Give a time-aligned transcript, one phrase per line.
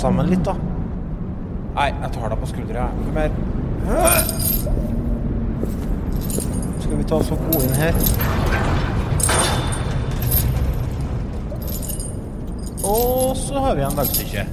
[0.00, 0.54] sammen litt, da.
[1.76, 2.86] Nei, jeg tar deg på skuldra.
[3.04, 3.30] Kom her.
[6.80, 7.98] Skal vi ta oss og gå inn her?
[12.90, 14.46] Og så har vi en dagstykke.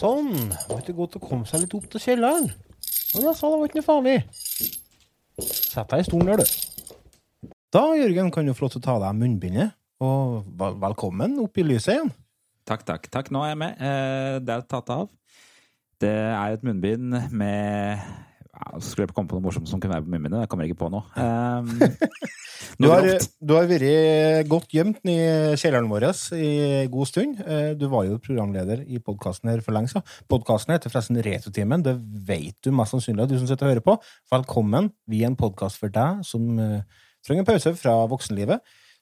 [0.00, 0.32] Sånn.
[0.66, 2.50] Var ikke godt å komme seg litt opp til kjelleren.
[3.14, 4.16] Men jeg sa det var ikke noe farlig.
[5.40, 7.54] Sett deg i stolen der, du.
[7.70, 9.76] Da, Jørgen, kan du få lov til å ta av deg munnbindet.
[10.02, 12.12] Og velkommen opp i lyset igjen.
[12.70, 13.08] Takk, takk.
[13.10, 13.30] takk.
[13.34, 13.80] Nå er jeg med.
[13.82, 15.08] Eh, Det er tatt av.
[16.00, 20.06] Det er et munnbind med ja, Skulle jeg komme på noe morsomt som kunne være
[20.06, 20.44] på munnbindet.
[20.44, 21.04] Jeg kommer ikke på noe.
[21.20, 21.66] Um,
[22.80, 23.02] Du har,
[23.40, 25.16] du har vært godt gjemt i
[25.58, 27.40] kjelleren vår i god stund.
[27.42, 30.04] Eh, Du var jo programleder i podkasten her for lenge siden.
[30.30, 31.82] Podkasten heter forresten Retrotimen.
[31.84, 31.96] Det
[32.28, 33.96] vet du mest sannsynlig, du som sitter og hører på.
[34.32, 34.92] Velkommen.
[35.08, 36.84] Vi er en podkast for deg som eh,
[37.26, 38.60] trenger en pause fra voksenlivet.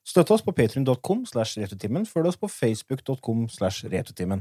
[0.09, 2.06] Støtt oss på patrion.com slash retrotimen.
[2.09, 4.41] Følg oss på facebook.com slash retrotimen.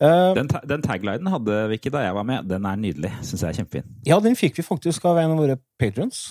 [0.00, 2.46] Uh, Den, ta- den taglinen hadde vi ikke da jeg var med.
[2.48, 3.10] Den er nydelig.
[3.20, 3.90] Syns jeg er kjempefin.
[4.08, 6.22] ja, den fikk vi faktisk av en av våre patrons.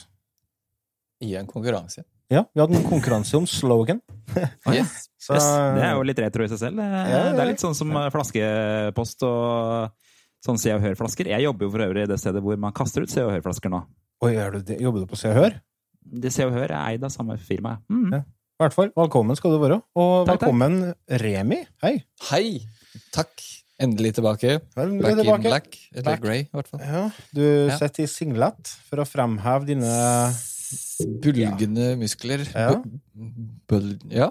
[1.22, 2.02] I en konkurranse.
[2.32, 4.02] Ja, vi hadde en konkurranse om slogan.
[4.74, 5.06] Yes.
[5.20, 6.80] Så, Yes, det er jo litt retro i seg selv.
[6.82, 7.32] Ja, ja, ja.
[7.36, 9.96] Det er litt sånn som eh, flaskepost og
[10.46, 11.28] sånn Se og Hør-flasker.
[11.34, 13.74] Jeg jobber jo for øvrig i det stedet hvor man kaster ut Se og Hør-flasker
[13.74, 13.82] nå.
[14.26, 14.78] Oi, er du det?
[14.82, 15.58] Jobber du på Se og Hør?
[16.24, 17.76] Det Se og Hør er eid av samme firma.
[17.92, 18.22] Mm.
[18.60, 19.76] I hvert fall, velkommen skal du være.
[19.96, 20.42] Og Takk, takk.
[20.42, 20.74] velkommen
[21.22, 21.62] Remi.
[21.80, 21.94] Hei.
[22.28, 22.48] Hei!
[23.16, 23.32] Takk.
[23.80, 24.58] Endelig tilbake.
[24.76, 25.78] Vel, Back in black.
[25.94, 26.20] Eller Back.
[26.26, 26.82] grey, i hvert fall.
[26.84, 27.78] Ja, du Ja.
[27.80, 30.34] sitter i singlet for å fremheve dine
[31.24, 32.44] Bulgende muskler.
[32.54, 32.82] Ja.
[33.70, 34.28] Bul ja,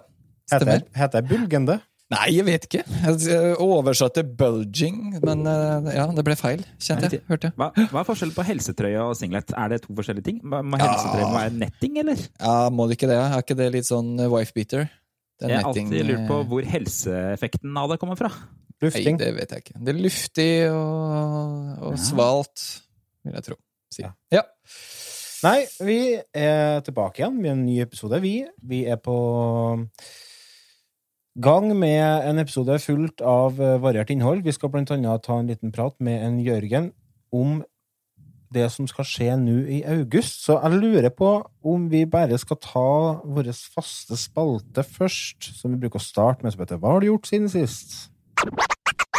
[0.52, 0.84] Heter, stemmer.
[0.94, 1.80] heter jeg bulgende?
[2.08, 2.82] Nei, jeg vet ikke.
[3.04, 7.20] Jeg oversatte bulging, men eh, ja, det ble feil, kjente jeg.
[7.28, 7.56] Hørte jeg.
[7.60, 9.52] Hva, hva er forskjellen på helsetrøye og singlet?
[9.52, 10.38] Er det to forskjellige ting?
[10.40, 10.86] Må må Ja.
[10.88, 12.22] helsetrøye være netting, eller?
[12.40, 13.18] Ja, må det ikke det?
[13.26, 14.86] Er ikke det litt sånn wife-beater?
[15.38, 18.30] Jeg har netting, alltid lurt på eh, hvor helseeffekten av det kommer fra.
[18.80, 19.76] Nei, det vet jeg ikke.
[19.84, 22.00] Det er luftig og, og Ja.
[22.08, 22.64] svalt,
[23.26, 23.56] vil jeg tro.
[23.92, 24.02] Si.
[24.06, 24.10] Ja.
[24.32, 24.42] Ja.
[25.44, 25.98] Nei, vi
[26.34, 28.18] er tilbake igjen med en ny episode.
[28.24, 28.32] Vi,
[28.64, 29.14] vi er på
[31.42, 34.42] gang med en episode fullt av eh, variert innhold.
[34.42, 36.92] Vi skal annet ta en liten prat med en Jørgen
[37.32, 37.62] om
[38.54, 40.42] det som skal skje nå i august.
[40.46, 41.30] Så jeg lurer på
[41.62, 42.88] om vi bare skal ta
[43.24, 47.10] vår faste spalte først, som vi bruker å starte med, som heter Hva har du
[47.12, 48.08] gjort siden sist?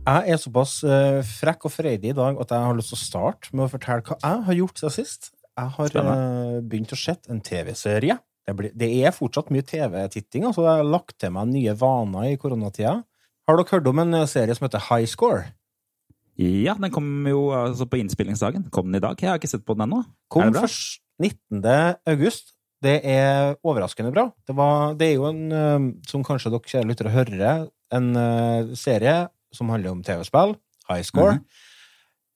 [0.00, 3.02] Jeg er såpass eh, frekk og freidig i dag at jeg har lyst til å
[3.02, 5.30] starte med å fortelle hva jeg har gjort siden sist.
[5.60, 8.16] Jeg har eh, begynt å se en TV-serie.
[8.48, 12.38] Det, det er fortsatt mye TV-titting, altså jeg har lagt til meg nye vaner i
[12.40, 12.94] koronatida.
[13.46, 15.42] Har dere hørt om en eh, serie som heter High Score?
[16.40, 18.70] Ja, den kom jo altså på innspillingsdagen.
[18.72, 19.20] Kom den i dag?
[19.20, 20.00] Jeg har ikke sett på den ennå.
[20.32, 21.60] Kom først 19.
[22.08, 22.54] august.
[22.80, 24.30] Det er overraskende bra.
[24.48, 28.14] Det, var, det er jo en, eh, som kanskje dere lytter lyttere hører, en
[28.78, 29.18] serie
[29.54, 30.56] som handler om TV-spill.
[30.90, 31.38] High Score.
[31.38, 31.66] Mhm.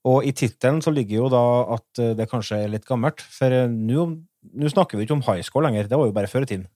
[0.05, 1.45] Og i tittelen så ligger jo da
[1.79, 3.25] at eh, det kanskje er litt gammelt.
[3.33, 5.89] For eh, nå snakker vi ikke om high score lenger.
[5.89, 6.67] Det var jo bare før i tiden.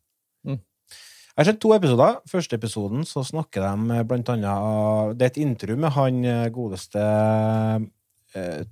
[0.49, 0.56] Mm.
[0.58, 2.19] Jeg har sett to episoder.
[2.31, 7.05] Første episoden så snakker de blant annet Det er et intervju med han eh, godeste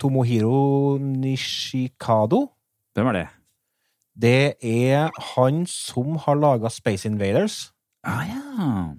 [0.00, 2.42] Tomohiro Nishikado.
[2.94, 3.26] Hvem er det?
[4.16, 7.72] Det er han som har laga Space Invaders.
[8.04, 8.42] Ah, ja.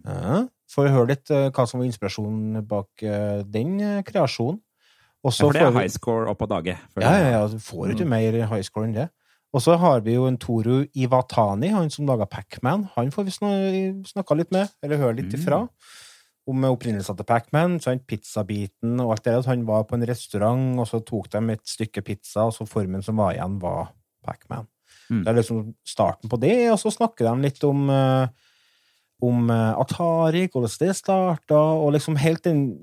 [0.06, 0.40] Ja.
[0.70, 4.60] Får vi høre litt eh, hva som var inspirasjonen bak eh, den eh, kreasjonen.
[5.26, 6.78] Også Ja, for det er vi- high score opp av dage.
[7.00, 7.48] Ja, ja, ja.
[7.48, 9.10] Du får ikke mer high score enn det.
[9.56, 12.90] Og så har vi jo en Toru Iwatani, han som laga Pacman.
[12.96, 15.40] Han får vi sna- snakka litt med, eller høre litt Mm.
[15.40, 15.70] ifra.
[16.48, 19.50] Om opprinnelsen til Pacman, pizzabiten og alt det der.
[19.50, 23.04] Han var på en restaurant, og så tok de et stykke pizza, og så formen
[23.04, 23.90] som var igjen, var
[24.26, 24.68] Pacman.
[25.10, 25.24] Mm.
[25.24, 28.28] Det er liksom starten på det, og så snakker de litt om eh,
[29.24, 32.78] om eh, Atari, hvordan det starta, og liksom helt den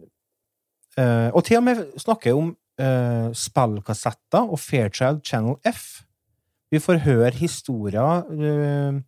[0.99, 6.03] uh, Og til og med snakker jeg om uh, spillkassetter og Fairchild Channel F.
[6.71, 9.01] Vi får høre historier uh,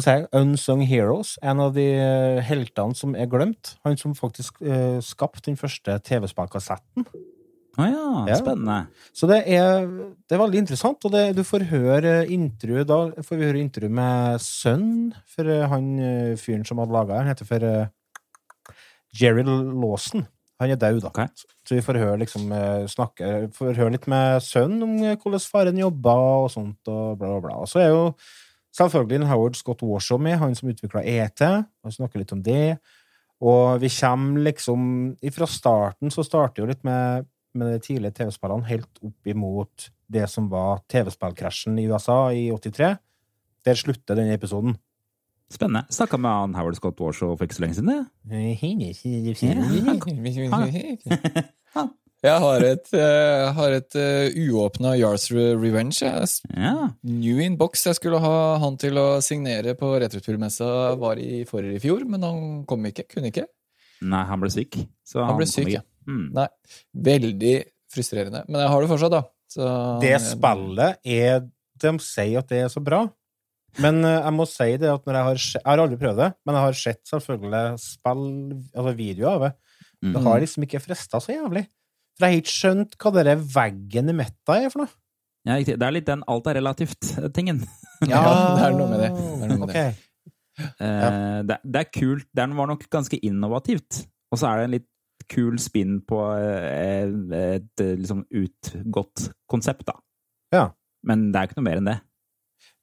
[0.00, 1.86] si, Unsung Heroes, en av de
[2.46, 3.76] heltene som er glemt.
[3.84, 7.06] Han som faktisk uh, skapte den første TV-spillkassetten.
[7.78, 8.36] Å ja, Ja.
[8.40, 8.88] spennende.
[9.14, 9.86] Så det er,
[10.26, 13.90] det er veldig interessant, og det, du får høre intervju Da får vi høre intervju
[13.90, 17.30] med sønnen for eh, han eh, fyren som hadde laga den.
[17.30, 17.86] heter for eh,
[19.14, 20.26] Jerry Lawson.
[20.60, 21.08] Han er død, da.
[21.08, 21.26] Okay.
[21.64, 22.50] Så vi får høre liksom
[22.90, 26.14] snakke Får høre litt med sønnen om hvordan faren jobba
[26.44, 27.56] og sånt, og bla, bla, bla.
[27.62, 28.02] Og så er jo
[28.76, 31.40] selvfølgelig Howard Scott Warshaw med, han som utvikla ET.
[31.40, 32.76] Han snakker litt om det.
[33.40, 34.82] Og vi kommer liksom
[35.32, 37.24] Fra starten så starter jo litt med
[37.58, 42.94] med de tidlige TV-spillene helt opp imot det som var TV-spillkrasjen i USA i 83.
[43.66, 44.76] Der slutter denne episoden.
[45.50, 45.84] Spennende.
[45.90, 47.90] Snakka med han Howard Scott Warshaw for ikke så lenge siden.
[47.90, 48.02] det.
[52.20, 56.04] Jeg har et, uh, har et uh, uåpna Yars Revenge.
[56.04, 56.28] jeg.
[56.52, 56.90] Ja.
[57.02, 57.86] New in box.
[57.86, 60.68] Jeg skulle ha han til å signere på retroturmessa
[61.00, 63.06] var i forrige i fjor, men han kom ikke.
[63.08, 63.46] Kunne ikke.
[64.04, 64.82] Nei, han ble syk.
[65.04, 65.80] Så Han ble syk, ja.
[66.08, 66.26] Mm.
[66.36, 66.46] Nei.
[67.10, 67.54] Veldig
[67.92, 68.44] frustrerende.
[68.48, 69.22] Men jeg har det fortsatt, da.
[69.50, 69.66] Så,
[70.00, 71.40] Det spillet er
[71.80, 73.00] De sier at det er så bra.
[73.82, 76.28] Men eh, jeg må si det at når jeg har Jeg har aldri prøvd det,
[76.46, 78.24] men jeg har sett selvfølgelig spill,
[78.74, 79.52] altså videoer av det.
[80.00, 80.24] Det Mm.
[80.24, 81.66] har liksom ikke frista så jævlig.
[82.16, 84.92] For jeg har ikke skjønt hva det der veggen i midten er for noe.
[85.44, 85.78] Ja, riktig.
[85.80, 87.60] det er litt den alt er relativt-tingen.
[88.08, 88.22] Ja,
[88.56, 89.10] det er noe med det.
[89.12, 89.82] Det er noe med det.
[90.80, 92.26] Eh, det, det er kult.
[92.36, 94.06] Det var nok ganske innovativt.
[94.32, 94.88] Og så er det en litt
[95.30, 99.96] kul spinn på et, et eh, liksom utgått konsept, da.
[100.54, 100.68] Ja.
[101.06, 101.98] Men det er ikke noe mer enn det.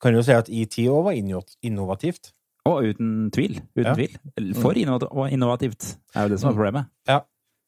[0.02, 1.18] Kan jo si at ET òg var
[1.66, 2.32] innovativt.
[2.68, 3.62] Og uten tvil.
[3.78, 3.96] Uten Ja.
[3.96, 4.54] tvil.
[4.60, 6.90] For innovativt er jo det som er problemet.
[7.08, 7.22] Ja.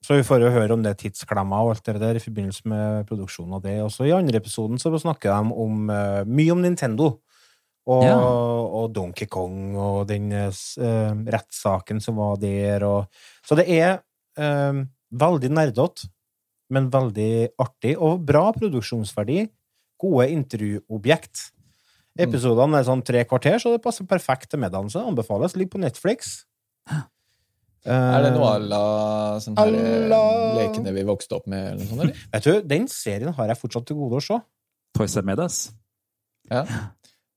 [0.03, 3.07] Så vi får jo høre om det tidsklemma og alt det der i forbindelse med
[3.07, 3.81] produksjonen av det.
[3.83, 7.19] Også i andre episoden så snakker de om eh, mye om Nintendo.
[7.89, 8.17] Og, Ja.
[8.19, 12.83] og Donkey Kong og den uh, eh, rettssaken som var der.
[12.85, 13.07] Og,
[13.43, 13.99] så det er
[14.39, 14.79] eh,
[15.19, 16.09] veldig nerdete,
[16.73, 17.95] men veldig artig.
[17.99, 19.47] Og bra produksjonsverdi.
[19.99, 21.47] Gode intervjuobjekt.
[22.19, 24.89] Episodene er sånn tre kvarter, så det passer perfekt til middagen.
[24.91, 25.55] Så anbefales.
[25.59, 26.45] Ligger på Netflix.
[27.89, 31.71] Er det noe Eh, à la sånn her eh, Alla- lekene vi vokste opp med,
[31.71, 32.01] eller noe sånt?
[32.01, 32.15] eller?
[32.33, 34.39] Vet du, den serien har jeg fortsatt til gode å se.
[34.97, 35.71] Toys and Medas.
[36.51, 36.65] Ja.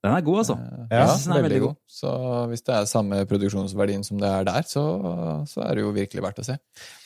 [0.03, 0.55] Den er god, altså.
[0.59, 1.77] Eh, Ja, Ja, jeg synes den er veldig veldig god.
[1.87, 2.13] Så
[2.51, 4.83] hvis det er samme produksjonsverdien som det er der, så,
[5.47, 6.57] så er det jo virkelig verdt å se.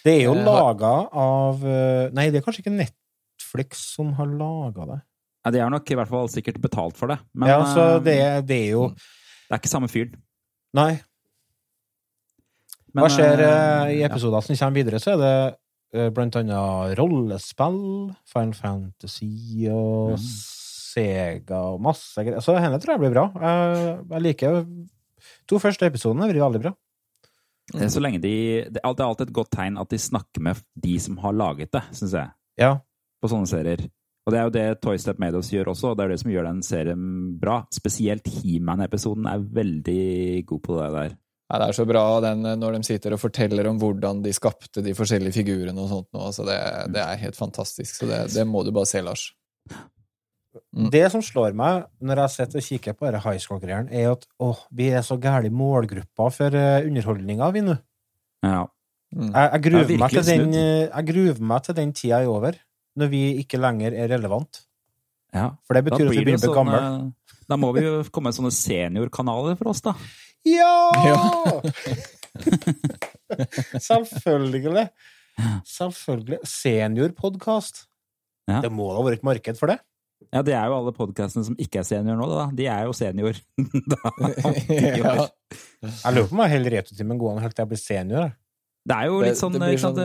[0.05, 4.27] Det er jo Jeg laga av eh, Nei, det er kanskje ikke Netflix som har
[4.33, 4.99] laga det.
[5.47, 7.19] Nei, de har nok i hvert fall sikkert betalt for det.
[7.37, 10.17] Men ja, så eh, det, er- det er jo det er ikke samme fyren.
[10.75, 10.95] Nei.
[12.97, 14.09] Men, Hva skjer eh, eh, i ja.
[14.09, 15.33] episoder som kommer videre, så er det
[16.01, 17.79] eh, blant annet rollespill,
[18.33, 20.31] Final Fantasy og Mm.
[20.97, 22.41] Sega og masse greier.
[22.45, 23.27] Så henne tror jeg blir bra.
[23.37, 24.63] Jeg, jeg liker
[25.51, 26.75] To første episodene Blir vært veldig bra.
[27.75, 27.89] Mm.
[27.91, 28.33] Så lenge de
[28.71, 31.71] Det er alltid- alltid et godt tegn at de snakker med de som har laget
[31.75, 32.31] det, syns jeg.
[32.63, 32.77] Ja.
[33.23, 33.89] På sånne serier.
[34.27, 36.31] Og det er jo det Toy Step Made gjør også, og det er det som
[36.33, 37.61] gjør den serien bra.
[37.75, 41.17] Spesielt He-Man-episoden er veldig god på det der.
[41.51, 44.33] Ja, det er så bra den, eh, når de sitter og forteller om hvordan de
[44.35, 46.09] skapte de forskjellige figurene og sånt.
[46.13, 47.95] nå, Altså det, det er helt fantastisk.
[48.01, 49.33] Så det, det må du bare se, Lars.
[50.77, 50.91] Mm.
[50.93, 54.27] Det som slår meg når jeg sitter og kikker på denne high school-greiene, er at
[54.45, 57.77] åh, vi er så gæli målgruppa for uh, underholdninga, vi nå.
[58.45, 58.67] Ja.
[59.17, 59.31] Mm.
[59.31, 60.57] Jeg, jeg, er meg den, snudd.
[60.61, 62.59] eh, jeg gruver meg til den tida er over,
[63.01, 64.61] når vi ikke lenger er relevant.
[65.33, 65.49] ja.
[65.65, 66.83] For det betyr at vi begynner å bli gamle.
[66.83, 69.95] eh, Da må vi jo komme med sånne seniorkanaler for oss, da.
[70.45, 70.91] Ja!
[73.89, 74.89] Selvfølgelig.
[75.67, 76.39] Selvfølgelig.
[76.47, 77.87] Seniorpodkast.
[78.51, 78.61] Ja.
[78.63, 79.81] Det må da være et marked for det?
[80.37, 82.47] Ja, det er jo alle podkastene som ikke er senior nå, da.
[82.53, 83.39] De er jo senior.
[83.93, 84.01] da.
[85.01, 85.15] ja.
[85.81, 88.27] Jeg lurer på om jeg holder returtimen gående helt til jeg blir senior.
[88.27, 88.35] Da.
[88.87, 90.03] Det er jo litt sånn, det det sånn-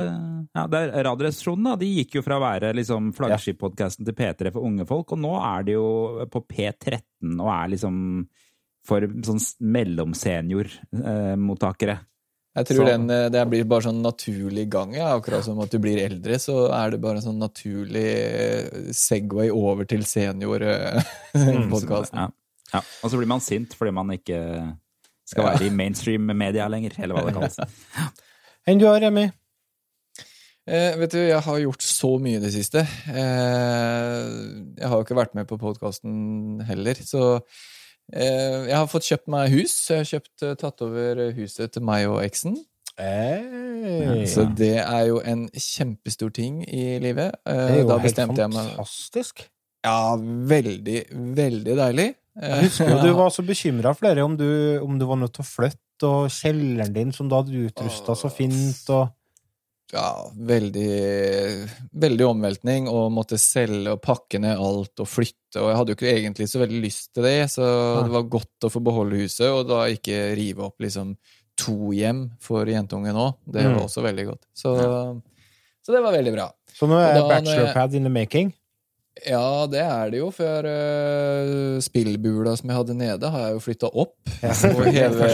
[0.51, 4.51] ja, det er Radioresepsjonen da, de gikk jo fra å være liksom flaggskip-podkasten til P3
[4.51, 5.85] for unge folk, og nå er de jo
[6.33, 7.95] på P13 og er liksom
[8.88, 10.81] for sånn mellomseniormottakere.
[10.89, 11.97] mellomsenior-mottakere.
[12.58, 14.91] Jeg tror den, eh, det blir bare sånn naturlig gang.
[14.98, 15.13] Ja.
[15.15, 19.50] Akkurat som at du blir eldre, så er det bare en sånn naturlig eh, Segway
[19.55, 20.12] over til Mm.
[20.12, 22.20] senior-podkasten.
[22.20, 22.27] ja.
[22.74, 22.81] ja.
[23.03, 24.39] Og så blir man sint fordi man ikke
[25.31, 27.58] skal være i mainstream-media lenger, eller hva det kalles.
[28.67, 29.29] Enn du har, Remi?
[30.67, 32.84] Eh, vet du, jeg har gjort så mye i det siste.
[33.10, 34.27] Eh,
[34.77, 37.43] jeg har jo ikke vært med på podkasten heller, så eh,
[38.11, 39.73] jeg har fått kjøpt meg hus.
[39.89, 42.57] Jeg har kjøpt, eh, tatt over huset til meg og eksen.
[42.99, 44.25] Hey.
[44.29, 47.33] Så det er jo en kjempestor ting i livet.
[47.47, 49.45] Eh, Det er jo helt fantastisk.
[49.85, 52.09] Ja, veldig, veldig deilig.
[52.41, 55.43] Jeg husker jo du var så bekymra flere om du, om du var nødt til
[55.43, 59.09] å flytte, og kjelleren din som du hadde utrusta så fint, og
[59.91, 60.91] Ja, veldig,
[62.00, 65.60] veldig omveltning, og måtte selge og pakke ned alt og flytte.
[65.60, 68.05] Og jeg hadde jo ikke egentlig så veldig lyst til det, så Nei.
[68.07, 71.15] det var godt å få beholde huset, og da ikke rive opp liksom
[71.60, 73.36] to hjem for jentungen òg.
[73.51, 73.75] Det Mm.
[73.75, 74.43] var også veldig godt.
[74.55, 74.71] Så,
[75.86, 76.48] så det var veldig bra.
[76.74, 78.53] Så nå er da jeg- bachelorpad in the making.
[79.27, 83.61] Ja, det er det jo, for uh, spillbula som jeg hadde nede, har jeg jo
[83.65, 84.15] flytta opp.
[84.71, 85.27] Og heve,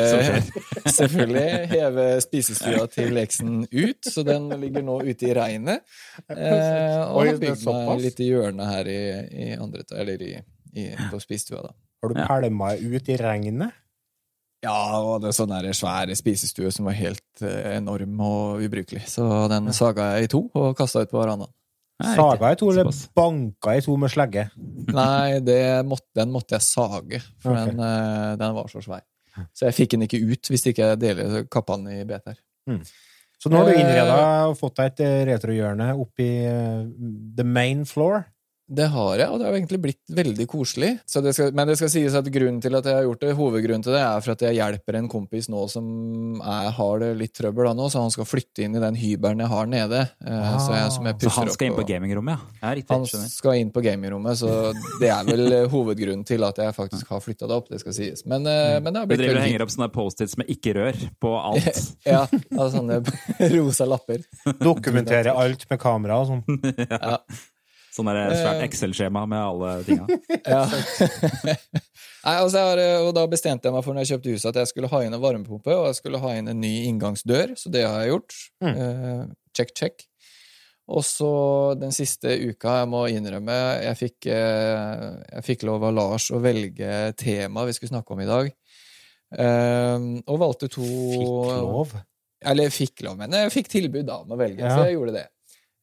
[0.98, 5.86] selvfølgelig heve spisestua til eksen ut, så den ligger nå ute i regnet.
[6.25, 6.34] Uh,
[7.13, 9.01] og Oi, har bygd meg litt i hjørnet her i,
[9.46, 10.31] i andre, eller i,
[10.74, 11.75] i, på spisestua, da.
[12.01, 12.25] Har du Ja.
[12.29, 13.77] pælma ut i regnet?
[14.65, 19.03] Ja, og det er sånn der svære spisestue som var helt eh, enorm og ubrukelig.
[19.10, 19.22] Så
[19.53, 21.53] den saga jeg i to og kasta ut på verandaen.
[21.98, 22.60] Saga i riktig.
[22.62, 24.44] to, eller banka i to med slegge?
[24.94, 27.72] Nei, det måtte, den måtte jeg sage, for okay.
[27.72, 29.06] den, eh, den var så svær.
[29.54, 32.38] Så jeg fikk den ikke ut hvis ikke jeg deler kappa den i biter.
[33.38, 36.86] Så nå har du Eh, innreda og fått deg et eh, retrohjørne oppi uh,
[37.38, 38.25] the main floor.
[38.68, 40.90] Det har jeg, og det har egentlig blitt veldig koselig.
[41.08, 43.30] Så det skal, men det skal sies at grunnen til at jeg har gjort det,
[43.38, 45.88] hovedgrunnen til det er for at jeg hjelper en kompis nå som
[46.42, 49.46] er, har det litt trøbbel da nå, så han skal flytte inn i den hybelen
[49.46, 50.04] jeg har nede.
[50.20, 52.60] Eh, så, jeg, som jeg Så han skal inn på gamingrommet, ja?
[52.66, 52.92] ja riktig.
[52.92, 53.34] Han Skjønner.
[53.38, 54.54] skal inn på gamingrommet, så
[55.00, 57.72] det er vel eh, hovedgrunnen til at jeg faktisk har flytta det opp.
[57.72, 58.28] Det skal sies.
[58.28, 58.84] Men, mm.
[58.84, 61.38] men det har Du blitt driver og henger opp sånne Post-its med 'ikke rør' på
[61.40, 61.84] alt.
[62.08, 63.00] Ja, altså sånne
[63.56, 64.24] rosa lapper.
[64.60, 66.44] Dokumentere alt med kamera og sånn.
[66.98, 67.22] Ja.
[67.98, 68.66] Sånn der svært Eh.
[68.68, 70.06] Excel-skjema med alle tinga.
[70.48, 70.63] Ja.
[71.48, 74.60] Nei, altså jeg har, og da bestemte jeg meg for når jeg kjøpte huset at
[74.62, 77.72] jeg skulle ha inn en varmepumpe og jeg skulle ha inn en ny inngangsdør, så
[77.74, 78.38] det har jeg gjort.
[78.68, 79.25] Eh,
[79.58, 80.06] check, check.
[80.88, 81.30] Og så
[81.80, 86.39] den siste uka, jeg må innrømme, jeg fikk, eh, jeg fikk lov av Lars å
[86.44, 88.51] velge tema vi skulle snakke om i dag.
[89.36, 91.98] Eh, og valgte to Fikk lov.
[92.48, 94.75] Eller fikk lov, men jeg fikk tilbud da om å velge, Ja.
[94.77, 95.25] så jeg gjorde det.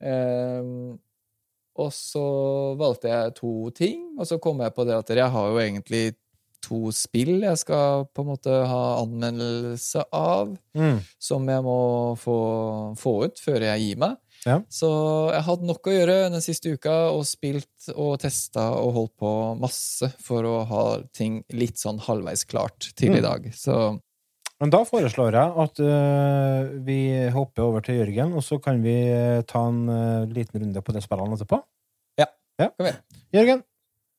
[0.04, 0.98] Ehm,
[1.76, 2.24] og så
[2.78, 6.14] valgte jeg to ting, og så kom jeg på det at jeg har jo egentlig
[6.64, 11.00] to spill jeg skal på en måte ha anmeldelse av, Mm.
[11.20, 14.16] som jeg må få, få ut før jeg gir meg.
[14.46, 14.58] Ja.
[14.68, 14.88] Så
[15.32, 19.30] jeg hadde nok å gjøre den siste uka, og spilt og testa og holdt på
[19.60, 20.82] masse for å ha
[21.16, 23.16] ting litt sånn halvveis klart til Mm.
[23.18, 23.50] i dag.
[23.54, 24.00] Så
[24.62, 26.98] Men da foreslår jeg at uh, vi
[27.34, 30.94] hopper over til Jørgen, og så kan vi eh, ta en uh, liten runde på
[30.94, 31.58] det spillene etterpå.
[32.20, 32.28] Ja.
[32.62, 32.68] ja.
[32.70, 33.00] Kom igjen.
[33.34, 33.64] Jørgen,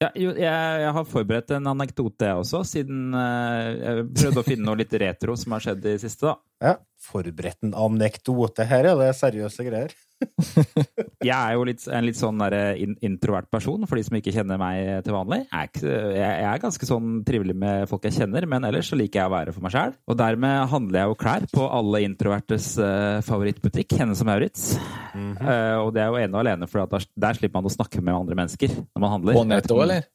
[0.03, 4.47] Ja, jo, jeg, jeg har forberedt en anekdote, jeg også, siden uh, jeg prøvde å
[4.49, 6.27] finne noe litt retro som har skjedd i siste.
[6.27, 6.35] da.
[6.67, 6.75] ja.
[7.05, 8.67] forberedt en anekdote.
[8.67, 9.95] Her er det seriøse greier.
[11.25, 14.59] Jeg er jo litt, en litt sånn der introvert person, for de som ikke kjenner
[14.61, 15.41] meg til vanlig.
[15.45, 18.91] Jeg er, ikke, jeg jeg er ganske sånn trivelig med folk jeg kjenner, men ellers
[18.91, 19.95] så liker jeg å være for meg sjæl.
[20.11, 24.67] Og dermed handler jeg jo klær på alle introvertes eh, favorittbutikk, Hennes og Maurits.
[25.15, 28.03] Eh, og det er jo ene og alene, for der, der slipper man å snakke
[28.03, 29.39] med andre mennesker når man handler.
[29.39, 30.07] På nettet òg, eller?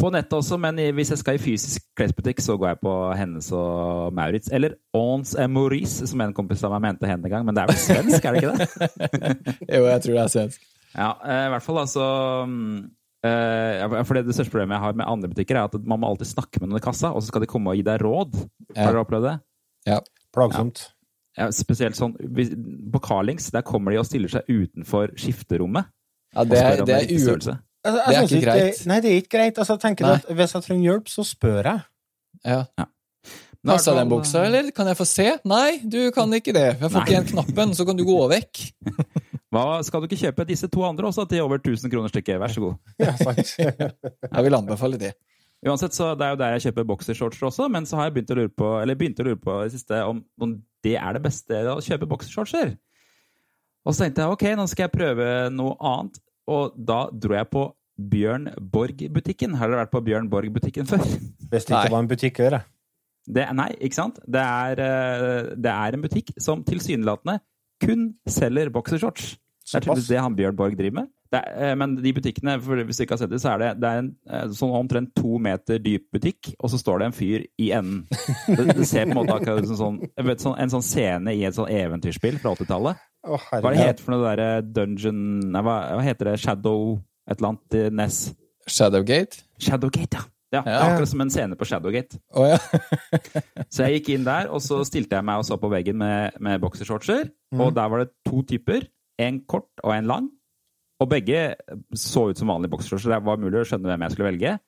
[0.00, 3.50] På nettet også, men hvis jeg skal i fysisk klesbutikk, så går jeg på Hennes
[3.52, 4.48] og Maurits.
[4.56, 7.44] Eller Ons et Maurice, som en kompis av meg mente hen en gang.
[7.44, 9.58] Men det er vel svensk, er det ikke det?
[9.76, 10.64] Jo, jeg tror det er svensk.
[10.94, 12.06] Ja, eh, i hvert fall altså
[12.50, 12.78] mm,
[13.28, 16.08] eh, for det, det største problemet jeg har med andre butikker, er at man må
[16.10, 18.34] alltid snakke med noen i kassa, og så skal de komme og gi deg råd.
[18.74, 18.86] Ja.
[18.88, 19.36] Har dere opplevd det?
[20.34, 20.86] Plagsomt.
[21.38, 22.50] Ja, spesielt sånn hvis-
[22.90, 25.86] På Carlings der kommer de og stiller seg utenfor skifterommet.
[26.34, 27.60] Ja, det, er- det er.
[27.84, 28.80] Altså, Det er ikke greit.
[28.86, 29.58] Nei, det er ikke greit.
[29.58, 30.16] Altså, jeg tenker Nei.
[30.20, 31.80] at Hvis jeg trenger hjelp, så spør jeg.
[32.44, 32.64] Ja.
[33.60, 34.70] Men i Passa den buksa, eller?
[34.72, 35.26] Kan jeg få se?
[35.44, 36.68] Nei, du kan ikke det.
[36.80, 38.62] Jeg får ikke igjen knappen, så kan du gå vekk.
[39.52, 42.38] Hva, skal du ikke kjøpe disse to andre også til over 1000 kroner stykket?
[42.40, 42.78] Vær så god.
[43.04, 43.52] Ja, sant.
[44.34, 45.12] Jeg vil anbefale det.
[45.66, 48.30] Uansett, så Det er jo der jeg kjøper boksershortser også, men så har jeg begynt
[48.32, 51.18] å lure på eller begynt å lure på i det siste om, om det er
[51.18, 52.70] det beste å kjøpe boksershortser.
[53.84, 56.16] Og så tenkte jeg ok, nå skal jeg prøve noe annet,
[56.50, 57.64] og da dro jeg på
[58.10, 59.54] Bjørn Borg-butikken.
[59.60, 61.04] Har dere vært på Bjørn Borg-butikken før?
[61.50, 61.84] Hvis det Nei.
[61.84, 62.68] ikke var en butikk hører jeg.
[63.30, 64.18] Det, nei, ikke sant?
[64.24, 67.36] Det er, eh, det er en butikk som tilsynelatende
[67.84, 69.34] kun selger boksershorts.
[69.70, 71.10] Det er tydeligvis det han Bjørn Borg driver med.
[71.30, 73.58] Det er, eh, men de butikkene, for hvis du ikke har sett det, så er
[73.62, 77.06] det, det er en eh, sånn omtrent to meter dyp butikk, og så står det
[77.10, 78.00] en fyr i enden.
[78.48, 81.36] Det, det ser på en måte akkurat ut som sånn, vet, sånn, en sånn scene
[81.38, 83.06] i et sånn eventyrspill fra 80-tallet.
[83.28, 85.22] Oh, Hva er det heter for noe derre dungeon
[85.52, 86.38] nei, hva, hva heter det?
[86.40, 86.94] Shadow
[87.28, 88.20] et eller annet i Ness?
[88.66, 89.42] Shadowgate?
[89.60, 90.26] Shadowgate, ja.
[90.50, 90.86] Ja, det er Ja.
[90.90, 92.18] akkurat som en scene på Shadowgate.
[92.34, 92.56] Oh, ja.
[93.70, 96.34] Så jeg gikk inn der, og så stilte jeg meg og så på veggen med,
[96.42, 97.28] med boksershortser.
[97.54, 97.60] Mm.
[97.62, 98.88] Og der var det to typer.
[99.22, 100.26] En kort og en lang.
[101.00, 101.54] Og begge
[101.96, 104.58] så ut som vanlige boksershorts, så det var mulig å skjønne hvem jeg skulle velge.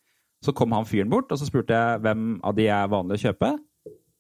[0.43, 3.23] Så kom han fyren bort, og så spurte jeg hvem av de er vanlig å
[3.29, 3.53] kjøpe.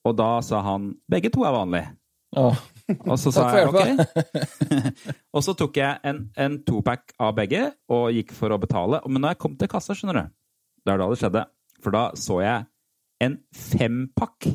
[0.06, 1.94] Og da sa han begge to er vanlige.
[2.36, 2.58] Oh.
[3.06, 3.80] Og så sa jeg ok.
[5.34, 9.02] og så tok jeg en, en topack av begge og gikk for å betale.
[9.08, 10.36] Men når jeg kom til kassa, skjønner du,
[10.82, 11.46] det er da det skjedde.
[11.82, 12.68] For da så jeg
[13.22, 14.50] en fempakk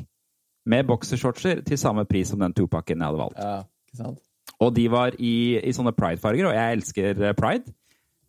[0.67, 3.39] med boksershortser til samme pris som den topacken jeg hadde valgt.
[3.39, 4.23] ja, ikke sant?
[4.63, 7.73] Og de var i, i sånne pride-farger, og jeg elsker eh, pride.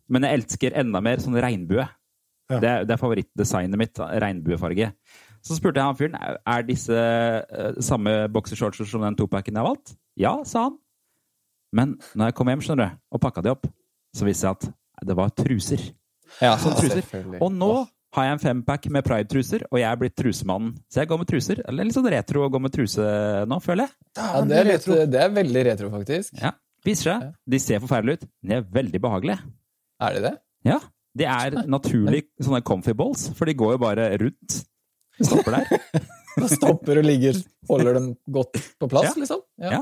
[0.09, 1.85] Men jeg elsker enda mer sånn regnbue.
[2.49, 2.59] Ja.
[2.59, 3.97] Det, er- det er favorittdesignet mitt.
[3.97, 4.91] Regnbuefarge.
[5.45, 9.69] Så spurte jeg han fyren er- disse uh, samme boksershortser som den topacken jeg har
[9.69, 9.93] valgt.
[10.19, 10.77] Ja, sa han.
[11.73, 13.69] Men når jeg kom hjem skjønner du, og pakka de opp,
[14.17, 15.83] så viste jeg at det var truser.
[16.41, 17.05] Ja, Sånn truser.
[17.39, 17.71] Og nå
[18.15, 20.71] har jeg en fempack med pride-truser, og jeg er blitt trusemannen.
[20.89, 21.59] Så jeg går med truser.
[21.69, 23.03] Eller litt sånn retro å gå med truse
[23.45, 23.93] nå, føler jeg.
[24.17, 26.33] Ja, det, er litt, det er veldig retro, faktisk.
[26.41, 26.53] Ja,
[26.87, 27.27] Viser seg.
[27.51, 29.39] De ser forferdelige ut, men de er veldig behagelige.
[30.01, 30.33] Er det det?
[30.69, 30.79] Ja.
[31.19, 34.61] De er naturlig sånne comfy balls, for de går jo bare rundt.
[35.21, 35.67] Stopper der.
[36.39, 37.35] Da stopper og ligger,
[37.67, 39.15] holder dem godt på plass, Ja.
[39.19, 39.39] liksom?
[39.59, 39.79] Ja.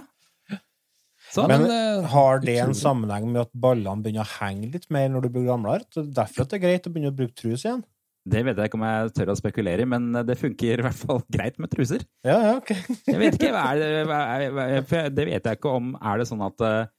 [1.29, 2.79] Så, Men men, eh, har det en utrolig.
[2.81, 5.83] sammenheng med at ballene begynner å henge litt mer når du blir gamlere?
[5.91, 7.83] Så det er derfor at det er greit å begynne å bruke trus igjen?
[8.27, 10.99] Det vet jeg ikke om jeg tør å spekulere i, men det funker i hvert
[10.99, 12.03] fall greit med truser.
[12.27, 12.73] Ja, ja, ok.
[13.07, 16.65] Jeg vet ikke, hva er det, det vet jeg ikke om Er det sånn at
[16.65, 16.89] eh,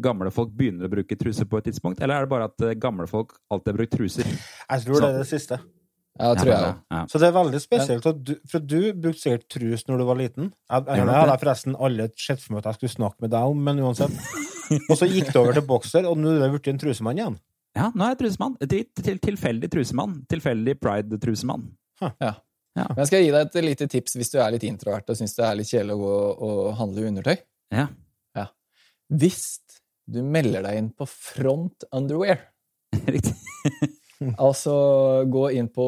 [0.00, 2.78] gamle folk begynner å bruke truser på et tidspunkt, eller er det bare at eh,
[2.80, 4.32] gamle folk alltid har brukt truser?
[4.32, 5.60] Jeg tror det er det siste.
[6.20, 6.80] Ja, tror jeg ja, òg.
[6.92, 7.00] ja.
[7.08, 10.18] Så det er veldig spesielt at du For du brukte sikkert trus når du var
[10.18, 10.50] liten.
[10.68, 13.54] Jeg, jeg, jeg hadde forresten alle sett for meg at jeg skulle snakke med deg
[13.54, 14.16] om, men uansett.
[14.90, 17.38] Og så gikk det over til bokser, og nå er du blitt en trusemann igjen.
[17.76, 18.56] Ja, nå er jeg trusemann.
[18.60, 20.14] Til, til, tilfeldig trusemann.
[20.30, 21.68] Tilfeldig pride-trusemann.
[22.00, 22.34] Ja.
[22.74, 25.34] Men skal jeg gi deg et lite tips hvis du er litt introvert og syns
[25.36, 26.14] det er litt kjedelig å gå
[26.46, 27.36] og handle undertøy?
[27.74, 27.88] Ja.
[29.10, 29.58] Hvis
[30.10, 32.38] du melder deg inn på Front Underwear,
[33.14, 33.34] Riktig.
[34.44, 34.74] altså
[35.30, 35.86] gå inn på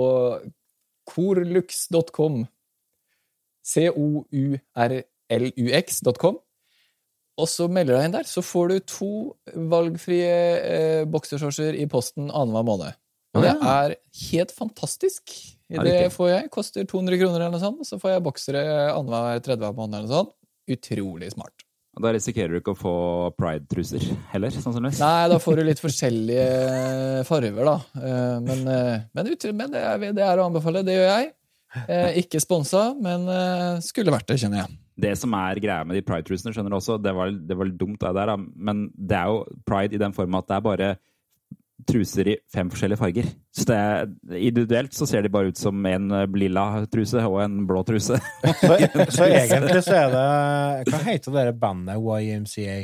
[1.10, 2.46] korlux.com,
[3.72, 4.24] c-o-u-r-l-u-x.com,
[7.40, 9.10] og så melder deg inn der, så får du to
[9.72, 12.98] valgfrie eh, boksershortser i posten annenhver måned.
[13.32, 13.94] Og det er
[14.28, 15.32] helt fantastisk.
[15.72, 16.48] Det får jeg.
[16.52, 20.10] Koster 200 kroner eller noe sånt, og så får jeg boksere annenhver tredje måned eller
[20.10, 20.34] noe sånt.
[20.76, 21.64] Utrolig smart.
[21.96, 22.92] Og Da risikerer du ikke å få
[23.40, 25.00] pride-truser heller, sannsynligvis.
[25.00, 27.74] Nei, da får du litt forskjellige farver, da.
[28.00, 30.84] Eh, Men, eh, men, men det, er, det er å anbefale.
[30.84, 31.32] Det gjør jeg.
[31.88, 33.24] Eh, Ikke sponsa, men
[33.84, 34.76] skulle vært det, kjenner jeg.
[35.02, 38.00] Det som er greia med de pride-trusene, skjønner du også, det var, det var dumt
[38.02, 40.92] det der, men det er jo pride i den form at det er bare
[41.88, 43.28] truser i fem forskjellige farger.
[43.54, 47.62] Så det individuelt så ser de bare ut som en eh, lilla truse og en
[47.66, 48.18] blå truse.
[48.42, 48.76] Så,
[49.10, 52.78] så egentlig så er det Hva heter det bandet YMCA?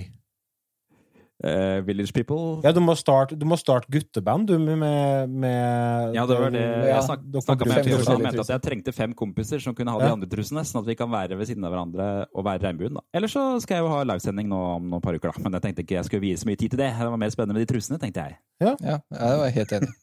[1.38, 2.59] Eh, Village People.
[2.64, 7.05] Ja, du må starte, start gutteband, du, med, med Ja, det var det Ja, jeg
[7.07, 8.22] snak, snakka med bruker om.
[8.22, 10.12] mente at jeg trengte fem kompiser som kunne ha de Ja.
[10.16, 12.94] andre trusene, sånn at vi kan være ved siden av hverandre og være regnbuen.
[12.94, 13.01] da.
[13.14, 15.42] Eller så skal jeg jo ha livesending nå om noen par uker, da.
[15.44, 16.90] Men jeg tenkte ikke jeg skulle vie så mye tid til det.
[16.98, 18.38] Det var mer spennende med de trusene, tenkte jeg.
[18.61, 19.94] Ja, jeg var helt enig.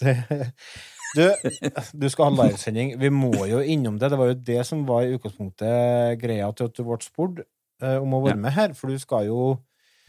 [1.16, 1.24] Du,
[1.98, 2.92] du skal ha livesending.
[3.00, 4.10] Vi må jo innom det.
[4.12, 7.40] Det var jo det som var i utgangspunktet greia til at du ble spurt
[7.82, 8.42] eh, om å være Ja.
[8.44, 8.74] med her.
[8.78, 9.58] For du skal jo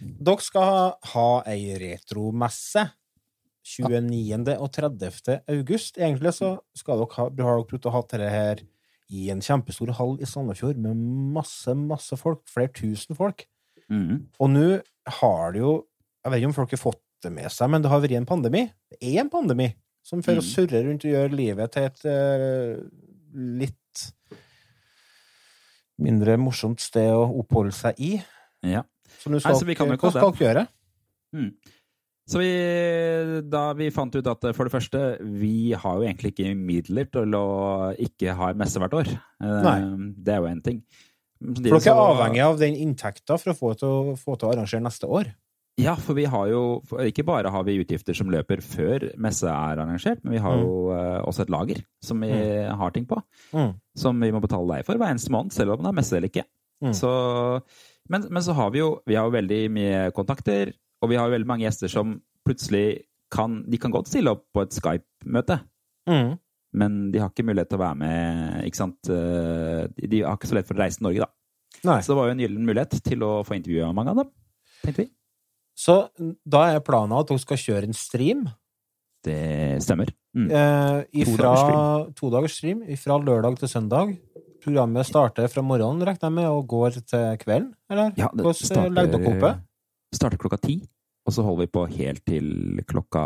[0.01, 2.87] Dere skal ha, ei retromesse
[3.63, 4.55] 29.
[4.57, 5.39] og 30.
[5.53, 5.97] august.
[6.01, 8.63] Egentlig så skal dere ha, har dere prøvd å ha dette her
[9.11, 10.97] i en kjempestor hall i Sandefjord med
[11.35, 12.41] masse, masse folk.
[12.49, 13.45] Flere tusen folk.
[13.91, 14.27] Mm.
[14.39, 14.67] Og nå
[15.19, 15.71] har det jo
[16.21, 18.27] Jeg vet ikke om folk har fått det med seg, men det har vært en
[18.29, 18.59] pandemi.
[18.93, 19.71] Det er en pandemi
[20.05, 20.45] som fører Mm.
[20.45, 22.77] å surre rundt og gjøre livet til et uh,
[23.33, 24.03] litt
[26.01, 28.11] mindre morsomt sted å oppholde seg i.
[28.65, 28.83] Ja.
[29.19, 30.65] Så skal, Nei, så vi kan jo ikke skal dere gjøre?
[31.35, 31.51] Mm.
[32.31, 32.51] Så vi,
[33.51, 34.99] da vi fant ut at for det første,
[35.41, 37.45] vi har jo egentlig ikke midler til å
[37.99, 39.09] ikke ha en messe hvert år.
[39.41, 39.77] Eh, Nei.
[40.15, 40.83] Det er jo én ting.
[41.41, 44.85] For dere er avhengig av den inntekta for å få til få til å arrangere
[44.85, 45.31] neste år.
[45.79, 49.79] Ja, for vi har jo Ikke bare har vi utgifter som løper før messe er
[49.79, 53.17] arrangert, men vi har jo eh, også et lager som vi har ting på.
[53.55, 53.73] Mm.
[53.97, 56.31] Som vi må betale deg for hver eneste måned, selv om det er messe eller
[56.31, 56.45] ikke.
[56.81, 56.93] Mm.
[56.97, 57.11] Så,
[58.11, 61.29] men, men så har vi jo vi har jo veldig mye kontakter, og vi har
[61.29, 65.61] jo veldig mange gjester som plutselig kan De kan godt stille opp på et Skype-møte,
[66.09, 66.33] Mm.
[66.73, 68.65] men de har ikke mulighet til å være med.
[68.67, 69.09] ikke sant?
[69.09, 71.29] Eh, De har ikke så lett for å reise til Norge, da.
[71.87, 71.99] Nei.
[72.03, 74.31] Så det var jo en gyllen mulighet til å få intervjua mange av dem,
[74.83, 75.09] tenkte vi.
[75.77, 75.95] Så
[76.45, 78.43] da er planen at dere skal kjøre en stream
[79.23, 80.09] Det stemmer.
[80.35, 80.49] Mm.
[80.51, 84.17] eh, ifra, dagers to dagers stream fra lørdag til søndag.
[84.61, 87.71] Programmet starter fra morgenen, regner jeg med, og går til kvelden?
[87.89, 88.11] Eller?
[88.19, 89.53] Ja, det Hvordan legger dere opp det?
[90.15, 90.81] starter klokka ti.
[91.25, 93.23] Og så holder vi på helt til klokka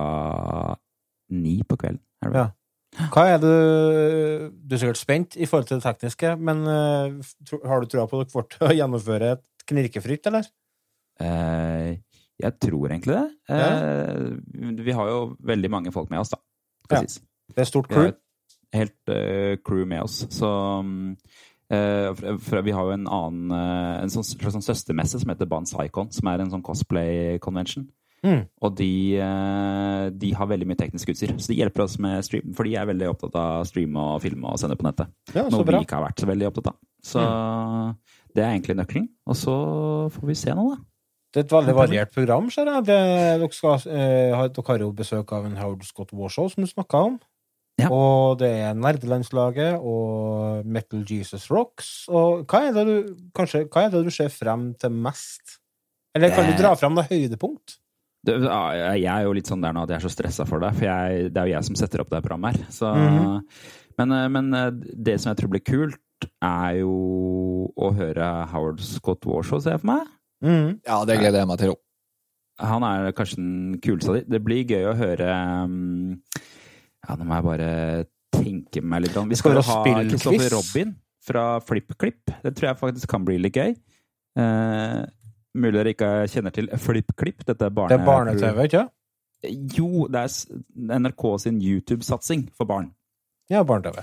[1.36, 2.02] ni på kvelden.
[2.34, 2.50] Ja.
[3.12, 3.56] Hva er det
[4.64, 7.18] Du er sikkert spent i forhold til det tekniske, men eh,
[7.68, 10.48] har du trua på at dere får til å gjennomføre et knirkefritt, eller?
[11.24, 11.96] Eh,
[12.40, 13.26] jeg tror egentlig det.
[13.56, 16.42] Eh, vi har jo veldig mange folk med oss, da.
[16.92, 17.02] Ja.
[17.56, 18.12] Det er stort crew.
[18.78, 20.22] Helt uh, crew med oss.
[20.34, 20.48] Så
[20.80, 21.12] um,
[21.74, 25.32] uh, for, for vi har jo en annen uh, En sånn, slags sånn søstermesse som
[25.34, 27.88] heter Bands Icon, som er en sånn cosplay-convention.
[28.26, 28.48] Mm.
[28.66, 29.22] Og de,
[30.18, 32.56] de har veldig mye teknisk utstyr, så de hjelper oss med stream.
[32.58, 35.12] For de er veldig opptatt av å streame og filme og sende på nettet.
[35.30, 36.80] Ja, Noe Noe vi ikke har vært så veldig opptatt av.
[37.06, 37.22] Så
[38.34, 39.06] det er egentlig nøkkelen.
[39.30, 39.56] Og så
[40.16, 40.82] får vi se nå, da.
[41.36, 42.84] Det er et veldig variert program, ser jeg.
[42.88, 42.96] Det,
[43.42, 47.02] dere, skal, eh, dere har jo besøk av en Howard Scott Warshaw, som du snakka
[47.10, 47.18] om.
[47.78, 47.90] Ja.
[47.92, 52.06] Og det er Nerdelandslaget og Metal Jesus Rocks.
[52.08, 55.58] Og hva er det du, kanskje, hva er det du ser frem til mest?
[56.16, 56.58] Eller kan du Eh.
[56.62, 57.76] dra frem noe høydepunkt?
[58.26, 60.72] Det, jeg er jo litt sånn der nå at jeg er så stressa for det,
[60.80, 62.66] for jeg, det er jo jeg som setter opp det programmet her.
[62.72, 63.44] Så, Mhm.
[64.00, 66.00] men, eh, men eh, det som jeg tror blir kult,
[66.42, 70.08] er jo å høre Howard Scott Warshaw, ser jeg for meg.
[70.44, 70.80] Mm.
[70.88, 71.76] Ja, det gleder jeg meg til.
[72.58, 74.22] Han er kanskje den kuleste av de.
[74.32, 75.30] Det blir gøy å høre
[75.66, 76.22] um,
[77.06, 77.70] Ja, nå må jeg bare
[78.36, 79.30] tenke meg litt om.
[79.30, 80.00] Vi skal Skal ha?
[80.10, 82.34] Kristoffer Robin fra FlippKlipp.
[82.44, 83.76] Det tror jeg faktisk kan bli litt gøy.
[84.42, 85.00] Eh,
[85.56, 87.46] mulig dere ikke kjenner til FlippKlipp.
[87.48, 87.94] Dette er barne...
[87.94, 88.84] Det er barne-TV, ikke?
[89.78, 92.92] Jo, det er NRK sin YouTube-satsing for barn.
[93.52, 94.02] Ja, barne-TV.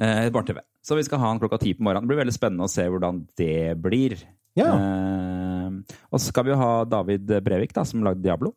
[0.00, 0.62] Eh, Barne-TV.
[0.80, 2.08] Så vi skal ha den klokka ti på morgenen.
[2.08, 4.16] Det blir veldig spennende å se hvordan det blir.
[4.56, 4.70] Ja.
[4.72, 8.54] Eh, og så skal vi ha David Brevik, da, som lagde Diablo.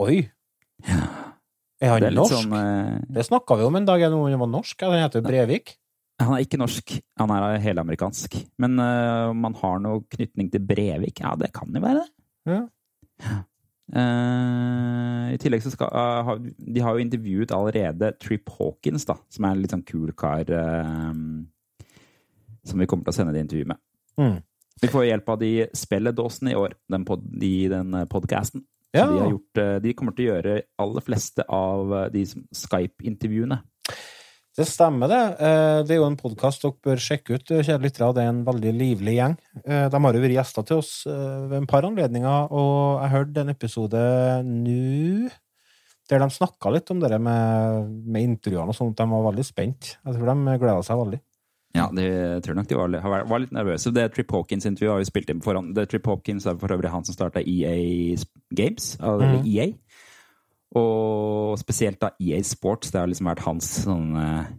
[0.00, 0.22] Oi!
[1.82, 2.34] Er han Det er norsk?
[2.36, 4.84] sånn eh, Det snakka vi om en dag, når han var norsk.
[4.86, 5.74] Han heter Brevik.
[6.22, 8.36] Han er ikke norsk, han er helamerikansk.
[8.62, 12.10] Men om om man har noe knytning til Brevik, ja, det kan jo være det.
[12.52, 12.60] Ja.
[13.92, 19.18] Uh, I tillegg så skal uh, ha- De har jo intervjuet allerede Trip Hawkins, da,
[19.28, 21.12] som er en litt sånn kul kar eh,
[22.62, 23.80] som vi kommer til å sende det intervjuet med.
[24.20, 24.36] Mm.
[24.82, 28.62] Vi får hjelp av de spelledåsene i år, den pod, i den podkasten.
[28.92, 29.06] Ja.
[29.08, 33.56] De, har gjort, eh, de kommer til å gjøre aller fleste av eh, de Skype-intervjuene.
[34.52, 35.20] Det stemmer, det.
[35.40, 38.10] Eh, Det er jo en podkast dere bør sjekke ut, kjære lyttere.
[38.12, 39.38] Det er en veldig livlig gjeng.
[39.64, 43.54] De har jo vært gjester til oss ved en par anledninger, og jeg hørte en
[43.54, 44.04] episode
[44.44, 45.30] nå
[46.10, 49.44] der de snakka litt om det med, med intervjuene og sånn, at de var veldig
[49.46, 49.94] spent.
[50.04, 51.20] Jeg tror de gleda seg veldig.
[51.72, 53.92] Ja, de jeg tror nok de var, var litt nervøse.
[53.96, 55.72] Det Trip Hawkins-intervjuet har vi spilt inn på forhånd.
[55.76, 58.16] Det Trip Hawkins er for øvrig han som starta EA
[58.52, 59.46] Games, eller mm.
[59.48, 59.70] EA.
[60.76, 62.92] Og spesielt da EA Sports.
[62.92, 64.52] Det har liksom vært hans sånn eh,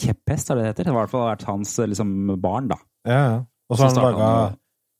[0.00, 0.88] kjepphest, er det det heter?
[0.88, 2.80] Det har i hvert fall vært hans eh, liksom, barn, da.
[3.08, 3.38] Ja, ja.
[3.70, 4.32] Og så har han laga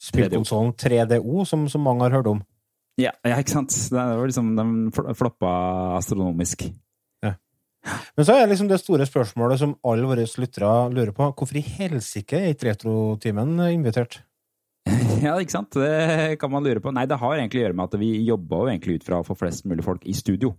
[0.01, 2.45] spillkonsollen 3DO, som, som mange har hørt om.
[3.01, 3.75] Ja, ja ikke sant?
[3.91, 5.51] Det var liksom, De floppa
[5.97, 6.69] astronomisk.
[8.17, 11.31] Men så er liksom det store spørsmålet som alle våre lyttere lurer på.
[11.33, 14.21] Hvorfor i helsike er ikke Retrotimen invitert?
[15.21, 15.77] Ja, ikke sant?
[15.77, 16.93] Det kan man lure på.
[16.97, 19.27] Nei, det har egentlig å gjøre med at vi jobba jo egentlig ut fra å
[19.27, 20.55] få flest mulig folk i studio.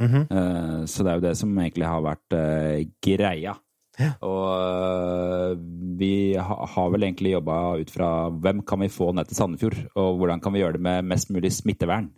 [0.00, 0.86] Mm -hmm.
[0.86, 3.56] Så det er jo det som egentlig har vært eh, greia.
[3.96, 4.12] Ja.
[4.20, 5.56] Og eh,
[5.96, 10.18] vi har vel egentlig jobba ut fra hvem kan vi få ned til Sandefjord, og
[10.20, 12.10] hvordan kan vi gjøre det med mest mulig smittevern.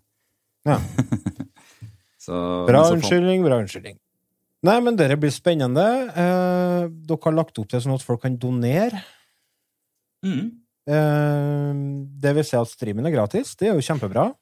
[0.67, 0.81] Ja.
[2.25, 3.97] Så, Bra unnskyldning, bra unnskyldning.
[4.67, 5.85] Nei, men dette blir spennende.
[6.11, 9.05] Eh, dere har lagt opp til sånn at folk kan donere.
[10.27, 10.49] Mm.
[10.89, 11.73] Eh,
[12.19, 13.55] det vil si at streamen er gratis.
[13.55, 14.33] Det er jo kjempebra.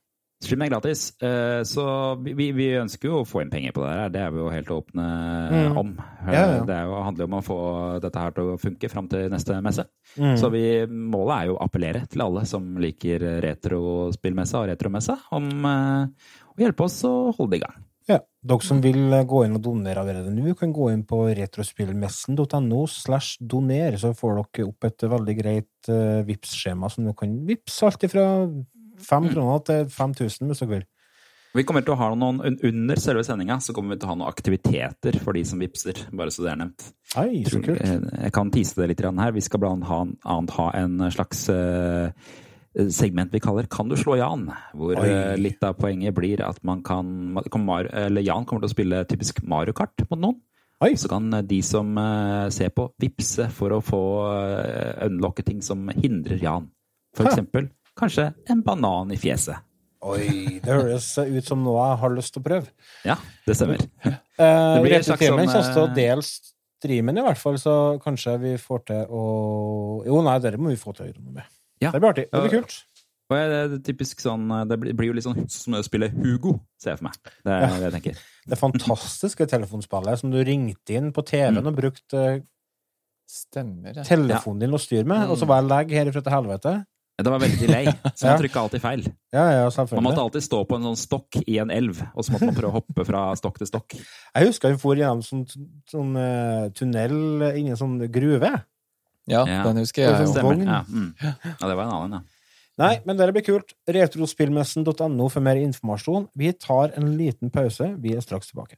[0.45, 1.83] Stream er gratis, eh, så
[2.23, 4.09] vi, vi- ønsker jo å få inn penger på det her.
[4.13, 5.07] Det er vi jo helt åpne
[5.51, 5.77] Mm.
[5.81, 5.95] om.
[6.27, 6.65] Eh, Ja, ja.
[6.65, 9.31] Det er jo, handler jo om å få dette her til å funke fram til
[9.31, 9.87] neste messe.
[10.19, 10.37] Mm.
[10.37, 15.49] Så vi, målet er jo å appellere til alle som liker retrospillmessa og retromessa, om
[15.65, 16.07] eh,
[16.53, 17.83] å hjelpe oss å holde det i gang.
[18.47, 22.83] Dere som vil eh, gå inn og donere allerede nå, kan gå inn på retrospillmessen.no
[22.91, 27.33] slash doner, så får dere opp et veldig greit uh, vips skjema som dere kan
[27.49, 28.27] vippse alt ifra
[29.03, 29.33] fem Mm.
[29.35, 30.87] kroner til 5000 hvis dere vil.
[31.57, 34.17] Vi kommer til å ha noen Under selve sendinga så kommer vi til å ha
[34.21, 36.91] noen aktiviteter for de som vipser, bare så det er nevnt.
[37.17, 37.81] Oi, så kult.
[37.81, 39.33] eh, Jeg kan tease det litt her.
[39.33, 42.11] Vi skal blant annet ha en slags eh,
[42.93, 44.49] segment vi kaller Kan du slå Jan?
[44.77, 45.09] Hvor Oi.
[45.09, 49.43] eh, litt av poenget blir at man kan eller Jan kommer til å spille typisk
[49.43, 50.41] Mario Kart mot noen.
[50.85, 50.93] Oi.
[50.97, 54.03] Så kan eh, de som eh, ser på, vippse for å få
[55.07, 56.69] unlocke ting som hindrer Jan.
[57.17, 57.33] For ha.
[57.33, 59.62] eksempel kanskje en banan i fjeset.
[60.07, 62.69] Oi, det høres ut som noe jeg har lyst til å prøve.
[63.09, 63.81] Ja, det stemmer.
[64.05, 66.27] Det blir en slags sånn, kommer til å dele
[66.77, 69.27] streamen, i hvert fall, så kanskje vi får til å
[70.07, 71.56] Jo, nei, dere må vi få til å gjøre noe med.
[71.81, 71.91] Ja.
[71.93, 72.27] Det blir artig.
[72.33, 72.77] Det blir kult.
[73.29, 76.61] Og jeg- det er typisk sånn Det blir jo litt sånn som å spille Hugo,
[76.79, 77.15] ser jeg for meg.
[77.45, 78.19] Det er det jeg tenker.
[78.47, 81.67] Det fantastiske telefonspillet som du ringte inn på TV-en Mm.
[81.67, 82.43] og brukte
[83.29, 84.05] Stemmer, det.
[84.07, 86.87] telefonen din å styre med, og så var jeg lag herifra til helvete.
[87.19, 88.35] Det var veldig delay, så Ja.
[88.37, 89.03] man trykka alltid feil.
[89.33, 92.31] Ja, ja, Man måtte alltid stå på en sånn stokk i en elv, og så
[92.31, 93.97] måtte man prøve å hoppe fra stokk til stokk.
[94.37, 95.47] Jeg husker vi for gjennom sånn,
[95.91, 98.62] sånn eh, tunnel inni en sånn gruve.
[99.27, 99.62] Ja, Ja.
[99.67, 100.29] den husker jeg Det.
[100.31, 100.65] Stemmer.
[100.65, 101.15] Ja, mm.
[101.21, 102.21] ja, det var en annen, ja.
[102.77, 103.73] Nei, men det blir kult.
[103.89, 106.29] Retrospillmessen.no for mer informasjon.
[106.37, 107.95] Vi tar en liten pause.
[107.99, 108.77] Vi er straks tilbake.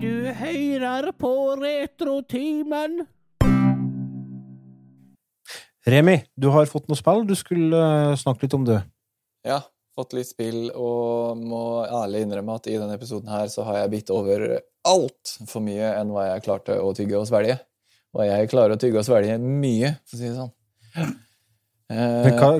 [0.00, 1.32] Du høyrer på
[1.62, 3.06] Retrotimen.
[5.88, 7.76] Remi, du har fått noe spill du skulle
[8.12, 8.74] eh, snakke litt om, du.
[9.48, 9.62] Ja,
[9.96, 13.92] fått litt spill, og må ærlig innrømme at i denne episoden her så har jeg
[13.94, 17.56] bitt over altfor mye enn hva jeg klarte å tygge og svelge.
[18.16, 20.52] Og jeg klarer å tygge og svelge mye, for å si det sånn.
[21.90, 22.50] Eh, hva,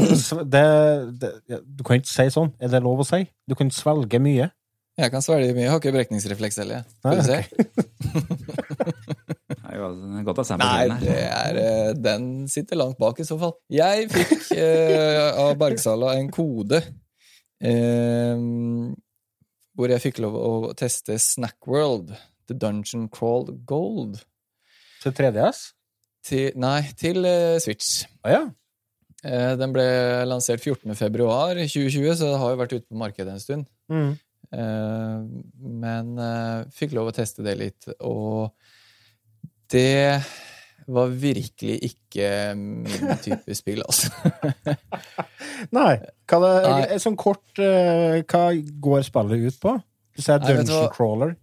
[0.42, 0.64] det,
[1.20, 2.48] det, du kan ikke si sånn.
[2.58, 3.20] Er det lov å si?
[3.46, 4.48] Du kan svelge mye.
[4.98, 6.88] jeg kan svelge mye, jeg har ikke brekningsrefleks heller.
[6.98, 7.38] Skal vi se.
[9.04, 9.16] Jo
[10.26, 11.28] godt å se på Nei, det her.
[11.30, 13.54] er, eh, den sitter langt bak i så fall.
[13.72, 16.82] Jeg fikk eh, av Bergsala en kode
[17.62, 18.36] eh,
[19.78, 22.12] hvor jeg fikk lov å teste Snackworld,
[22.50, 24.18] The Dungeon Crawled Gold.
[25.00, 25.60] Til 3DS?
[26.26, 28.02] Til, nei, til eh, Switch.
[28.24, 28.40] Ah, ja.
[29.24, 29.86] Eh, den ble
[30.28, 30.92] lansert 14.
[30.98, 33.70] februar 2020, så det har jo vært ute på markedet en stund.
[33.92, 34.10] Mm.
[34.50, 35.16] Eh,
[35.80, 36.12] men
[36.76, 38.50] fikk lov å teste det litt, og
[39.70, 40.22] det
[40.90, 44.10] var virkelig ikke min type spill, altså.
[45.76, 45.92] Nei.
[46.30, 46.98] Hva det, Nei.
[47.02, 48.48] Sånn kort eh, Hva
[48.82, 49.76] går spillet ut på?
[50.16, 51.36] Du sier er Dungeon Nei, Crawler.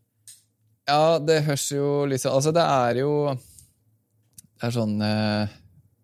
[0.88, 5.56] Ja, det høres jo liksom Altså, det er jo Det er sånn eh,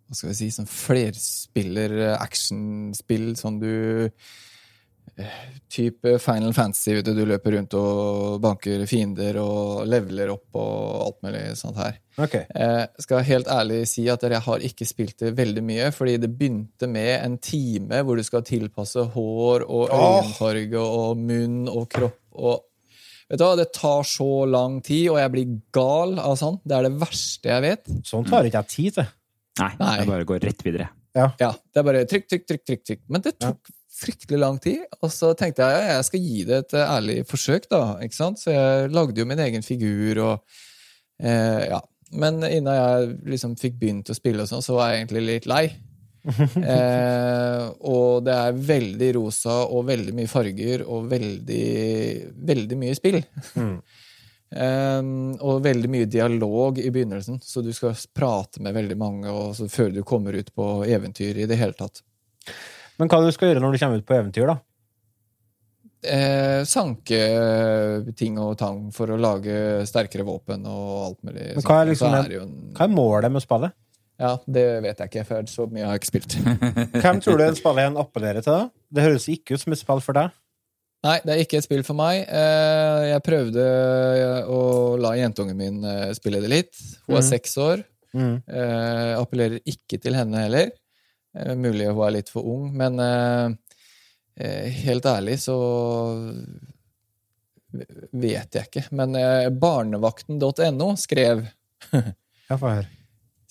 [0.07, 3.73] Hva skal vi si Sånn flerspiller eh, actionspill sånn du
[5.69, 7.13] Type Final Fantasy, vet du.
[7.13, 11.99] Du løper rundt og banker fiender og leveler opp og alt mulig sånt her.
[12.17, 12.35] Ok.
[12.41, 16.31] Jeg skal helt ærlig si at jeg har ikke spilt det veldig mye, fordi det
[16.33, 22.21] begynte med en time hvor du skal tilpasse hår og øyenfarge og munn og kropp
[22.33, 22.69] og
[23.31, 26.57] Vet du hva, det tar så lang tid, og jeg blir gal av sånn.
[26.67, 27.93] Det er det verste jeg vet.
[28.05, 29.07] Sånn tar ikke jeg tid til.
[29.61, 29.93] Nei, Nei.
[30.01, 30.89] det bare går rett videre.
[31.15, 33.01] Ja, det er bare trykk, trykk, trykk, trykk, trykk.
[33.15, 36.59] Men det tok fryktelig lang tid, og så tenkte jeg ja, jeg skal gi det
[36.63, 37.81] et ærlig forsøk, da.
[38.03, 38.41] ikke sant?
[38.41, 40.61] Så jeg lagde jo min egen figur og
[41.21, 41.81] eh, Ja.
[42.13, 45.47] Men innen jeg liksom fikk begynt å spille og sånn, så var jeg egentlig litt
[45.49, 45.63] lei.
[46.29, 51.65] eh, og det er veldig rosa og veldig mye farger og veldig,
[52.53, 53.21] veldig mye spill.
[53.57, 53.77] Mm.
[54.53, 55.05] Eh,
[55.41, 59.65] og veldig mye dialog i begynnelsen, så du skal prate med veldig mange og så
[59.65, 62.03] før du kommer ut på eventyr i det hele tatt.
[62.99, 64.57] Men hva du skal gjøre når du kommer ut på eventyr, da?
[66.03, 67.19] Eh, sanke
[68.19, 71.47] ting og tang for å lage sterkere våpen og alt mulig.
[71.55, 73.75] Men hva er liksom jo en, Hva er målet med spillet?
[74.21, 76.35] Ja, det vet jeg ikke, for så mye har jeg ikke spilt.
[77.03, 78.55] Hvem tror du en spillet en appellerer til?
[78.55, 78.87] da?
[78.93, 80.35] Det høres ikke ut som et spill for deg.
[81.03, 82.21] Nei, det er ikke et spill for meg.
[82.31, 83.63] Eh, jeg prøvde
[84.47, 84.61] å
[85.03, 86.77] la jentungen min eh, spille det litt.
[87.07, 87.27] Hun er mm.
[87.27, 87.83] seks år.
[88.13, 88.37] Mm.
[88.47, 90.71] Eh, appellerer ikke til henne heller.
[91.33, 93.53] Eh, mulig hun er litt for ung, men eh,
[94.37, 95.57] eh, helt ærlig så
[97.73, 98.87] vet jeg ikke.
[98.93, 99.17] Men
[99.59, 101.47] barnevakten.no skrev
[102.49, 102.89] Ja, få høre.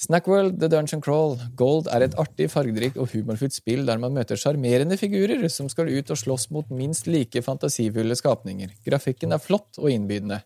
[0.03, 4.39] Snackworld The Dungeon Crawl Gold er et artig, fargerikt og humorfullt spill der man møter
[4.39, 8.73] sjarmerende figurer som skal ut og slåss mot minst like fantasifulle skapninger.
[8.87, 10.41] Grafikken er flott og innbydende.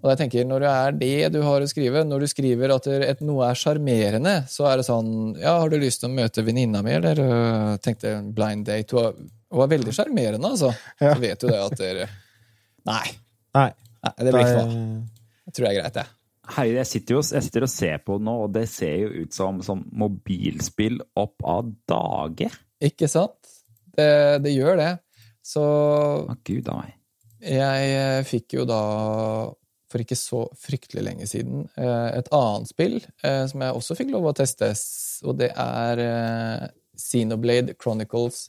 [0.00, 2.84] Og jeg tenker, Når det er det du har å skrive, når du skriver at
[2.88, 6.14] det- et, noe er sjarmerende, så er det sånn Ja, har du lyst til å
[6.14, 8.90] møte venninna mi, eller øh, tenkte blind date?
[8.92, 9.14] Hun var,
[9.52, 10.72] hun veldig sjarmerende, altså.
[11.00, 11.14] Ja.
[11.14, 12.08] Så vet du det at dere
[12.86, 13.10] Nei.
[13.54, 13.68] Nei.
[14.04, 15.04] nei det blir ikke noe.
[15.46, 16.06] Jeg tror det er greit, jeg.
[16.50, 19.10] Herregud, jeg sitter jo jeg sitter og ser på det nå, og det ser jo
[19.22, 22.48] ut som, som mobilspill opp av dage.
[22.82, 23.36] Ikke sant?
[23.94, 24.90] Det, det gjør det.
[25.44, 26.94] Så Å, gud a meg.
[27.44, 28.80] jeg eh, fikk jo da,
[29.90, 34.12] for ikke så fryktelig lenge siden, eh, et annet spill eh, som jeg også fikk
[34.14, 34.70] lov å teste,
[35.26, 36.66] og det er eh,
[37.00, 38.48] Xenoblade Chronicles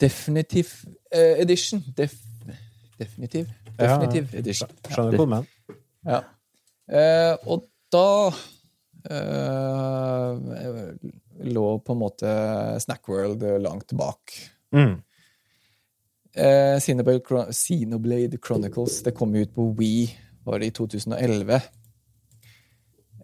[0.00, 1.82] Definitive Edition.
[1.96, 2.16] Def,
[2.98, 3.52] definitive?
[3.78, 4.70] Ja, Definitive Edition.
[4.90, 5.78] Skjønner hvor mener.
[6.04, 6.18] Ja.
[7.46, 8.08] Og da
[11.54, 12.34] lå på en måte
[12.82, 14.34] Snackworld langt bak.
[14.74, 14.98] Mm.
[16.34, 20.08] Eh, Xenoblade, Chron Chronicles det kom ut på Wii
[20.44, 21.54] var det i 2011.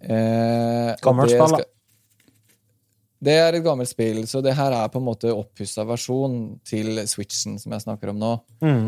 [0.00, 1.64] Eh, Gammelt det spill, da.
[3.20, 7.02] Det er et gammelt spill, så det her er på en måte oppussa versjon til
[7.10, 8.30] Switchen som jeg snakker om nå.
[8.64, 8.86] Mm.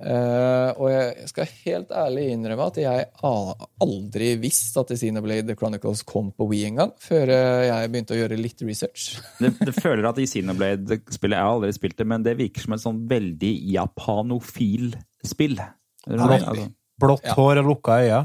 [0.00, 6.30] Eh, og jeg skal helt ærlig innrømme at jeg aldri visste at Xenoblade Chronicles kom
[6.32, 9.18] på Wii engang, før eh, jeg begynte å gjøre litt research.
[9.42, 12.76] Det, det føler at i Xenoblade-spillet Jeg har aldri spilt det, men det virker som
[12.76, 14.94] et sånn veldig japanofil
[15.26, 15.58] spill.
[16.06, 16.68] Blått, Altså,
[17.00, 18.20] blått hår og lukka øyne.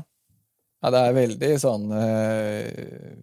[0.85, 3.15] Ja, det er veldig sånn eh,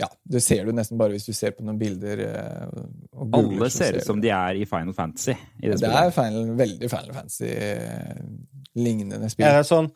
[0.00, 2.20] Ja, det ser du nesten bare hvis du ser på noen bilder.
[2.24, 2.68] eh,
[3.12, 5.34] og googler, alle ser du ut som de er i Final Fantasy.
[5.60, 9.44] I det Det er final, veldig Final Fantasy-lignende spill.
[9.46, 9.90] Er det sånn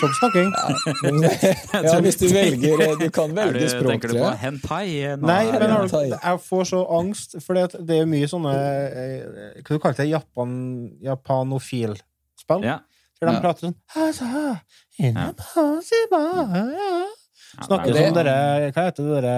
[0.00, 0.50] Sånn snakking.
[1.84, 4.86] ja, hvis du velger eh, Du kan velge du, språk, tenker du på hentai?
[5.20, 9.60] Nå Nei, men har du, jeg får så angst, for det er mye sånne eh,
[9.60, 10.08] Hva du kaller det?
[10.14, 10.50] Japan,
[11.10, 12.62] japanofil-spill?
[12.66, 12.78] ja.
[13.22, 13.40] Der de Ja.
[13.44, 13.76] prater sånn.
[15.00, 15.32] Ja,
[17.66, 18.34] Snakker det er som dere
[18.72, 19.36] Hva heter det dere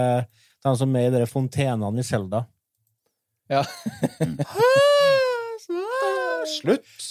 [0.64, 2.44] De som er i dere fontenene i Selda?
[3.52, 3.62] Ja.
[6.58, 7.04] Slutt!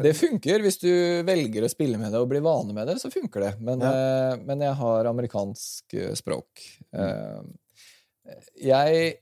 [0.00, 0.62] Det funker.
[0.64, 0.90] Hvis du
[1.26, 3.50] velger å spille med det og blir vane med det, så funker det.
[3.62, 6.62] Men, eh, men jeg har amerikansk eh, språk.
[6.94, 7.40] Eh,
[8.64, 9.12] jeg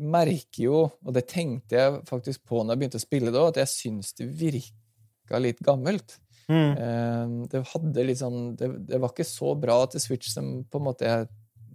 [0.00, 3.52] merker jo, og det tenkte jeg faktisk på når jeg begynte å spille det òg,
[3.52, 6.18] at jeg syns det virka litt gammelt.
[6.48, 6.72] Mm.
[6.76, 10.80] Eh, det hadde litt sånn det, det var ikke så bra til Switch som på
[10.80, 11.30] en måte jeg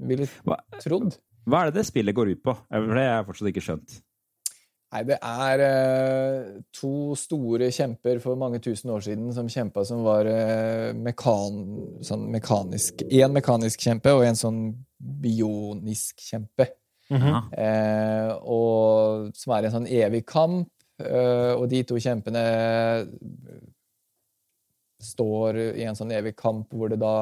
[0.10, 1.18] ville Hva, trodd.
[1.50, 2.54] hva er det det spillet går ut på?
[2.70, 3.98] For det har jeg fortsatt ikke skjønt.
[4.90, 10.02] Nei, det er eh, to store kjemper for mange tusen år siden som kjempa som
[10.02, 11.60] var eh, mekan,
[12.06, 14.64] sånn mekanisk Én mekanisk kjempe og en sånn
[14.98, 16.72] bionisk kjempe.
[17.10, 17.54] Mm -hmm.
[17.54, 20.70] Eh, og som er en sånn evig kamp.
[21.00, 22.44] Eh, og de to kjempene
[25.04, 27.16] står i en sånn evig kamp hvor det da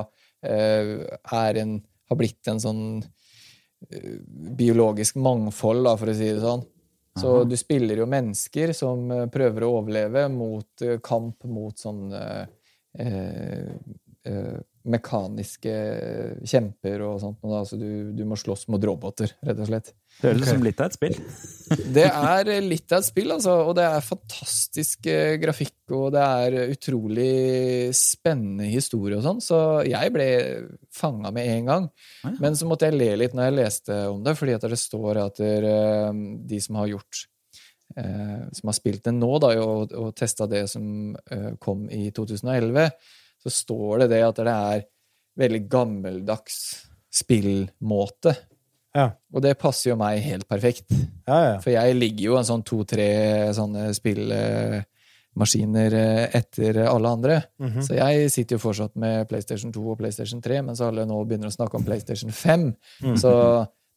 [0.46, 0.98] eh,
[1.34, 4.14] er en Har blitt en sånn eh,
[4.58, 6.64] biologisk mangfold, da, for å si det sånn.
[7.20, 7.48] Så Aha.
[7.50, 12.22] du spiller jo mennesker som eh, prøver å overleve mot eh, kamp mot sånne
[12.96, 13.74] eh,
[14.24, 15.76] eh, mekaniske
[16.48, 17.44] kjemper og sånt.
[17.68, 19.92] Så du, du må slåss mot roboter, rett og slett.
[20.18, 21.16] Det høres ut som litt av et spill.
[21.98, 23.54] Det er litt av et spill, altså.
[23.68, 29.42] Og det er fantastisk eh, grafikk, og det er utrolig spennende historie og sånn.
[29.44, 30.28] Så jeg ble
[30.96, 31.90] fanga med en gang.
[32.24, 32.34] Ja.
[32.40, 35.22] Men så måtte jeg le litt når jeg leste om det, fordi at det står
[35.26, 36.10] at eh,
[36.50, 37.24] de som har gjort
[38.00, 41.18] eh, Som har spilt det nå, da, og, og testa det som
[41.60, 42.90] kom i 2011,
[43.44, 44.86] så står det det at det er
[45.38, 46.62] veldig gammeldags
[47.14, 48.34] spillmåte.
[48.98, 49.12] Ja.
[49.36, 50.88] Og det passer jo meg helt perfekt.
[51.28, 51.56] Ja, ja.
[51.62, 53.06] For jeg ligger jo en sånn to-tre
[53.54, 57.36] sånne spillmaskiner eh, etter alle andre.
[57.62, 57.82] Mhm.
[57.86, 61.52] Så jeg sitter jo fortsatt med PlayStation 2 og PlayStation 3, mens alle nå begynner
[61.52, 62.68] å snakke om PlayStation 5.
[63.04, 63.18] Mhm.
[63.22, 63.32] Så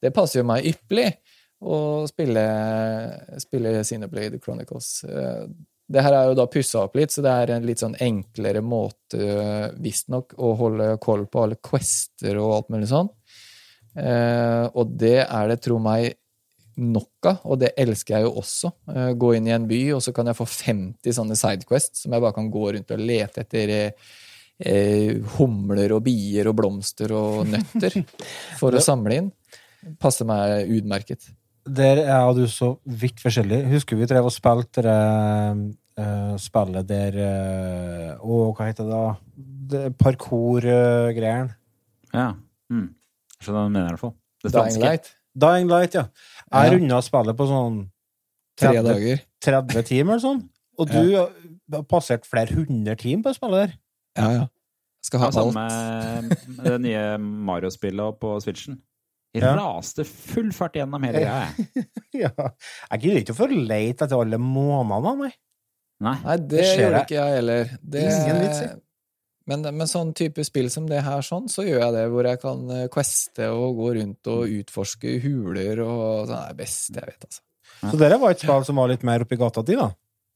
[0.02, 1.10] det passer jo meg ypperlig
[1.60, 2.44] å spille,
[3.42, 5.04] spille Xenoblade Chronicles.
[5.04, 5.46] Eh,
[5.90, 8.60] Det her er jo da pussa opp litt, så det er en litt sånn enklere
[8.62, 9.18] måte,
[9.82, 13.08] visstnok, å holde koll på alle quester og alt mulig sånn.
[13.98, 16.14] Eh, og det er det, tro meg,
[16.80, 18.72] nok av, og det elsker jeg jo også.
[18.94, 22.14] Eh, gå inn i en by, og så kan jeg få 50 sånne sidequests som
[22.14, 24.12] jeg bare kan gå rundt og lete etter eh,
[24.60, 28.00] eh, humler og bier og blomster og nøtter
[28.60, 29.30] for å samle inn.
[30.00, 31.30] Passer meg utmerket.
[31.70, 33.62] Der er du så vidt forskjellig.
[33.74, 34.96] Husker vi drev og spilte det
[36.00, 39.82] uh, spillet der eh, Å, hva heter det da?
[40.00, 41.52] Parkour-greiene.
[42.10, 42.32] Ja.
[42.72, 42.88] Mm.
[43.40, 44.14] Jeg du hva jeg mener, i hvert fall.
[44.42, 44.84] Det Dying franske.
[44.84, 45.10] Light.
[45.40, 46.04] Dying Light, ja.
[46.52, 46.76] Jeg Ja.
[46.76, 47.90] runda spillet på sånn
[48.60, 49.20] Tre 30, dager.
[49.40, 50.40] 30 timer eller sånn.
[50.78, 53.74] Og du har passert flere hundre timer på spillet der.
[54.18, 54.46] Ja, ja.
[55.02, 55.54] Skal ha Ja, alt.
[55.54, 58.80] samme med det nye Mario-spillet på Switchen.
[59.32, 59.54] Jeg Ja.
[59.56, 61.86] raste full fart gjennom hele greia, jeg.
[62.12, 62.30] Ja.
[62.90, 65.32] Jeg gidder ikke å få lete etter alle månedene, nei.
[66.02, 66.36] Nei.
[66.36, 67.64] Det, Det gjør jeg ikke jeg heller.
[67.88, 68.68] Det, Ingen vits i.
[69.50, 72.40] men med sånn type spill som det her, sånn, så gjør jeg det, hvor jeg
[72.42, 76.36] kan eh, queste og gå rundt og utforske huler og sånn.
[76.36, 77.42] Det er best jeg vet, altså.
[77.80, 79.88] Så dere var et spill som var litt mer oppi gata di, da.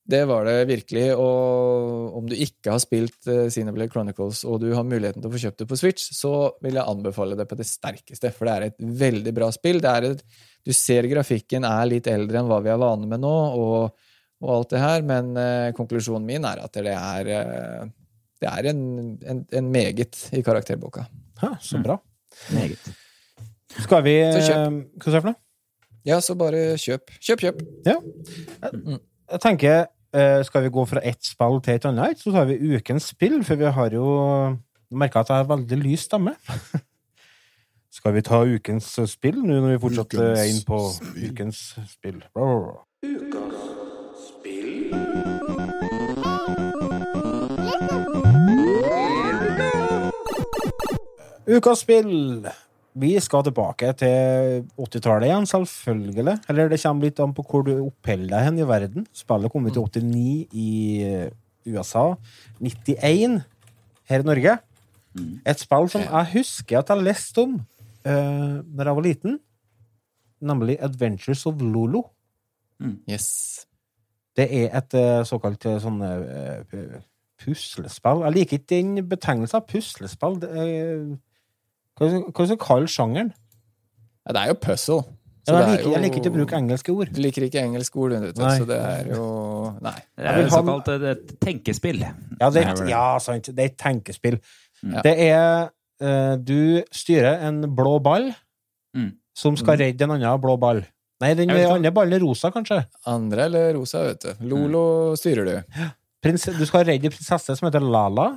[0.05, 4.85] Det var det virkelig, og om du ikke har spilt Cineblade Chronicles, og du har
[4.85, 6.33] muligheten til å få kjøpt det på Switch, så
[6.65, 9.81] vil jeg anbefale det på det sterkeste, for det er et veldig bra spill.
[9.81, 10.21] Det er et,
[10.61, 14.11] du ser grafikken er litt eldre enn hva vi er vane med nå, og,
[14.45, 17.89] og alt det her, men eh, konklusjonen min er at det er, eh,
[18.45, 18.83] det er en,
[19.27, 21.07] en, en meget i karakterboka.
[21.43, 21.97] Ha, så bra.
[22.53, 22.93] Meget.
[23.81, 24.61] Skal vi Så kjøp.
[24.61, 25.41] eh, Hva sa du for noe?
[26.05, 27.11] Ja, så bare kjøp.
[27.25, 27.63] Kjøp, kjøp.
[27.89, 32.59] Jeg tenker, eh, skal vi gå fra ett spill til et annet, så tar vi
[32.77, 34.05] ukens spill, for vi har jo
[34.95, 36.37] merka at jeg har veldig lys stemme.
[37.95, 41.31] Skal vi ta ukens spill nå når vi fortsatt Ukens er inne på spill.
[41.31, 41.61] ukens
[41.95, 42.21] spill?
[51.45, 52.47] Ukas spill!
[52.95, 56.37] Vi skal tilbake til 80-tallet igjen, selvfølgelig.
[56.49, 59.05] Eller det kommer litt an på hvor du oppholder deg hen i verden.
[59.13, 60.69] Spillet kom ut i 89 i
[61.69, 62.05] USA.
[62.63, 63.43] 91
[64.09, 64.55] her i Norge.
[65.45, 69.37] Et spill som jeg husker at jeg leste om uh, når jeg var liten.
[70.41, 72.07] Nemlig Adventures of Lolo.
[73.11, 73.67] Yes.
[74.37, 76.97] Det er et uh, såkalt uh, sånn uh,
[77.45, 78.25] puslespill.
[78.25, 80.41] Jeg liker ikke den betegnelsen puslespill.
[80.41, 80.51] Det
[81.99, 83.31] hva skal du kalle sjangeren?
[84.25, 85.03] Ja, det er jo puzzle.
[85.45, 87.11] Ja, jeg, er liker, jeg liker ikke å bruke engelske ord.
[87.13, 88.41] Du liker ikke engelske ord, vet du.
[88.41, 88.53] Nei.
[88.57, 89.25] Så det er jo
[89.85, 89.93] Nei.
[90.17, 92.01] Det er jo såkalt et, et tenkespill.
[92.41, 93.51] Ja, det, er, ja, sant.
[93.53, 94.39] Det er et tenkespill.
[94.81, 95.03] Ja.
[95.05, 95.45] Det er
[96.01, 96.57] eh, Du
[96.93, 98.33] styrer en blå ball
[98.95, 99.09] Mm.
[99.35, 100.79] som skal redde en annen blå ball.
[101.21, 102.77] Nei, den andre ballen er rosa, kanskje.
[103.11, 104.45] Andre eller rosa, vet du.
[104.53, 105.57] Lolo styrer du.
[106.23, 108.29] Prins, du skal redde prinsesse som heter Lala.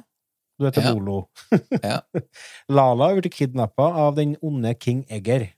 [0.57, 0.93] Du heter Ja.
[0.93, 1.27] Bolo.
[1.83, 2.01] Ja.
[2.77, 5.49] Lala er blitt kidnappa av den onde king Egger.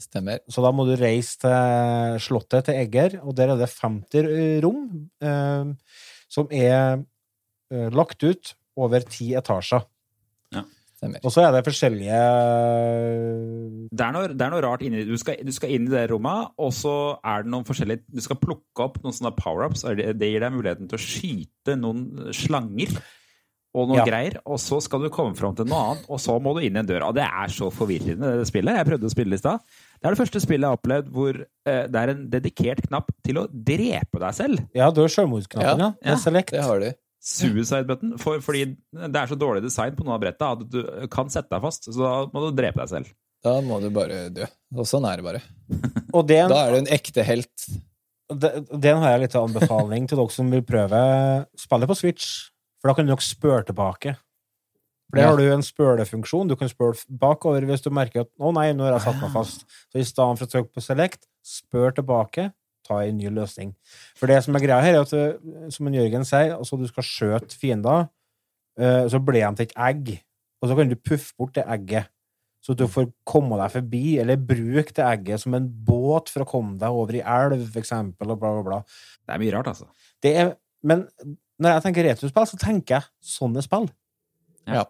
[0.00, 0.40] Stemmer.
[0.50, 4.86] Så da må du reise til slottet til Egger, og der er det 50 rom
[5.22, 5.74] eh,
[6.32, 7.04] som er
[7.70, 9.84] eh, lagt ut over ti etasjer.
[10.94, 11.20] Stemmer.
[11.26, 12.18] Og så er det forskjellige
[13.90, 16.04] Det er noe, det er noe rart inni du skal, du skal inn i det
[16.12, 19.84] rommet, og så er det noen forskjellige Du skal plukke opp noen sånne power-ups.
[19.90, 22.94] Det gir deg muligheten til å skyte noen slanger
[23.74, 24.04] og noe Ja.
[24.06, 24.36] greier.
[24.46, 26.80] Og så skal du komme fram til noe annet, og så må du inn i
[26.80, 27.08] en dør.
[27.08, 28.76] Og det er så forvirrende, det spillet.
[28.78, 29.60] Jeg prøvde å spille det i stad.
[30.00, 33.10] Det er det første spillet jeg har opplevd hvor eh, det er en dedikert knapp
[33.26, 34.62] til å drepe deg selv.
[34.76, 35.90] Ja, du har selvmordsknappen, ja.
[35.90, 36.50] Ja, Det er select.
[36.54, 36.92] Det har du.
[37.24, 38.18] Suicide button.
[38.20, 41.48] For, fordi det er så dårlig design på noen av bretta at du kan sette
[41.50, 41.88] deg fast.
[41.88, 43.12] Så da må du drepe deg selv.
[43.44, 44.44] Da må du bare dø.
[44.76, 45.40] Og sånn er det bare.
[46.16, 47.66] Og den, Da er du en ekte helt.
[48.32, 51.00] Den, den har jeg litt av anbefaling til dere som vil prøve
[51.60, 52.28] spillet på Switch.
[52.84, 54.12] For da kan du nok spørre tilbake.
[55.08, 56.50] For der har du en spørrefunksjon.
[56.50, 59.32] Du kan spørre bakover hvis du merker at 'Å nei, nå har jeg satt meg
[59.32, 59.64] fast'.
[59.88, 62.52] Så i stedet for å trykke på select, spør tilbake,
[62.84, 63.72] ta en ny løsning.
[64.14, 66.84] For det som er greia her, er at eh, som en Jørgen sier, altså du
[66.86, 68.10] skal skjøte fiender,
[68.78, 70.20] eh, så blir de til et egg.
[70.60, 72.10] Og så kan du puffe bort det egget.
[72.60, 76.48] Så du får komme deg forbi, eller bruke det egget som en båt for å
[76.48, 78.78] komme deg over i elv, for eksempel, og bla, bla, bla.
[79.24, 79.88] Det er mye rart, altså.
[80.20, 81.08] Det er, men
[81.62, 83.86] når jeg tenker retrospill, så tenker jeg sånne spill.
[84.66, 84.84] Ja.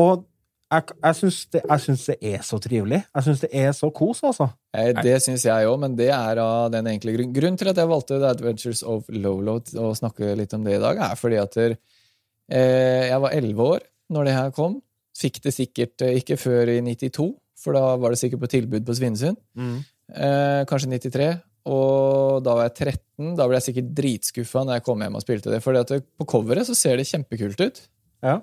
[0.00, 0.24] Og
[0.72, 2.98] jeg, jeg syns det, det er så trivelig.
[3.14, 4.48] Jeg syns det er så kos, altså.
[4.74, 7.34] Eh, Det syns jeg òg, men det er av den enkle grunn.
[7.36, 10.82] Grunnen til at jeg valgte The Adventures of Lolo å snakke litt om det i
[10.82, 11.76] dag, er fordi at der,
[12.50, 14.80] eh, jeg var elleve år når det her kom.
[15.16, 17.28] Fikk det sikkert eh, ikke før i 92,
[17.62, 19.38] for da var det sikkert på tilbud på Svinesund.
[19.56, 21.30] Eh, kanskje 93.
[21.66, 23.32] Og da var jeg 13.
[23.38, 25.62] Da ble jeg sikkert dritskuffa når jeg kom hjem og spilte det.
[25.64, 27.80] For på coveret så ser det kjempekult ut.
[28.24, 28.38] Ja.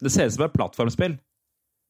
[0.00, 1.18] Det ser ut som et plattformspill.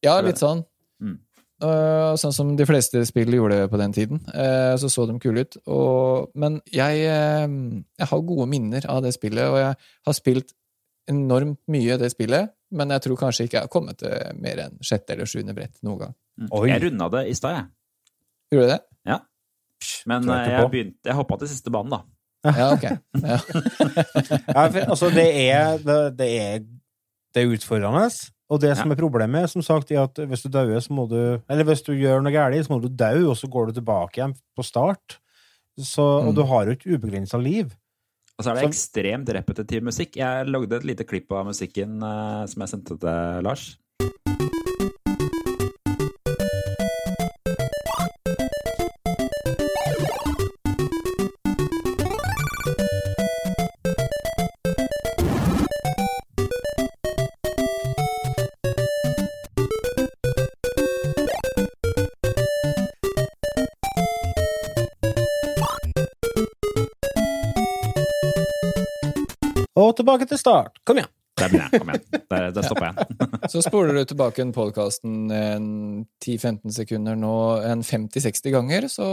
[0.05, 0.65] Ja, litt sånn.
[1.03, 1.19] Mm.
[1.63, 4.19] Øh, sånn som de fleste spill gjorde på den tiden.
[4.33, 5.57] Eh, så så de kule ut.
[5.71, 7.45] Og, men jeg, eh,
[8.01, 10.55] jeg har gode minner av det spillet, og jeg har spilt
[11.11, 14.79] enormt mye det spillet, men jeg tror kanskje ikke jeg har kommet til mer enn
[14.83, 16.15] sjette eller sjuende brett noen gang.
[16.49, 16.67] Oi.
[16.71, 18.15] Jeg runda det i stad, jeg.
[18.55, 18.81] Gjorde du det?
[20.09, 22.01] Men eh, jeg, begynte, jeg hoppa til siste banen, da.
[22.45, 22.83] Ja, ok.
[23.23, 23.39] Ja.
[24.55, 26.59] Ja, for, altså, det er, det, det er,
[27.35, 28.07] det er utfordrende.
[28.53, 31.17] Og det som er problemet, som sagt, er at hvis du dauer, så må du
[31.49, 34.19] Eller hvis du gjør noe galt, så må du dø, og så går du tilbake
[34.21, 35.17] igjen på start.
[35.75, 36.35] Så, og Mm.
[36.37, 37.73] du har jo ikke ubegrensa liv.
[38.37, 40.15] Og så er det Så- ekstremt repetitiv musikk.
[40.21, 43.77] Jeg lagde et lite klipp av musikken eh, som jeg sendte til Lars.
[69.99, 70.81] Tilbake til start.
[70.87, 71.11] Kom igjen.
[71.35, 71.81] Der begynner jeg.
[71.81, 72.25] Kom igjen.
[72.31, 73.29] Der, der stopper jeg.
[73.51, 75.15] Så spoler du tilbake en podkasten
[76.23, 77.33] 10-15 sekunder nå,
[77.67, 79.09] en 50-60 ganger, så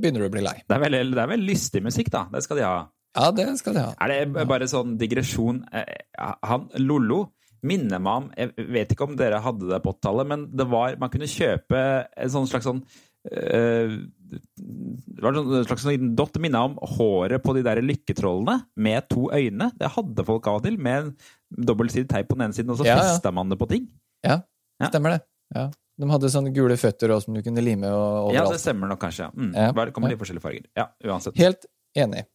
[0.00, 0.56] begynner du å bli lei.
[0.64, 2.24] Det er veldig, det er veldig lystig musikk, da.
[2.32, 2.78] Det skal de ha.
[3.18, 3.92] Ja, det skal de ha.
[4.04, 5.62] Er det bare sånn digresjon?
[5.72, 7.26] Eh, Han Lollo
[7.66, 10.94] minner meg om Jeg vet ikke om dere hadde det på 80-tallet, men det var
[11.00, 16.52] Man kunne kjøpe en sånn slags sånn eh, det var en slags sånn dott det
[16.54, 19.70] om håret på de der lykketrollene med to øyne.
[19.78, 21.12] Det hadde folk av og til, med
[21.50, 23.30] dobbeltsidig teip på den ene siden, og så Ja, ja.
[23.34, 23.88] man det på ting.
[24.24, 24.40] Ja,
[24.88, 25.20] stemmer det.
[25.54, 25.68] Ja.
[25.98, 28.34] De hadde sånne gule føtter også, som du kunne lime overalt.
[28.36, 29.30] Ja, det stemmer nok kanskje.
[29.34, 29.54] Mm.
[29.54, 29.72] Ja.
[29.72, 30.66] Det kommer litt forskjellige farger.
[30.78, 31.38] Ja, uansett.
[31.40, 31.66] Helt
[31.98, 32.26] enig.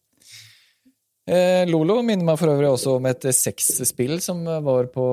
[1.24, 5.06] Eh, Lolo minner meg for øvrig også om et sexspill som var på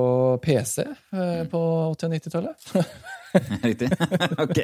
[0.44, 1.62] PC eh, på
[1.96, 2.66] 80- og 90-tallet.
[3.64, 3.88] Riktig.
[4.44, 4.60] ok.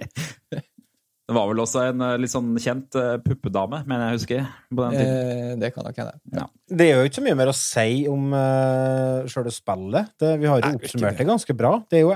[1.29, 4.47] Det var vel også en eh, litt sånn kjent eh, puppedame, mener jeg husker.
[4.73, 5.19] på den tiden.
[5.51, 6.47] Eh, det kan nok hende.
[6.73, 10.15] Det er jo ikke så mye mer å si om uh, sjøle spillet.
[10.17, 11.21] Det, vi har jo Nei, oppsummert det.
[11.21, 11.75] det ganske bra.
[11.93, 12.15] Det er jo.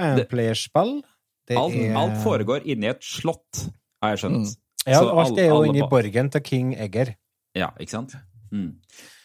[1.51, 3.67] Det Alt, er- alt foregår inni et slott,
[4.01, 4.57] har jeg skjønt.
[4.87, 7.13] Ja, Så alt er jo inni borgen til King Egger.
[7.59, 8.17] Ja, ikke sant?
[8.49, 8.79] Mm.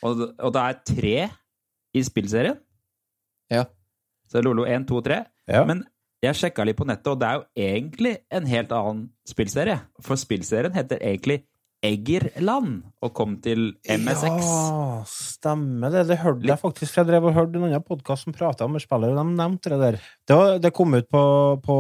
[0.04, 1.18] Og, og det er tre
[1.96, 2.60] i spillserien.
[3.54, 3.64] Ja.
[4.28, 5.22] Så Lolo 1, 2 og 3.
[5.48, 5.64] Ja.
[5.64, 5.86] Men
[6.26, 9.78] jeg sjekka litt på nettet, og det er jo egentlig en helt annen spillserie.
[10.03, 11.43] For spillserien heter egentlig
[11.86, 14.47] Eggerland, og kom til MSX.
[14.47, 16.07] Ja, stemmer det.
[16.09, 16.97] Det hørte jeg faktisk.
[16.97, 19.80] Jeg drev og hørte en annen podkast som prata om spillet, og de nevnte det
[19.84, 19.99] der.
[20.26, 21.24] Det, var, det kom ut på,
[21.63, 21.78] på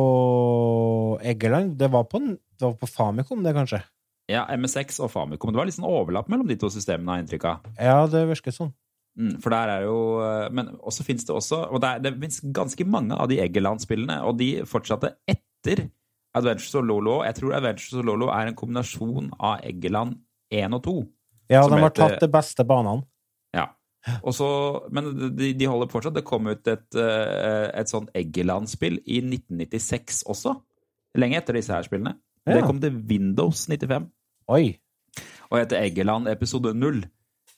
[1.25, 1.73] Eggerland.
[1.81, 3.81] Det var på, det var på Famicom, det, kanskje?
[4.29, 5.55] Ja, MSX og Famicom.
[5.55, 7.71] Det var litt sånn overlapp mellom de to systemene, har jeg inntrykk av.
[7.81, 8.75] Ja, det virker sånn.
[9.17, 12.11] Mm, for der er jo eh, Men også fins det også Og det, er, det
[12.21, 15.87] fins ganske mange av de Eggeland-spillene, og de fortsatte etter
[16.37, 17.15] Adventures of Lolo.
[17.25, 20.19] Jeg tror Adventures of Lolo er en kombinasjon av Eggeland
[20.53, 20.95] 1 og 2.
[21.49, 23.07] Ja, de har tatt de beste banene.
[23.55, 23.71] Ja.
[24.21, 24.47] Og så,
[24.93, 26.15] men de, de holder fortsatt.
[26.19, 30.53] Det kom ut et, eh, et sånt Eggeland-spill i 1996 også.
[31.17, 32.17] Lenge etter disse her spillene.
[32.47, 34.05] Det kom til Windows 95
[34.55, 34.77] Oi.
[35.49, 37.01] og heter Eggeland episode 0.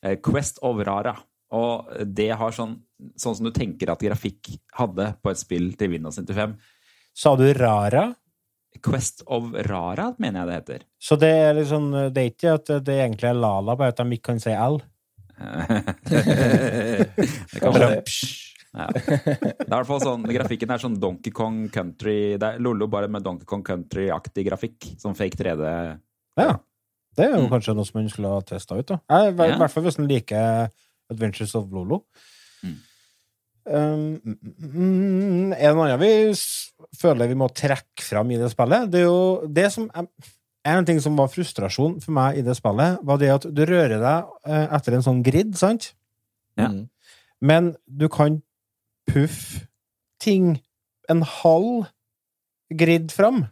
[0.01, 1.17] eh, Quest of Rara.
[1.51, 2.75] Og det har sånn,
[3.17, 6.53] sånn som du tenker at grafikk hadde på et spill til Windows 95.
[7.17, 8.13] Sa du Rara?
[8.85, 10.83] Quest of Rara, mener jeg det heter.
[11.01, 14.13] Så det er liksom Det er ikke at det egentlig er Lala, bare at de
[14.15, 14.77] ikke kan si L?
[16.09, 18.03] det kan være
[18.69, 18.85] ja.
[18.93, 22.85] Det er i hvert fall sånn, Grafikken er sånn Donkey Kong Country Det er Lollo
[22.91, 24.91] bare med Donkey Kong Country-aktig grafikk.
[25.01, 25.63] Sånn fake 3D.
[26.37, 26.51] Ja.
[27.17, 27.49] Det er jo Mm.
[27.49, 28.99] kanskje noe som man skulle ha testa ut, da.
[29.09, 30.69] I hvert fall hvis man liker
[31.09, 32.03] Adventures of Lolo.
[32.63, 32.75] Mm.
[33.69, 34.37] Um,
[35.53, 36.11] en annet vi
[36.97, 38.89] føler vi må trekke fram i det spillet?
[38.89, 40.07] Det er jo det som er,
[40.65, 44.01] En ting som var frustrasjon for meg i det spillet, var det at du rører
[44.01, 45.93] deg eh, etter en sånn grid, sant?
[46.59, 46.67] Ja.
[46.67, 46.81] Mm.
[47.39, 48.41] Men du kan
[49.07, 49.63] puffe
[50.19, 50.59] ting
[51.09, 51.87] en halv
[52.75, 53.45] grid fram.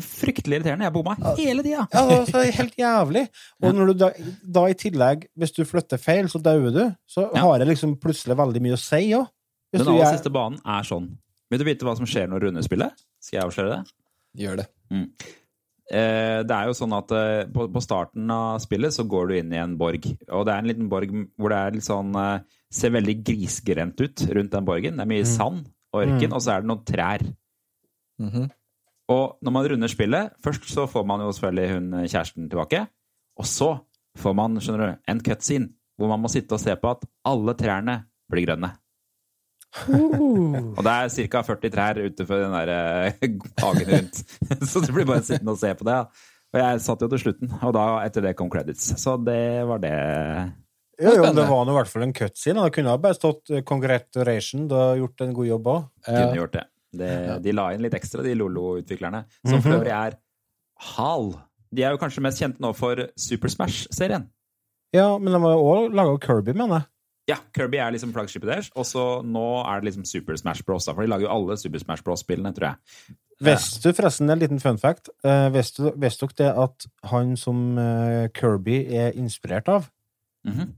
[0.00, 0.86] Fryktelig irriterende.
[0.86, 1.82] Jeg bomma hele tida.
[1.92, 3.26] Ja, altså helt jævlig.
[3.62, 4.08] Og når du da,
[4.56, 6.84] da i tillegg, hvis du flytter feil, så dauer du.
[7.06, 7.42] Så Ja.
[7.44, 9.26] har det liksom plutselig veldig mye å si òg.
[9.72, 11.10] Den aller siste banen er sånn.
[11.50, 12.88] Vil du vite hva som skjer når rundespillet?
[12.88, 13.04] runder?
[13.20, 13.92] Skal jeg avsløre det?
[14.42, 14.66] Gjør det.
[15.92, 19.34] Eh, det er jo sånn at eh, på, på starten av spillet så går du
[19.36, 20.06] inn i en borg.
[20.32, 22.40] Og det er en liten borg hvor det er litt sånn eh,
[22.72, 24.96] Ser veldig grisgrendt ut rundt den borgen.
[24.96, 26.32] Det er mye sand og ørken, Mm.
[26.32, 27.20] og så er det noen trær.
[28.22, 28.46] Mhm.
[29.12, 32.84] Og når man runder spillet Først så får man jo selvfølgelig hun eh, kjæresten tilbake.
[33.40, 33.74] Og så
[34.20, 37.54] får man skjønner du, en cutscene hvor man må sitte og se på at alle
[37.58, 37.98] trærne
[38.32, 38.72] blir grønne.
[39.72, 41.42] Og det er ca.
[41.46, 43.28] 40 trær utenfor den der eh,
[43.62, 44.22] hagen rundt.
[44.68, 46.00] Så du blir bare sittende og se på det.
[46.00, 46.28] Ja.
[46.52, 48.90] Og jeg satt jo til slutten, og da etter det kom credits.
[49.00, 49.94] Så det var det.
[51.00, 52.66] Jo, jo, det var nå i hvert fall en cutscene.
[52.66, 54.68] Det kunne ha bare stått eh, 'congratulation'.
[54.68, 55.88] Du har gjort en god jobb òg.
[56.08, 56.66] Kunne gjort det.
[56.98, 57.42] Det.
[57.44, 59.24] De la inn litt ekstra, de Lolo-utviklerne.
[59.48, 60.18] Som for øvrig er
[60.92, 61.32] HAL.
[61.72, 64.26] De er jo kanskje mest kjente nå for Super Smash-serien.
[64.92, 66.88] Ja, men de har òg laga Kirby, mener jeg.
[67.30, 70.84] Ja, Kirby er liksom flaggskipet deres, og så nå er det liksom Super Smash Bros.
[70.90, 73.16] For de lager jo alle Super Smash Bros-spillene, tror jeg.
[73.42, 75.08] Visste du forresten en liten fun fact?
[75.24, 79.88] Eh, Visste dere det at han som eh, Kirby er inspirert av,
[80.44, 80.74] Mhm.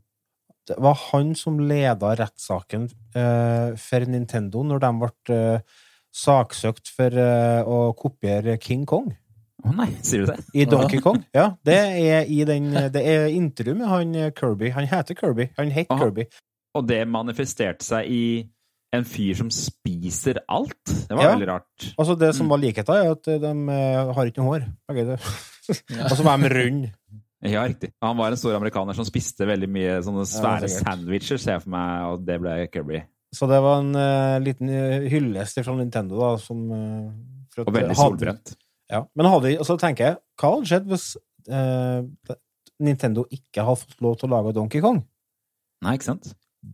[0.68, 2.86] det var han som leda rettssaken
[3.16, 5.62] eh, for Nintendo når de ble
[6.14, 9.10] saksøkt for eh, å kopiere King Kong
[9.64, 10.38] Å nei, sier du det?
[10.54, 11.22] i Donkey Kong.
[11.34, 14.70] Ja, det er i den Det er intervju med han eh, Kirby.
[14.76, 15.48] Han heter Kirby.
[15.58, 15.88] Han het.
[15.88, 16.26] Kirby.
[16.76, 18.24] Og det manifesterte seg i
[18.94, 20.76] en fyr som spiser alt?
[20.86, 21.30] Det var Ja.
[21.34, 21.86] veldig rart.
[21.98, 22.50] Altså, det som Mm.
[22.50, 24.68] var likheten, er at de eh, har ikke noe hår.
[26.10, 26.92] Og så var de runde.
[27.44, 27.90] Ja, riktig.
[28.02, 31.62] Han var en stor amerikaner som spiste veldig mye sånne svære ja, sandwicher, ser jeg
[31.64, 33.02] for meg, og det ble Kirby.
[33.34, 37.96] Så det var en uh, liten eh, hyllest fra Nintendo, da, som uh, Og veldig
[37.98, 38.54] solbrent.
[38.90, 39.02] Ja.
[39.16, 41.08] Men hadde, så tenker jeg, hva hadde skjedd hvis
[41.50, 42.36] uh,
[42.84, 45.02] Nintendo ikke hadde fått lov til å lage Donkey Kong?
[45.84, 46.30] Nei, ikke sant?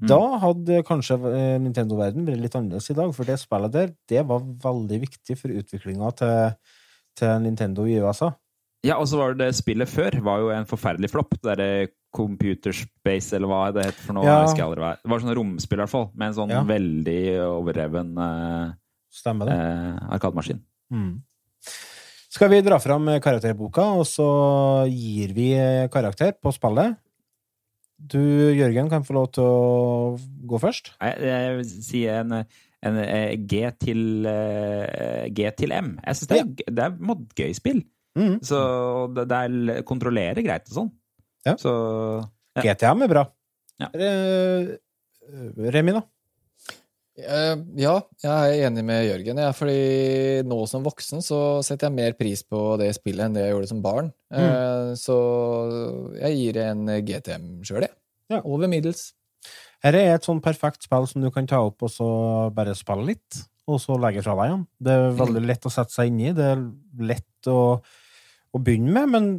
[0.07, 1.17] Da hadde kanskje
[1.59, 5.51] Nintendo-verden vært litt annerledes i dag, for det spillet der, det var veldig viktig for
[5.51, 6.77] utviklinga til,
[7.19, 8.31] til Nintendo i USA.
[8.87, 11.35] Ja, og så var det spillet før var jo en forferdelig flopp.
[11.41, 14.25] Det derre Computer Space, eller hva det het for noe.
[14.27, 14.41] Ja.
[14.51, 16.63] Det var sånn romspill, i hvert fall, med en sånn Ja.
[16.67, 18.73] veldig overreven eh,
[19.47, 20.61] eh, arkademaskin.
[20.93, 21.23] Mm.
[22.31, 24.27] Skal vi dra fram karakterboka, og så
[24.91, 25.49] gir vi
[25.91, 26.97] karakter på spillet?
[28.01, 28.19] Du,
[28.57, 30.95] Jørgen, kan få lov til å gå først.
[31.03, 32.33] Jeg, jeg vil si en,
[32.83, 35.91] en eh, G til eh, G til M.
[36.07, 37.83] Jeg syns det, er- det er et gøy spill.
[38.19, 38.39] Mm.
[38.43, 38.57] Så
[39.15, 40.89] det, det er kontrollerer greit og sånn.
[41.47, 41.57] Ja.
[41.61, 41.73] Så
[42.57, 42.63] Ja.
[42.67, 43.27] GTM er bra.
[43.81, 43.89] Ja.
[45.71, 46.03] Remi, da?
[47.21, 48.31] Eh, ja, jeg
[48.61, 49.41] er enig med Jørgen.
[49.43, 53.45] Ja, fordi nå som voksen så setter jeg mer pris på det spillet enn det
[53.45, 54.13] jeg gjorde som barn.
[54.31, 54.95] Mm.
[54.99, 55.17] så
[56.21, 57.95] jeg gir en GTM sjøl, jeg.
[58.31, 58.41] Ja.
[58.45, 59.11] Over middels.
[59.85, 62.09] Her er et sånn perfekt spill som du kan ta opp og så
[62.55, 64.65] bare spille litt, og så legge fra deg igjen.
[64.81, 66.33] Det er veldig lett å sette seg inn i.
[66.37, 66.65] Det er
[67.11, 69.31] lett å, å begynne med, men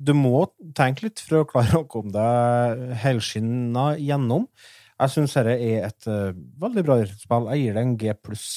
[0.00, 0.46] du må
[0.76, 4.46] tenke litt for å klare å komme deg helskinna gjennom.
[5.00, 7.50] Jeg syns dette er et uh, veldig bra spill.
[7.52, 8.48] Jeg gir det en G pluss.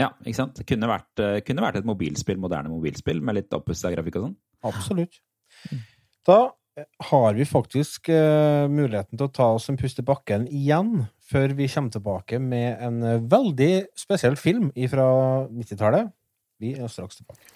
[0.00, 0.60] ja, ikke sant?
[0.60, 4.28] Det kunne vært, uh, kunne vært et mobilspill, moderne mobilspill med litt oppussa grafikk og
[4.28, 4.38] sånn.
[4.68, 5.20] Absolutt.
[6.26, 6.40] Da
[7.08, 11.56] har vi faktisk uh, muligheten til å ta oss en pust i bakken igjen, før
[11.56, 15.06] vi kommer tilbake med en eh, veldig spesiell film fra
[15.50, 16.12] 90-tallet.
[16.62, 17.55] Vi er straks tilbake.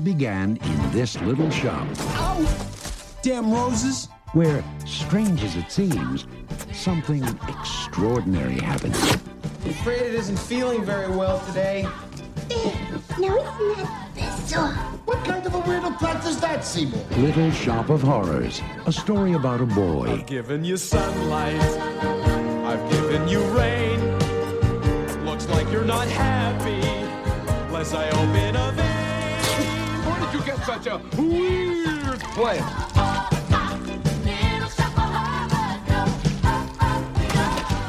[0.00, 1.86] began in this little shop
[2.16, 2.76] Oh!
[3.22, 4.08] Damn roses.
[4.32, 6.26] where, strange as it seems,
[6.72, 8.94] something extraordinary happened.
[9.64, 11.86] I'm afraid it isn't feeling very well today.
[13.18, 14.72] Now isn't that bizarre?
[15.04, 17.04] What kind of a weirdo plot is that, Seymour?
[17.18, 21.60] Little Shop of Horrors, a story about a boy I've Given you sunlight.
[21.60, 24.00] I've given you rain.
[25.26, 26.80] Looks like you're not happy.
[27.66, 28.89] Unless I open a vein.
[30.70, 32.62] Such a weird plan?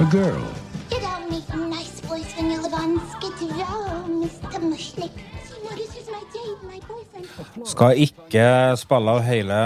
[0.02, 0.42] a girl
[0.90, 4.58] You don't make a nice voice when you live on Skid Row, Mr.
[4.66, 5.14] Mushnick.
[5.14, 7.70] You know, this is my date, my boyfriend.
[7.70, 8.48] Skal ikke
[8.82, 9.62] spille av hele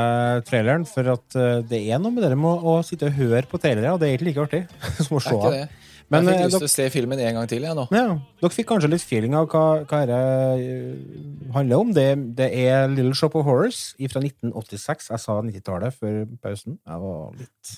[0.50, 3.48] traileren, for at eh, det er noe med det med å, å sitte og høre
[3.48, 4.64] på trailere, og det er ikke like artig
[5.08, 7.50] som å se se Men jeg eh, fikk lyst til å se filmen en gang
[7.50, 7.88] til, jeg nå.
[7.96, 8.06] ja,
[8.42, 10.20] dere fikk kanskje litt feeling av hva, hva dette
[10.62, 11.18] eh,
[11.56, 11.94] handler om.
[11.96, 15.12] Det, det er Little Shop of Horrors fra 1986.
[15.12, 16.80] Jeg sa 90-tallet før pausen.
[16.86, 17.76] Jeg var litt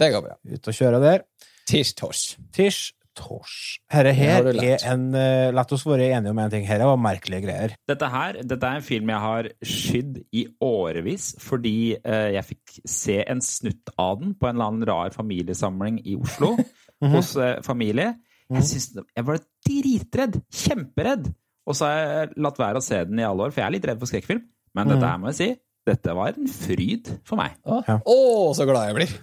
[0.00, 0.36] Det går bra.
[0.56, 1.24] ute å kjøre der.
[1.68, 2.36] Tish tosh.
[2.56, 3.78] Tish Tosh.
[3.94, 6.64] Herre her er en uh, La oss være enige om en ting.
[6.66, 7.74] Her var merkelige greier.
[7.86, 12.80] Dette her dette er en film jeg har skydd i årevis fordi uh, jeg fikk
[12.90, 16.56] se en snutt av den på en eller annen rar familiesamling i Oslo
[17.14, 18.14] hos eh, familie.
[18.52, 20.40] Jeg, synes, jeg var dritredd.
[20.52, 21.32] Kjemperedd.
[21.66, 23.74] Og så har jeg latt være å se den i alle år, for jeg er
[23.78, 24.42] litt redd for skrekkfilm.
[24.76, 25.48] Men dette her må jeg si,
[25.88, 27.56] dette var en fryd for meg.
[27.64, 27.98] Å, Ja.
[28.04, 29.16] oh, så glad jeg blir.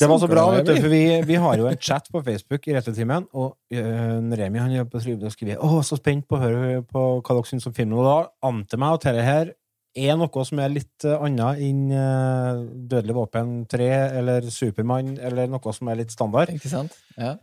[0.00, 2.66] Det var så bra, vet du, for vi, vi har jo en chat på Facebook
[2.68, 6.38] i Retrotimen, og uh, Remi han er på skriver og skriver Å, så spent på
[6.38, 7.98] å høre på hva dere syns om filmen.
[8.00, 9.52] Og da ante meg at dette her
[9.98, 12.60] er noe som er litt uh, annet enn uh,
[12.90, 13.88] Dødelig våpen 3
[14.20, 16.52] eller Supermann, eller noe som er litt standard.
[16.54, 16.94] Ikke sant?
[17.18, 17.36] Ja.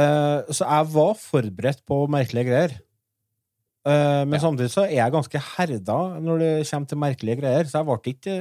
[0.00, 2.70] Eh, så jeg var forberedt på merkelige greier.
[3.84, 4.40] Eh, men Ja.
[4.40, 8.14] samtidig så er jeg ganske herda når det kommer til merkelige greier, så jeg ble
[8.14, 8.36] ikke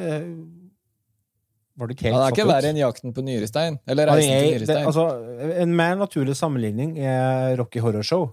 [1.81, 3.79] ble ikke helt Han er ikke verre enn Jakten på Nyrestein.
[3.89, 4.87] Eller Reisen jeg, til det, Nyrestein.
[4.87, 8.29] altså, en mer naturlig sammenligning er Rocky Horror Show.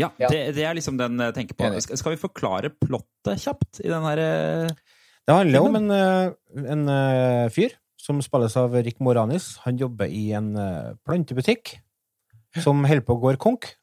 [0.00, 0.30] Ja, Ja.
[0.32, 1.70] Det, det er liksom den jeg tenker på.
[1.84, 4.72] Skal, vi forklare plottet kjapt i den her eh,
[5.28, 6.32] Det handler om en, eh,
[6.74, 9.52] en eh, fyr som spilles av Rick Moranis.
[9.66, 10.54] Han jobber i en
[11.04, 11.76] plantebutikk
[12.64, 13.74] som holder på å gå konk.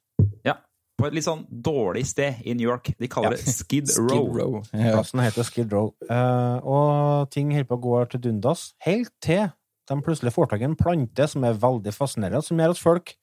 [0.46, 0.58] Ja.
[0.98, 2.90] På et litt sånn dårlig sted i New York.
[2.98, 3.38] De kaller Ja.
[3.38, 4.32] det Skid Skid Row.
[4.34, 4.56] Row.
[4.74, 4.96] Ja.
[4.98, 5.92] Plassen heter Skid Row.
[6.10, 9.46] Eh, og ting holder på å gå til dundas, helt til
[9.88, 13.14] de plutselig får tak i en plante som er veldig fascinerende, som gjør at folk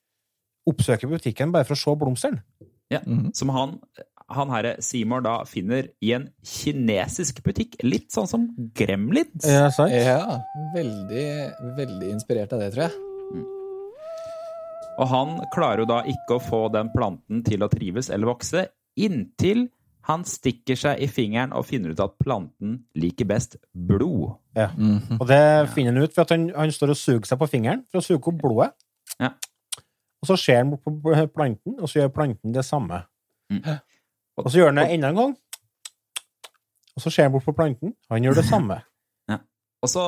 [0.65, 2.41] oppsøker butikken bare for å se blomstene.
[2.93, 3.01] Ja,
[3.33, 3.79] Som han,
[4.29, 7.79] han herre Seymour da finner i en kinesisk butikk.
[7.85, 9.45] Litt sånn som Gremlins.
[9.47, 9.93] Ja, sant?
[9.95, 10.41] Ja,
[10.75, 11.27] veldig,
[11.79, 13.01] veldig inspirert av det, tror jeg.
[14.95, 18.69] Og han klarer jo da ikke å få den planten til å trives eller vokse,
[18.95, 19.65] inntil
[20.05, 24.35] han stikker seg i fingeren og finner ut at planten liker best blod.
[24.55, 24.69] Ja.
[25.17, 25.41] Og det
[25.73, 28.05] finner han ut for at han, han står og suger seg på fingeren for å
[28.05, 28.69] suge opp blodet.
[29.17, 29.33] Ja.
[30.25, 33.03] Og så ser han bort på planten, og så gjør planten det samme.
[33.53, 33.61] Mm.
[34.41, 35.35] Og så gjør han det enda en gang.
[36.95, 38.79] Og så ser han bort på planten, og han gjør det samme.
[39.85, 40.01] Og så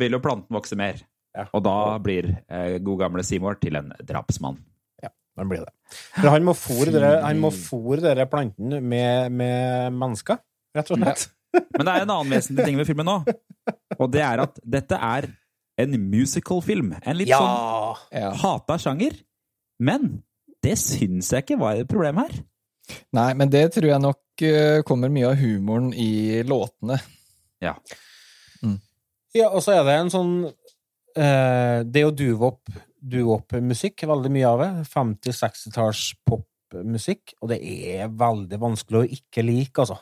[0.00, 1.02] vil jo planten vokse mer.
[1.52, 4.56] Og da blir eh, god gamle Seymour til en drapsmann.
[5.04, 5.72] Ja, Han blir det.
[6.14, 10.38] For han må fòre dere, planten med, med mennesker,
[10.78, 11.26] rett og slett.
[11.76, 13.18] Men det er en annen vesentlig ting ved filmen nå,
[13.98, 15.28] og det er at dette er
[15.84, 16.94] en musical-film.
[17.02, 17.42] En litt Ja.
[17.42, 17.75] sånn
[18.42, 19.18] hata sjanger.
[19.82, 20.20] Men
[20.64, 22.34] det syns jeg ikke var et problem her.
[23.16, 27.00] Nei, men det tror jeg nok eh, kommer mye av humoren i låtene.
[27.64, 27.76] Ja.
[29.36, 32.76] Ja, og så er det en sånn eh, Det er jo duvop
[33.06, 34.70] duvop-musikk, veldig mye av det.
[34.90, 37.36] 50-60-talls popmusikk.
[37.42, 40.00] Og det er veldig vanskelig å ikke like, altså.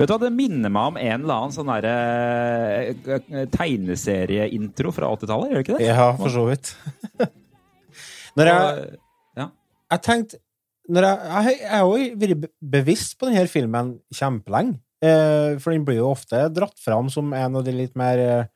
[0.00, 1.94] Vet du hva, Det minner meg om en eller annen sånn derre
[2.88, 5.88] eh, tegneserieintro fra 80-tallet, gjør det ikke det?
[5.90, 6.72] Ja, for så vidt.
[8.38, 8.86] Når jeg
[9.36, 9.50] Ja.
[9.90, 10.40] Jeg tenkte
[10.90, 14.80] når jeg, har jo vært bevisst på denne filmen kjempelenge.
[15.00, 18.48] Eh, for den blir jo ofte dratt fram som en av de litt mer eh,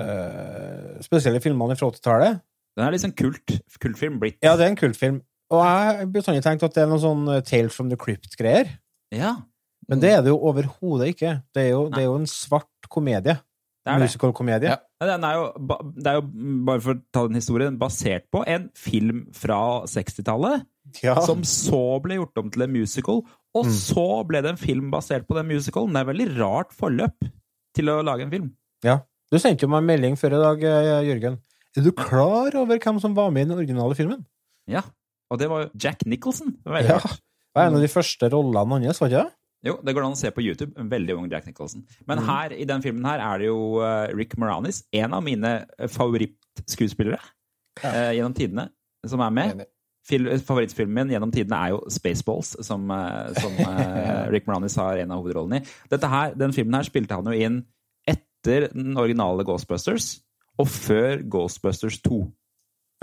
[0.00, 2.40] eh, spesielle filmene fra 80-tallet.
[2.78, 4.40] Den er litt sånn kult, kultfilm blitt.
[4.42, 5.20] Ja, det er en kultfilm.
[5.50, 8.70] Og jeg har bestandig tenkt at det er noe sånn Tales from the Crypt-greier.
[9.14, 9.34] Ja.
[9.88, 11.42] Men det er det jo overhodet ikke.
[11.54, 13.38] Det er jo, det er jo en svart komedie.
[13.80, 14.02] Det det.
[14.04, 14.68] Musical-komedie.
[15.00, 15.44] Ja, Den er jo,
[15.96, 16.24] det er jo,
[16.68, 20.66] bare for å ta den historien, basert på en film fra 60-tallet.
[21.02, 21.14] Ja.
[21.24, 23.22] Som så ble gjort om til en musical,
[23.54, 23.70] og Mm.
[23.72, 25.92] så ble det en film basert på den musicalen.
[25.94, 27.30] Det er veldig rart forløp
[27.74, 28.50] til å lage en film.
[28.84, 29.00] Ja.
[29.32, 31.38] Du sendte jo meg en melding før i dag, eh, Jørgen.
[31.76, 34.24] Er du klar over hvem som var med i den originale filmen?
[34.68, 34.82] Ja,
[35.30, 36.56] Og det var jo Jack Nicholson.
[36.64, 36.98] Det var Ja.
[36.98, 39.32] Det var en av de første rollene hans, var ikke det?
[39.64, 40.72] Jo, det går an å se på YouTube.
[40.80, 41.82] En veldig ung Jack Nicholson.
[42.08, 42.24] Men Mm.
[42.26, 45.90] her, i den filmen her er det jo eh, Rick Moranis, en av mine favorittskuespillere
[45.90, 47.20] favorittskuespillere
[47.84, 48.68] eh, gjennom tidene,
[49.06, 49.66] som er med.
[50.08, 54.96] Fil favorittfilmen min gjennom tidene er jo Spaceballs, som, eh, som eh, Rick Moranis har
[54.96, 55.98] en av hovedrollene i.
[56.08, 57.60] Her, den filmen her spilte han jo inn
[58.08, 60.22] etter den originale Ghostbusters,
[60.58, 62.22] og før Ghostbusters 2.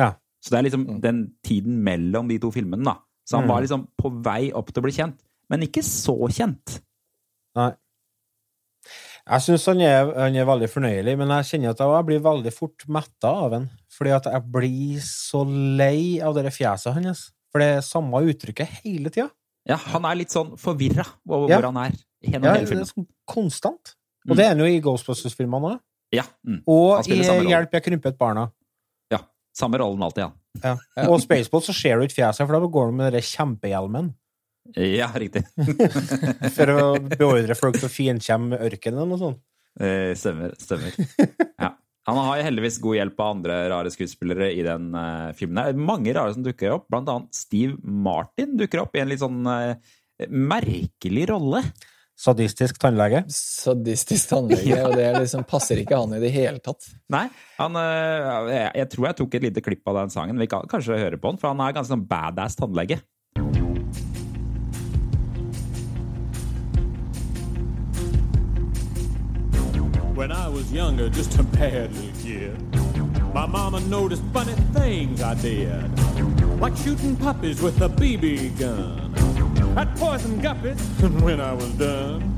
[0.02, 0.16] Ja.
[0.42, 2.98] Så det er liksom den tiden mellom de to filmene, da.
[3.28, 3.50] Så han Mm.
[3.54, 5.18] var liksom på vei opp til å bli kjent,
[5.50, 6.80] men ikke så kjent.
[7.58, 7.72] Nei.
[9.28, 12.86] Jeg syns han, han er veldig fornøyelig, men jeg kjenner at jeg blir veldig fort
[12.96, 13.66] metta av han.
[13.92, 17.26] Fordi at jeg blir så lei av det fjeset hans.
[17.52, 19.28] For det er samme uttrykket hele tida.
[19.68, 21.58] Ja, han er litt sånn forvirra over Ja.
[21.60, 22.88] hvor han er gjennom Ja, hele er filmen.
[22.88, 23.96] sånn konstant.
[24.24, 24.32] Mm.
[24.32, 25.80] Og det er han jo i Ghostbusters-filmene òg.
[26.16, 26.24] Ja.
[26.48, 26.62] Mm.
[26.72, 27.20] Og i.
[27.20, 28.52] Hjelp, jeg krympet barna.
[29.12, 29.20] Ja.
[29.54, 30.34] Samme rollen alltid, han.
[30.64, 31.08] Ja.
[31.10, 34.14] Og Spaceball så ser du ikke fjeset, for da går du med den kjempehjelmen.
[34.76, 35.44] Ja, riktig.
[36.58, 39.44] For å beordre folk til å fiendkjemme ørkenen eller noe sånt.
[39.80, 40.56] Eh, stemmer.
[40.62, 40.96] stemmer.
[41.62, 41.74] Ja.
[42.08, 45.58] Han har heldigvis god hjelp av andre rare skuespillere i den uh, filmen.
[45.60, 46.86] Det er mange rare som dukker opp.
[46.88, 49.76] Blant annet Steve Martin dukker opp i en litt sånn uh,
[50.32, 51.60] merkelig rolle.
[52.18, 53.26] Sadistisk tannlege.
[53.30, 54.88] Sadistisk tannlege, Ja.
[54.88, 56.88] og det liksom passer ikke han i det hele tatt.
[57.14, 57.26] Nei,
[57.60, 60.40] han, uh, jeg, jeg tror jeg tok et lite klipp av den sangen.
[60.40, 63.02] Vi kan kanskje høre på den, for han er ganske sånn badass tannlege.
[70.18, 75.36] When I was younger, just a bad little kid, my mama noticed funny things I
[75.36, 76.60] did.
[76.60, 79.14] Like shooting puppies with a BB gun.
[79.78, 82.34] I'd poison guppies, and when I was done,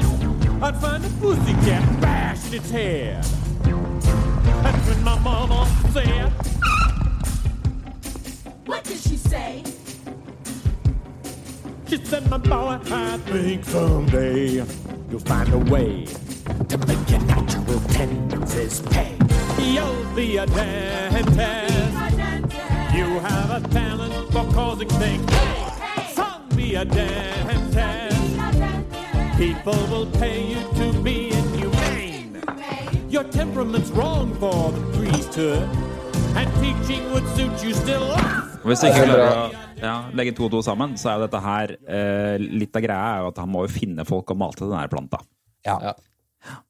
[0.62, 3.24] I'd find a pussy cat bashed its head.
[3.64, 6.32] That's when my mama said,
[8.66, 9.64] What did she say?
[11.90, 14.64] She said, my boy, I think someday
[15.10, 16.06] you'll find a way
[16.70, 19.18] to make your natural tendencies pay.
[19.58, 21.94] You'll be a dentist.
[22.94, 25.26] You have a talent for causing things.
[26.14, 28.18] Son, be a dentist.
[29.38, 32.44] People will pay you to be inhumane.
[33.10, 35.68] Your temperament's wrong for the priesthood,
[36.36, 38.46] and teaching would suit you still less.
[38.64, 41.42] Hvis du ikke klarer å ja, legge to og to sammen, så er jo dette
[41.44, 44.58] her eh, Litt av greia er jo at han må jo finne folk og male
[44.60, 45.22] til denne planta.
[45.68, 45.94] Ja.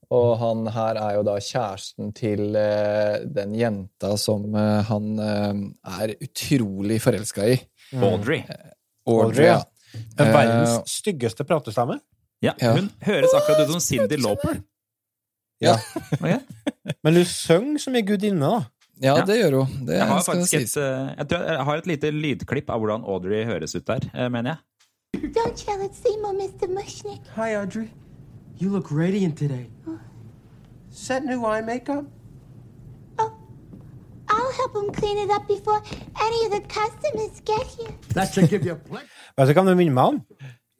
[0.09, 5.59] Og han her er jo da kjæresten til eh, den jenta som eh, han eh,
[6.01, 7.59] er utrolig forelska i.
[7.97, 8.41] Audrey.
[9.09, 9.59] Audrey, ja.
[10.17, 11.99] Men Eh, verdens styggeste pratestemme.
[12.45, 12.73] Ja, Ja.
[12.75, 14.61] Hun høres akkurat ut som Cindy Lauper.
[15.61, 15.75] Ja.
[16.13, 16.45] Ok?
[17.03, 18.59] Men du synger som ei gudinne, da.
[19.01, 19.25] Ja, Ja.
[19.25, 19.85] det gjør hun.
[19.87, 20.77] Det Jeg har skal faktisk sies.
[20.77, 23.99] et, eh, jeg, tror jeg har et lite lydklipp av hvordan Audrey høres ut der,
[24.13, 24.57] eh, mener jeg.
[25.35, 26.67] Don't yell at Seymour, Mr.
[26.69, 27.21] Mushnick.
[27.35, 27.89] Hi, Audrey.
[28.61, 29.67] You look radiant today.
[30.91, 32.05] Is that new eye makeup?
[33.17, 33.31] Oh,
[34.29, 35.81] I'll help him clean it up before
[36.27, 37.93] any of the customers get here.
[38.13, 38.77] That should give you a
[39.37, 40.21] Vet du hva det minner meg om?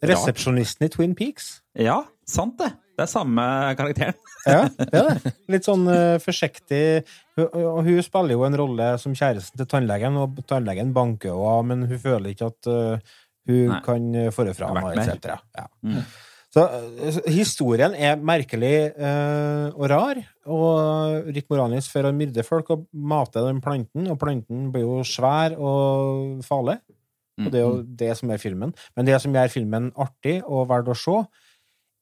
[0.06, 1.60] Resepsjonisten i Twin Peaks.
[1.76, 2.72] Ja, sant det.
[3.00, 3.44] Det er samme
[3.80, 4.18] karakteren.
[4.48, 5.32] Ja, det er det.
[5.52, 7.02] Litt sånn uh, forsiktig
[7.36, 11.66] Hun- hun spiller jo en rolle som kjæresten til tannlegen, og tannlegen banker henne av,
[11.68, 13.18] men hun føler ikke at uh,
[13.50, 13.82] hun Nei.
[13.84, 15.36] kan eh, fare fra henne, ham, etc.
[15.60, 15.66] Ja.
[15.84, 16.00] Mm.
[16.56, 16.64] Så
[17.28, 18.72] historien er merkelig
[19.76, 20.20] og rar,
[20.50, 25.02] og Rick Moranis for å myrde folk og mate den planten, og planten blir jo
[25.06, 26.80] svær og farlig.
[27.46, 28.74] Og det er jo det som er filmen.
[28.98, 31.18] Men det som gjør filmen artig og verdt å se,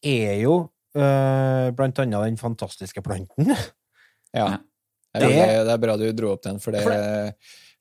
[0.07, 0.55] er jo
[0.97, 3.53] øh, blant annet den fantastiske planten.
[4.35, 4.57] Ja.
[5.15, 6.91] Det, Det- er, det er bra du dro opp den, for det For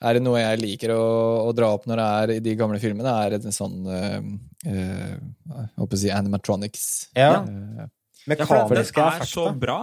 [0.06, 1.00] er det noe jeg liker å,
[1.48, 4.28] å dra opp når det er i de gamle filmene, er en sånn øh,
[4.64, 6.86] Jeg på å si animatronics.
[7.18, 7.42] Ja.
[7.42, 7.86] Eh,
[8.26, 9.76] Ja, for den er så bra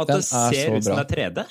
[0.00, 1.02] at Den det er ser ut som bra.
[1.02, 1.42] det er 3D.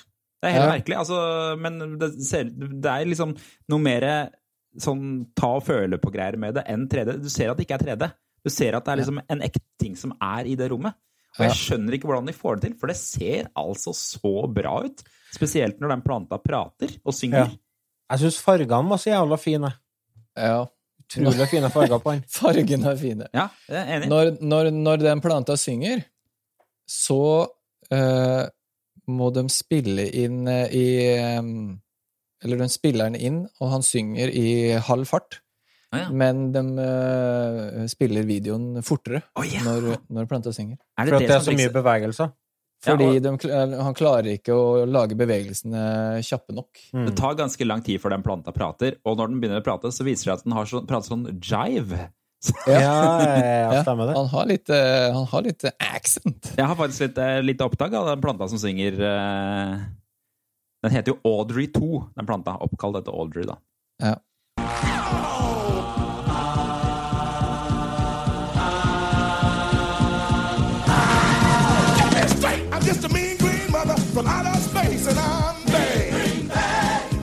[0.41, 0.71] Det er helt Ja.
[0.71, 0.97] merkelig.
[0.97, 1.17] Altså,
[1.61, 3.35] men det, ser, det er liksom
[3.69, 4.05] noe mer
[4.79, 5.05] sånn
[5.37, 7.17] ta og føle på greier med det enn 3D.
[7.23, 8.11] Du ser at det ikke er 3D.
[8.41, 10.97] Du ser at det er liksom en ekte ting som er i det rommet.
[11.37, 14.81] Og jeg skjønner ikke hvordan de får det til, for det ser altså så bra
[14.83, 15.03] ut.
[15.31, 17.47] Spesielt når den planta prater og synger.
[17.47, 17.59] Ja.
[18.11, 19.73] Jeg syns fargene var så jævla fine.
[20.35, 20.61] ja.
[21.11, 22.21] Utrolig fine farger på den.
[22.39, 23.27] Fargene er fine.
[23.35, 24.07] Ja, jeg er enig.
[24.07, 26.05] Når, når, når den planta synger,
[26.87, 27.47] så
[27.91, 28.43] uh,
[29.11, 31.41] må de spille inn uh, i eh,
[32.43, 35.39] Eller de spiller den inn, og han synger i halv fart.
[35.91, 36.05] Å, ja.
[36.15, 39.59] Men de uh, spiller videoen fortere oh, ja.
[39.65, 40.77] når, når planta synger.
[40.97, 42.31] Er For at det er så mye fikser- bevegelser.
[42.81, 45.83] Fordi Ja, og- de, han klarer ikke å lage bevegelsene
[46.25, 46.79] kjappe nok.
[46.95, 47.03] Mm.
[47.11, 49.91] Det tar ganske lang tid før den planta prater, og når den begynner å prate,
[49.93, 52.07] så viser det at den har sånn, prater sånn jive.
[52.65, 54.15] Ja, ja, ja, Ja, stemmer det.
[54.17, 56.53] han har litt, eh, han har litt eh, accent.
[56.57, 59.75] Jeg har faktisk litt, eh, litt opptak av den planta som synger eh,
[60.81, 62.55] Den heter jo Audrey 2, den planta.
[62.57, 63.57] Oppkalt etter Audrey, da.
[64.01, 64.15] Ja.
[74.61, 76.51] Space, and I'm bad.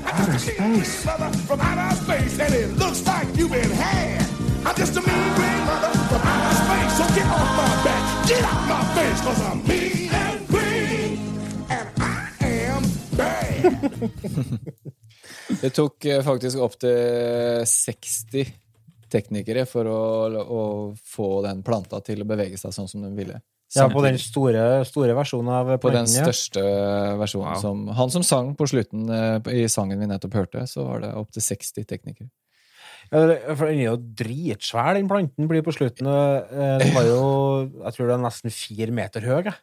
[0.05, 1.05] Outer space.
[1.05, 4.27] Mother from outer space, and it looks like you've been had.
[4.67, 8.45] I'm just a mean green mother from outer space, so get off my back, get
[8.45, 9.88] out my face, cause I'm mean
[15.63, 18.51] Det tok eh, faktisk opptil 60
[19.13, 20.01] teknikere for å,
[20.45, 20.63] å
[21.09, 23.39] få den planta til å bevege seg sånn som de ville.
[23.77, 26.63] Ja, på den store, store versjonen av På den største
[27.21, 27.61] versjonen Wow.
[27.61, 31.11] som Han som sang på slutten eh, i sangen vi nettopp hørte, så var det
[31.21, 32.31] opptil 60 teknikere.
[33.13, 33.23] Ja,
[33.57, 36.09] For den er jo dritsvær, den planten blir på slutten.
[36.09, 37.21] eh, Den var jo
[37.85, 39.43] Jeg tror det er nesten fire meter høy.
[39.51, 39.55] jeg.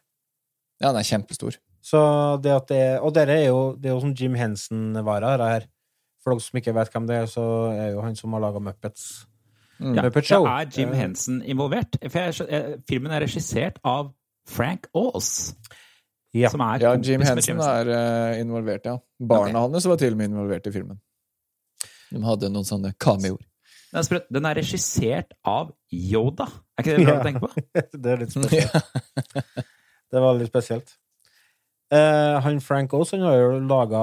[0.82, 1.56] Ja, den er kjempestor.
[1.86, 2.00] Så
[2.42, 5.66] det at det Og dere er jo, det er jo som Jim Henson-varer her.
[6.24, 8.58] For dere som ikke vet hvem det er, så er jo han som har laga
[8.60, 9.26] Muppets.
[9.78, 9.94] Mm.
[9.94, 10.44] Ja, Muppet Show.
[10.50, 11.96] er Jim Eh, Henson involvert.
[12.10, 14.12] For jeg, filmen er regissert av
[14.48, 15.54] Frank Aas,
[16.34, 16.48] Ja.
[16.50, 18.96] som er Ja, Jim Henson er uh, involvert, ja.
[19.20, 20.98] Barna hans var til og med involvert i filmen.
[22.10, 23.40] De hadde noen sånne cameoer.
[23.92, 26.46] Den er, den er regissert av Yoda.
[26.76, 27.20] Er ikke det bra Ja.
[27.20, 27.50] å tenke på?
[28.02, 29.66] det er litt spesielt.
[30.12, 30.94] Det var litt spesielt.
[31.94, 34.00] Eh, han Frank Oss, han har jo laga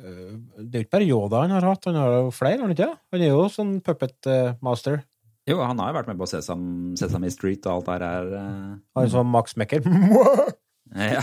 [0.00, 2.88] Det er jo ikke bare Yoda han har hatt, han har jo flere, han ikke?
[3.12, 5.02] Han er jo sånn puppet eh, master.
[5.48, 6.62] Jo, han har jo vært med på Sesam,
[7.00, 8.30] Sesame Street og alt der her.
[8.40, 8.78] eh.
[8.96, 9.84] Han som Max Mekker.
[10.90, 11.20] Ja.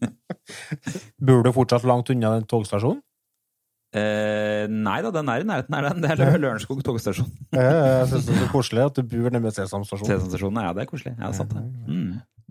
[1.20, 3.02] Bor du fortsatt langt unna den togstasjonen?
[3.94, 6.00] Eh, nei da, den er i nærheten her, den.
[6.02, 7.28] Det er Lørenskog togstasjon.
[7.54, 7.66] Ja,
[8.00, 10.08] Jeg syns det er så koselig at du bor nede ved Sesamstasjonen.
[10.10, 11.12] Sesamstasjonen, ja, det er koselig.
[11.20, 11.62] Ja, sant det.
[11.92, 12.08] Mm.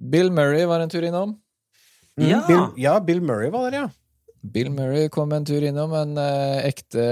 [0.09, 1.35] Bill Murray var en tur innom.
[2.19, 2.27] Mm.
[2.29, 2.41] Ja.
[2.47, 3.89] Bill, ja, Bill Murray var der, ja.
[4.43, 7.05] Bill Murray kom en tur innom, en eh, ekte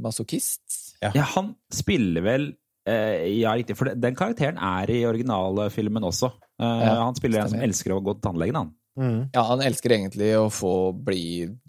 [0.00, 0.62] masochist.
[1.02, 2.44] Ja, han spiller vel
[2.86, 3.74] eh, Ja, riktig.
[3.78, 6.30] For den karakteren er i originalfilmen også.
[6.60, 8.70] Eh, Ja, han spiller en som elsker å gå til tannlegen, han.
[9.00, 9.20] Mm.
[9.34, 11.22] Ja, han elsker egentlig å få bli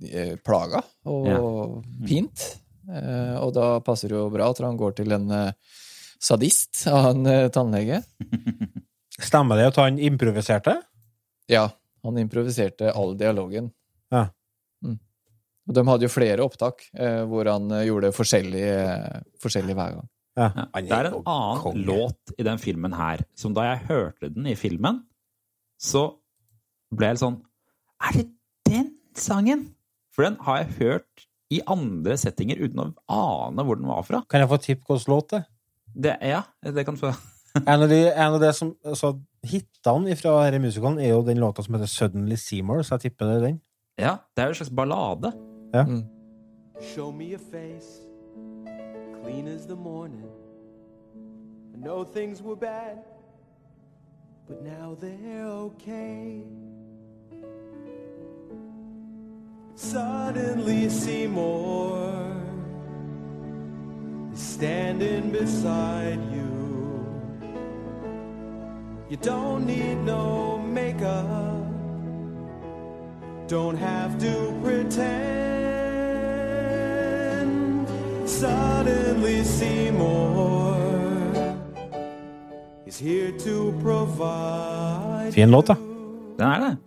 [0.09, 1.39] eh, plaga og Ja.
[2.07, 2.47] pint.
[2.91, 5.51] Eh, og da passer det jo bra at han går til en eh,
[6.21, 8.01] sadist av en eh, tannlege.
[9.21, 10.75] Stemmer det at han improviserte?
[11.51, 11.67] Ja,
[12.05, 13.69] han improviserte all dialogen.
[14.13, 14.27] Ja.
[14.85, 14.97] Mm.
[15.69, 19.97] Og de hadde jo flere opptak eh, hvor han eh, gjorde forskjellig, eh, forskjellig hver
[19.99, 20.09] gang.
[20.39, 20.47] Ja.
[20.55, 20.65] Ja.
[20.79, 21.85] Det er en annen konge.
[21.85, 25.03] låt i den filmen her, som da jeg hørte den i filmen,
[25.81, 26.07] så
[26.93, 27.41] ble jeg litt sånn
[28.01, 28.25] Er det
[28.67, 29.67] den sangen?
[30.15, 34.23] For den har jeg hørt i andre settinger uten å ane hvor den var fra.
[34.31, 36.37] Kan jeg få tipp hvilken låt det er?
[36.37, 36.41] Ja,
[36.71, 37.11] det kan du få.
[37.55, 41.41] En av, de, en av det som altså, Hitene fra denne musikalen er jo den
[41.41, 43.61] låta som heter Suddenly Seymour, så jeg tipper det er den.
[43.99, 45.33] Ja, det er jo en slags ballade.
[45.73, 45.83] Ja.
[45.83, 46.03] Mm.
[46.81, 48.01] Show me a face,
[49.23, 50.29] clean as the morning.
[51.73, 52.97] I know things were bad,
[54.47, 56.43] but now they're okay.
[59.75, 62.13] Suddenly, Seymour
[64.33, 66.50] is standing beside you.
[69.11, 71.67] You don't need no makeup,
[73.45, 75.11] don't have to pretend.
[78.23, 80.77] Suddenly, Seymour
[82.87, 85.33] is here to provide.
[85.33, 85.75] Fin låt, da.
[86.39, 86.77] Den er det.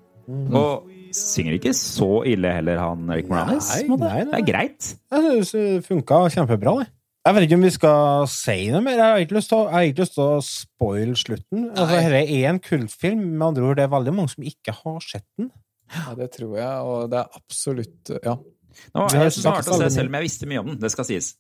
[0.57, 3.69] Og synger ikke så ille heller, han Rick Moranis.
[3.85, 4.25] Nei, nei, nei.
[4.33, 4.97] Det er greit.
[5.13, 6.89] Jeg det funka kjempebra, det.
[7.25, 8.99] Jeg vet ikke om vi skal si noe mer.
[9.01, 11.63] Jeg har ikke lyst til å, jeg ikke lyst til å spoile slutten.
[11.71, 13.23] Altså, Dette er en kultfilm.
[13.39, 15.49] Med andre ord, det er veldig mange som ikke har sett den.
[15.95, 18.37] Ja, det tror jeg, og det er absolutt Ja.
[18.91, 20.79] Nå, jeg sagt å se, selv om jeg visste mye om den.
[20.83, 21.31] Det skal sies.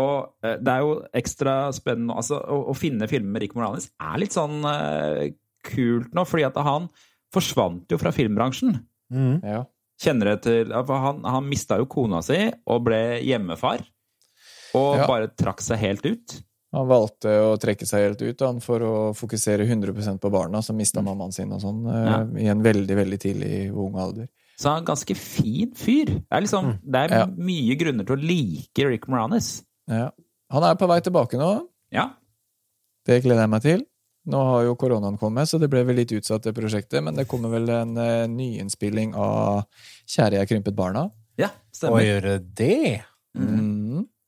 [0.00, 3.90] Og eh, det er jo ekstra spennende altså, å, å finne filmer med Rick Moranis
[4.00, 5.32] er litt sånn eh,
[5.66, 6.86] kult nå, fordi at han
[7.34, 8.78] forsvant jo fra filmbransjen.
[9.44, 9.66] ja.
[10.00, 13.82] Kjenner det til Han, han mista jo kona si og ble hjemmefar.
[14.74, 15.06] Og Ja.
[15.06, 16.42] bare trakk seg helt ut.
[16.72, 20.76] Han valgte å trekke seg helt ut han, for å fokusere 100% på barna, som
[20.76, 22.20] mista mammaen sin og sånn, eh, Ja.
[22.38, 24.28] i en veldig, veldig tidlig ung alder.
[24.56, 26.06] Så han er en ganske fin fyr.
[26.06, 27.26] Det er, liksom, det er Ja.
[27.26, 29.64] mye grunner til å like Rick Moranis.
[29.88, 30.10] Ja.
[30.50, 31.66] Han er på vei tilbake nå.
[31.90, 32.10] Ja.
[33.06, 33.86] Det gleder jeg meg til.
[34.28, 37.02] Nå har jo koronaen kommet, så det ble vel litt utsatt, det prosjektet.
[37.02, 39.64] Men det kommer vel en uh, nyinnspilling av
[40.06, 41.10] Kjære jeg krympet barna.
[41.38, 41.48] ja,
[41.82, 43.02] Å gjøre det?
[43.36, 43.79] Mm.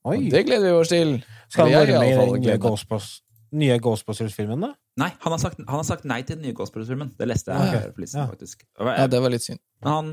[0.03, 0.17] Oi.
[0.17, 1.13] Og det gleder vi oss til.
[1.51, 2.57] Skal han være med i den nye.
[2.59, 3.21] Ghostbusters-
[3.53, 4.71] nye Ghostbusters-filmen, da?
[5.01, 7.13] Nei, han har, sagt, han har sagt nei til den nye Ghostbusters-filmen.
[7.17, 7.83] Det leste jeg okay.
[7.85, 8.29] her på listen, ja.
[8.29, 8.65] faktisk.
[8.79, 9.61] Ja, det var litt synd.
[9.85, 10.11] Han,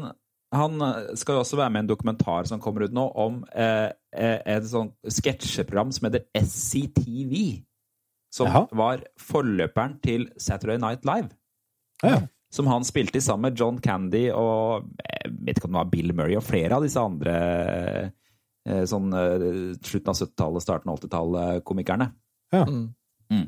[0.57, 3.43] han eh, skal jo også være med i en dokumentar som kommer ut nå, om
[3.53, 7.35] eh, eh, et sånt sketsjeprogram som heter SCTV.
[8.31, 8.67] Som Jaha.
[8.79, 11.33] var forløperen til Saturday Night Live.
[12.05, 12.21] Ja.
[12.55, 15.91] Som han spilte i sammen med John Candy og jeg vet ikke om det var
[15.91, 18.13] Bill Murray og flere av disse andre eh,
[18.87, 22.11] sånn eh, slutten av 70-tallet, starten av 80-tallet-komikerne.
[22.53, 22.65] Ja.
[22.67, 22.95] Mm.
[23.33, 23.47] Mm.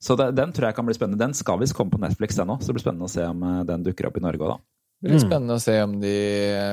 [0.00, 1.18] Så det, den tror jeg kan bli spennende.
[1.18, 2.60] Den skal visst komme på Netflix, den òg.
[2.62, 4.58] Så det blir spennende å se om eh, den dukker opp i Norge òg, da.
[4.98, 5.28] Det blir Mm.
[5.30, 6.12] spennende å se om de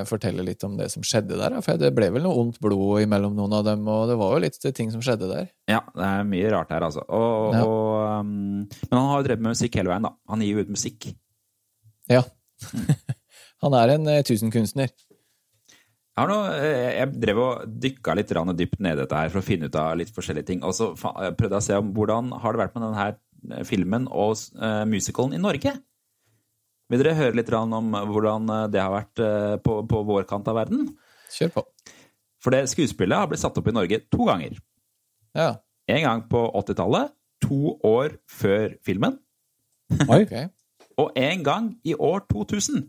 [0.10, 1.60] forteller litt om det som skjedde der.
[1.62, 4.40] For det ble vel noe ondt blod imellom noen av dem, og det var jo
[4.42, 5.52] litt ting som skjedde der.
[5.70, 7.04] Ja, det er mye rart her, altså.
[7.06, 7.62] Og, Ja.
[7.62, 10.14] og, um, men han har jo drevet med musikk hele veien, da.
[10.28, 11.12] Han gir jo ut musikk.
[12.10, 12.24] Ja.
[13.62, 14.90] Han er en eh, tusenkunstner.
[16.16, 19.42] Jeg, har noe, eh, jeg drev og dykka litt dypt ned i dette her for
[19.42, 20.64] å finne ut av litt forskjellige ting.
[20.64, 23.10] Og så prøvde jeg å se om hvordan har det vært med denne
[23.60, 24.40] eh, filmen og
[24.88, 25.76] musicalen i Norge.
[26.92, 30.50] Vil dere høre litt om hvordan eh, det har vært eh, på, på vår kant
[30.52, 30.90] av verden?
[31.34, 31.64] Kjør på.
[32.44, 34.60] For det skuespillet har blitt satt opp i Norge to ganger.
[35.36, 35.56] Ja,
[35.90, 37.12] En gang på 80-tallet,
[37.44, 39.20] to år før filmen.
[40.08, 40.24] Oi.
[40.24, 40.48] okay.
[41.02, 42.86] Og en gang i år 2000.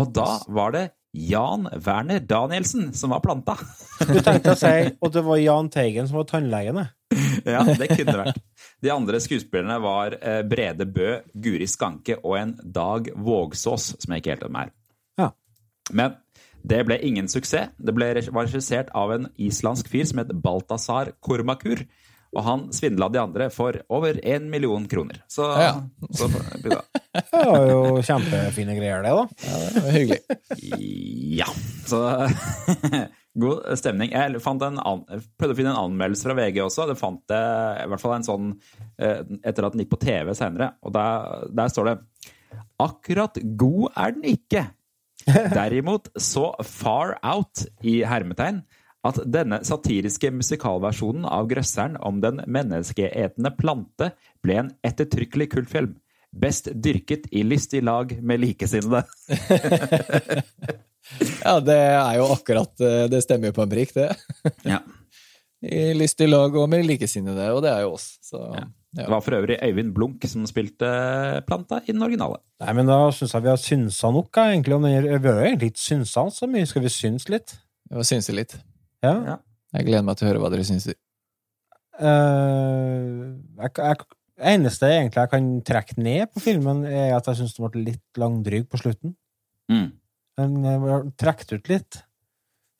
[0.00, 0.86] Og da var det
[1.16, 3.56] Jan Werner Danielsen som var planta.
[4.12, 6.84] Du tenkte å si at det var Jahn Teigen som var tannlegen.
[7.46, 8.38] Ja, det kunne det vært.
[8.82, 14.24] De andre skuespillerne var eh, Brede Bø, Guri Skanke og en Dag Vågsås, som jeg
[14.24, 14.72] ikke helt vet hvem er.
[15.20, 15.28] Ja.
[15.94, 16.16] Men
[16.66, 17.70] det ble ingen suksess.
[17.78, 21.84] Det ble var regissert av en islandsk fyr som het Balthazar Kormakur.
[22.34, 25.22] Og han svindla de andre for over én million kroner.
[25.30, 25.74] Så, Ja.
[26.10, 26.28] så.
[27.16, 29.22] Det var jo kjempefine greier, det, da.
[29.46, 30.18] Ja, det var hyggelig.
[31.38, 31.46] Ja.
[31.88, 32.00] Så
[33.46, 34.12] god stemning.
[34.12, 35.04] Jeg fant en an
[35.38, 36.86] prøvde å finne en anmeldelse fra VG også.
[36.90, 38.50] Det fant jeg i hvert fall en sånn
[39.00, 40.74] eh, etter at den gikk på TV senere.
[40.84, 41.96] Og der, der står det
[42.82, 44.66] Akkurat god er den ikke.
[45.56, 48.60] Derimot så far out i hermetegn
[49.08, 54.10] at denne satiriske musikalversjonen av Grøsseren om den menneskeetende plante
[54.44, 55.96] ble en ettertrykkelig kultfilm.
[56.36, 59.06] Best dyrket i lystig lag med likesinnede.
[61.44, 64.08] Ja, det er jo akkurat eh, Det stemmer jo på en prikk, det.
[64.74, 64.80] Ja.
[65.66, 68.18] I lystig lag og med likesinnede, og det er jo oss.
[68.22, 68.42] Så,
[68.92, 70.88] Det var for øvrig Øyvind Blunk som spilte
[71.48, 72.42] planta i den originale.
[72.62, 74.76] Nei, men da syns jeg vi har synsa nok, egentlig.
[74.76, 76.68] Om den, vi har jo egentlig ikke synsa så mye.
[76.68, 77.56] Skal vi synse litt?
[77.88, 78.58] Vi må synse litt.
[79.04, 79.38] Ja.
[79.76, 80.88] Jeg gleder meg til å høre hva dere syns.
[81.96, 84.06] Uh, jeg, jeg,
[84.52, 88.20] eneste egentlig jeg kan trekke ned på filmen, er at jeg syns den ble litt
[88.20, 89.16] langdryg på slutten.
[89.72, 89.88] Mm.
[90.36, 92.00] Den eh, ble trukket ut litt.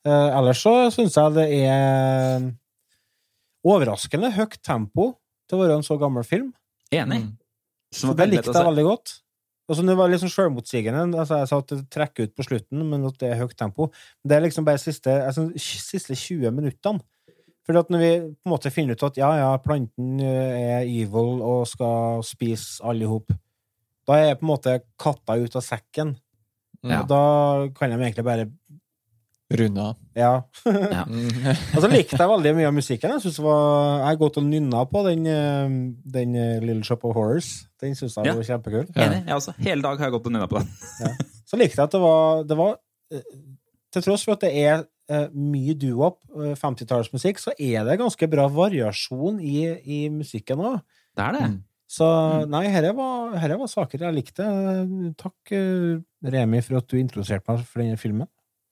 [0.07, 2.45] Uh, ellers så syns jeg det er
[3.67, 5.11] overraskende høyt tempo
[5.47, 6.51] til å være en så gammel film.
[6.93, 7.25] Enig.
[7.93, 9.17] Så det likte jeg veldig godt.
[9.67, 11.03] Altså, det var litt sånn selvmotsigende.
[11.11, 13.89] Altså, jeg sa at det trekker ut på slutten, men at det er høyt tempo.
[14.23, 17.03] Det er liksom bare siste, altså, siste 20 minuttene.
[17.67, 21.41] For når vi på en måte finner ut at ja, ja, planten eh, er evil
[21.43, 23.33] og skal spise alle i hop,
[24.07, 26.15] da er på en måte katta ut av sekken.
[26.87, 27.01] Ja.
[27.01, 27.23] Og da
[27.75, 28.47] kan de egentlig bare
[29.47, 29.95] Runde av.
[30.17, 30.31] Ja.
[30.67, 31.03] Ja.
[31.75, 33.13] Og så likte jeg veldig mye av musikken.
[33.15, 33.61] Jeg synes det var,
[34.01, 35.77] jeg har gått og nynna på den, eh,
[36.17, 37.51] den eh, Little Shop of Horrors.
[37.79, 38.33] Den syns jeg Ja.
[38.35, 38.89] var kjempekul.
[38.91, 39.21] Enig.
[39.23, 39.53] Jeg også.
[39.63, 40.67] Hele dag har jeg gått og nynna på den.
[41.47, 42.75] Så likte jeg at det var, det var
[43.15, 43.23] eh,
[43.95, 44.83] Til tross for at det er
[45.31, 50.81] mye eh, 50-tallsmusikk, så er det ganske bra variasjon i, i musikken òg.
[51.15, 51.45] Det er det.
[51.87, 52.03] Så
[52.51, 54.43] nei, herre var, herre var saker jeg likte.
[55.15, 55.55] Takk,
[56.27, 58.27] Remi, for at du introduserte meg for denne filmen.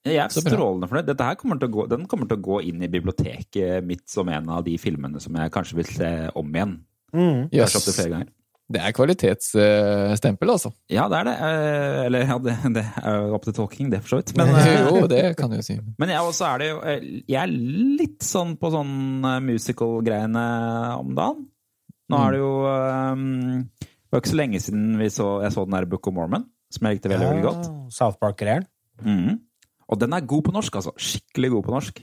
[0.06, 1.08] Jeg er strålende fornøyd.
[1.10, 4.06] Dette her kommer til å gå, den kommer til å gå inn i biblioteket mitt
[4.12, 6.76] som en av de filmene som jeg kanskje vil se om igjen.
[7.16, 7.48] Mm.
[7.50, 7.74] Yes.
[7.74, 8.34] Kanskje flere ganger.
[8.66, 10.72] Det er kvalitetsstempel, altså.
[10.90, 11.34] Ja, det er det.
[11.46, 14.34] Eh, Eller ja, det, det er opp til tolking, det, for så vidt.
[14.40, 15.76] Men, eh, jo, det kan du jo si.
[16.02, 17.54] men jeg også er det jo eh, Jeg er
[18.02, 18.96] litt sånn på sånn
[19.46, 20.46] musical-greiene
[20.98, 21.46] om dagen.
[22.10, 23.22] Nå er det jo um,
[23.82, 26.44] Det var ikke så lenge siden vi så, jeg så den der Book of Mormon,
[26.74, 27.70] som jeg likte veldig, veldig godt.
[27.94, 28.68] South Park-greieren.
[29.02, 29.40] Mhm.
[29.92, 30.94] Og den er god på norsk, altså.
[30.98, 32.00] Skikkelig god på norsk.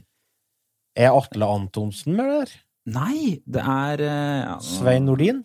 [0.99, 2.53] Er Atle Antonsen med der?
[2.93, 5.41] Nei, det er eh, ja, Svein Nordin?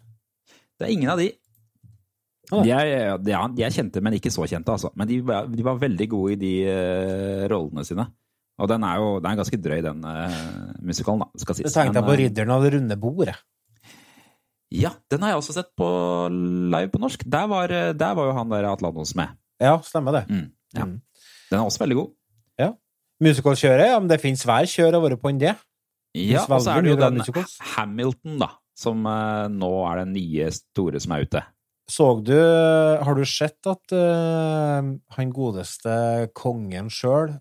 [0.77, 1.31] Det er ingen av de.
[2.51, 2.61] Ah.
[2.63, 2.89] De er,
[3.27, 4.91] ja, de er kjente, men ikke så kjente, altså.
[4.97, 8.05] Men de, var- de var veldig gode i de uh, rollene sine.
[8.57, 10.37] Og den er jo den er ganske drøy, den uh,
[10.81, 11.69] musikalen, da, skal sies.
[11.69, 13.35] Du tenkte jeg på Ridderen av det runde bordet.
[14.73, 15.87] Ja, den har jeg også sett på
[16.33, 17.21] live på norsk.
[17.29, 19.35] Der var, der var jo han der Atle Antonsen med.
[19.63, 20.23] Ja, stemmer det.
[20.31, 20.85] Mm, ja.
[20.89, 20.97] Mm.
[21.51, 22.09] Den er også veldig god.
[23.23, 23.91] Musicalkjøret?
[23.91, 25.53] Ja, men det fins hver kjør å være på enn det.
[26.17, 27.21] Ja, og så er det jo den.
[27.75, 31.43] Hamilton, da, som uh, nå er den nye store som er ute.
[31.87, 35.93] Såg du Har du sett at uh, han godeste
[36.35, 37.37] kongen sjøl,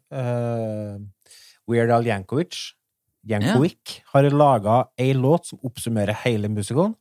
[1.67, 2.61] Weird Al Jankovic,
[3.27, 6.95] Jankovic har laga ei låt som oppsummerer hele musicalen?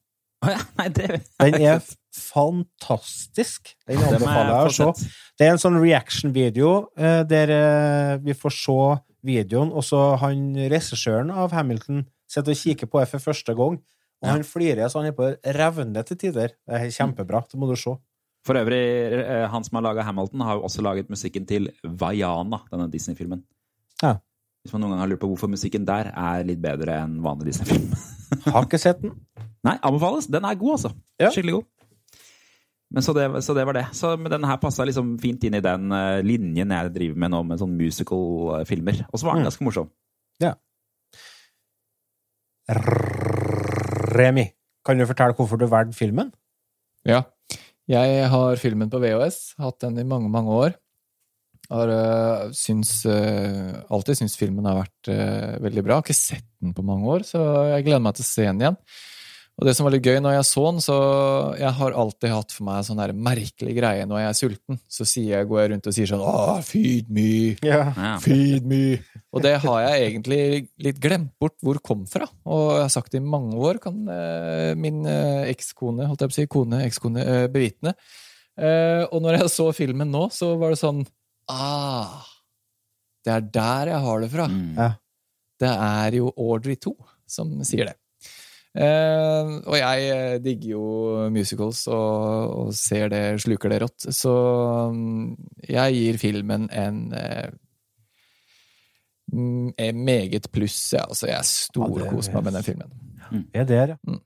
[0.79, 1.07] Nei, det
[1.41, 1.79] Den er
[2.15, 3.73] fantastisk.
[3.87, 5.09] Den Det anbefaler jeg å se.
[5.35, 8.79] Det er en sånn reaction-video eh, der eh, vi får se
[9.25, 13.79] videoen, og så han regissøren av Hamilton sitter og kikker på det for første gang,
[14.23, 16.53] og han flirer så han er på revne til tider.
[16.65, 17.43] Det er kjempebra.
[17.51, 17.95] Det må du se.
[18.45, 18.83] For øvrig,
[19.17, 23.41] eh, han som har laga Hamilton, har jo også laget musikken til Vaiana, denne Disney-filmen.
[24.03, 24.19] Ja.
[24.65, 27.51] Hvis man noen gang har lurt på hvorfor musikken der er litt bedre enn vanlig
[27.51, 27.91] Disney-film.
[28.55, 29.13] Har ikke sett den.
[29.65, 30.25] Nei, anbefales.
[30.33, 30.89] Den er god, altså.
[31.21, 31.29] Ja.
[31.29, 31.67] Skikkelig god.
[32.95, 33.83] Men så det, så det var det.
[33.97, 37.33] Så men den her passa liksom fint inn i den eh, linjen jeg driver med
[37.33, 39.03] nå, med sånn musical-filmer.
[39.11, 39.49] Og så var den Mm.
[39.51, 39.93] ganske morsom.
[44.15, 44.45] Remi,
[44.85, 46.31] kan du fortelle hvorfor du valgte filmen?
[47.05, 47.23] Ja.
[47.89, 50.73] Jeg har filmen på VHS, hatt den i mange, mange år.
[51.71, 55.99] Har uh, syns, uh, alltid syntes filmen har vært uh, veldig bra.
[55.99, 58.63] Har ikke sett den på mange år, så jeg gleder meg til å se den
[58.63, 58.81] igjen.
[59.55, 60.95] Og det som var litt gøy når jeg så den, så
[61.55, 64.79] jeg har alltid hatt for meg sånn der merkelig greie når jeg er sulten.
[64.91, 67.29] Så sier jeg, går jeg rundt og sier sånn Åh, feed me!
[67.63, 67.85] Ja.
[67.95, 68.09] Ja.
[68.19, 68.81] Feed me!
[69.31, 70.41] Og det har jeg egentlig
[70.83, 72.27] litt glemt bort hvor kom fra.
[72.43, 73.95] Og jeg har sagt det i mange år, kan
[74.75, 77.25] min ekskone, holdt jeg på å si, kone, ekskone,
[77.55, 77.95] bevitne.
[78.55, 81.03] Eh, og når jeg så filmen nå, så var det sånn
[81.51, 82.23] Ah!
[83.25, 84.47] Det er der jeg har det fra.
[84.47, 84.73] Mm.
[84.77, 84.89] Ja.
[85.59, 86.93] Det er jo Audrey 2
[87.25, 87.95] som sier det.
[88.75, 90.85] Eh, og jeg eh, digger jo
[91.31, 94.07] musicals og, og ser det, sluker det rått.
[94.13, 94.33] Så
[94.91, 95.29] mm,
[95.69, 97.53] jeg gir filmen en eh,
[99.31, 100.91] mm, meget pluss.
[100.93, 101.05] Ja.
[101.07, 102.99] Altså, jeg storkoser meg med den filmen.
[103.31, 104.19] Det er der, ja.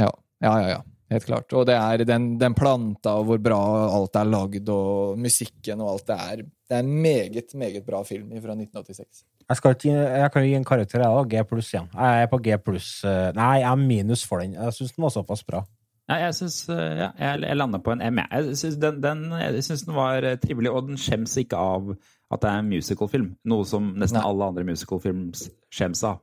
[0.00, 0.10] Ja,
[0.40, 0.72] ja, ja.
[0.78, 0.80] ja.
[1.10, 1.52] Helt klart.
[1.58, 3.58] Og det er den, den planta og hvor bra
[3.96, 6.44] alt er lagd, og musikken og alt det er.
[6.70, 9.24] Det er en meget, meget bra film fra 1986.
[9.50, 11.26] Jeg, skal ikke, jeg kan jo gi en karakter, jeg, òg.
[11.32, 11.88] G pluss igjen.
[11.96, 12.92] Jeg er på G pluss.
[13.02, 14.54] eh, Nei, jeg er minus for den.
[14.54, 15.64] Jeg syns den var såpass bra.
[16.10, 18.22] Ja, jeg syns ja, jeg, jeg lander på en M.
[18.22, 18.54] jeg.
[18.62, 21.90] Syns den, den, jeg synes den var eh, trivelig, og den skjems ikke av
[22.30, 23.32] at det er en musicalfilm.
[23.50, 26.20] Noe som nesten alle andre musicalfilms skjems av.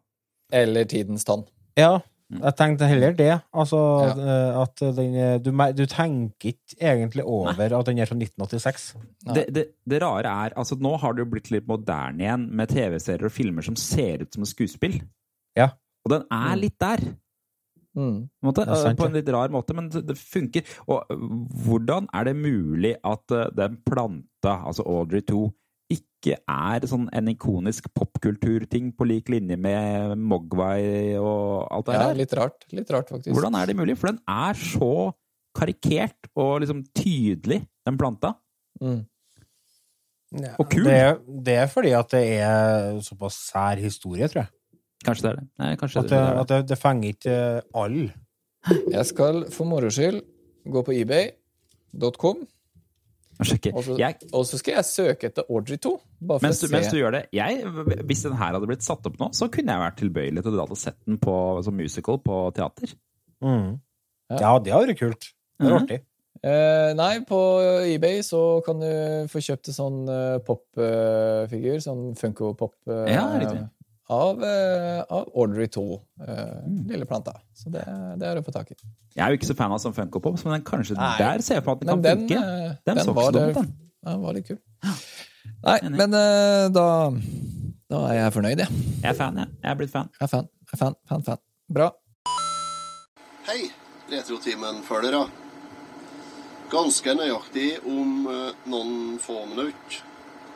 [0.56, 1.44] Eller Tidens tann.
[1.76, 1.98] Ja,
[2.28, 3.32] jeg tenkte heller det.
[3.56, 4.64] Altså ja.
[4.64, 8.88] at den eh, du, du tenker ikke egentlig over at den er fra 1986.
[9.32, 12.74] Det, det, det rare er altså Nå har det jo blitt litt moderne igjen med
[12.74, 15.00] TV-serier og filmer som ser ut som et skuespill.
[15.58, 15.72] Ja.
[16.04, 17.06] Og den er litt der.
[17.98, 20.68] På en, måte, er sant, på en litt rar måte, men det, funker.
[20.86, 21.08] Og
[21.66, 25.48] hvordan er det mulig at den planta, altså Audrey 2,
[25.94, 32.10] ikke er sånn en ikonisk popkulturting på lik linje med Mogwai og alt det Ja,
[32.18, 32.66] litt rart.
[32.76, 33.32] Litt rart, faktisk.
[33.36, 33.96] Hvordan er det mulig?
[34.00, 35.14] For den er så
[35.58, 38.36] karikert og liksom tydelig, den planta.
[38.82, 39.06] Mm.
[40.60, 40.84] Og kul.
[40.84, 41.00] Det,
[41.48, 44.54] det er fordi at det er såpass sær historie, tror jeg.
[45.06, 45.48] Kanskje det er det.
[45.62, 46.40] Nei, At det, det, er det.
[46.42, 48.10] at det, det fenger ikke eh, alle.
[48.92, 50.20] Jeg skal for moro skyld
[50.68, 52.42] gå på ebay.com,
[53.40, 53.98] Og så-
[54.58, 55.92] skal jeg søke etter Audrey 2.
[56.22, 56.74] Bare for mens, å du, se.
[56.74, 57.64] mens du gjør det jeg,
[58.10, 60.56] Hvis den her hadde blitt satt opp nå, så kunne jeg vært tilbøyelig til å
[60.78, 62.96] sett den på, som musical på teater.
[63.44, 63.80] Mm.
[64.32, 65.34] Ja, det hadde vært kult.
[65.60, 65.84] Det er Mhm.
[65.88, 66.02] artig.
[66.44, 67.38] Eh, nei, på
[67.96, 68.86] eBay så kan du
[69.28, 73.70] få kjøpt en sånn uh, popfigur, sånn Funko-pop Uh, Ja, riktig.
[74.10, 76.88] Av, eh, av Audrey 2, eh, Mm.
[76.88, 77.34] lille planta.
[77.54, 77.84] Så det,
[78.20, 78.76] det er å få tak i.
[79.16, 81.18] Jeg er jo ikke så fan av sånn Funko Pops, men den kanskje Nei.
[81.18, 82.38] der ser jeg for meg at den Men kan den, funke.
[82.38, 83.74] eh, Den, den var det- den.
[84.06, 84.60] Den var litt kul.
[85.66, 87.10] Nei, men da,
[87.90, 88.68] da er jeg fornøyd, jeg.
[89.02, 89.48] Jeg er fan, jeg.
[89.64, 90.10] Jeg er blitt fan.
[90.20, 91.38] Jeg er fan, jeg er fan, fan, fan.
[91.74, 91.92] Bra.
[93.48, 93.72] Hei,
[94.10, 95.30] Retrotimen-følgere.
[96.70, 98.28] Ganske nøyaktig om
[98.68, 100.02] noen få minutter,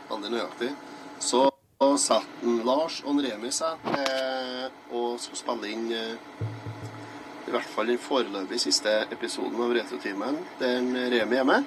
[0.09, 0.73] veldig nøyaktig,
[1.19, 1.50] så
[1.97, 6.15] setter Lars og Remi seg til å spille inn eh,
[7.47, 11.65] i hvert fall den foreløpig siste episoden av Retrotimen, der Remi er med.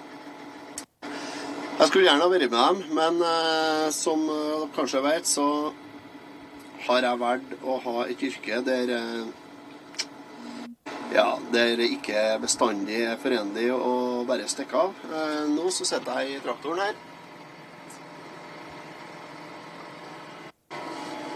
[1.75, 5.47] Jeg skulle gjerne ha vært med dem, men eh, som eh, dere kanskje vet, så
[6.87, 9.25] har jeg valgt å ha et yrke der eh,
[11.15, 15.03] ja, der det ikke bestandig er forenlig å bare stikke av.
[15.11, 16.97] Eh, nå så sitter jeg i traktoren her.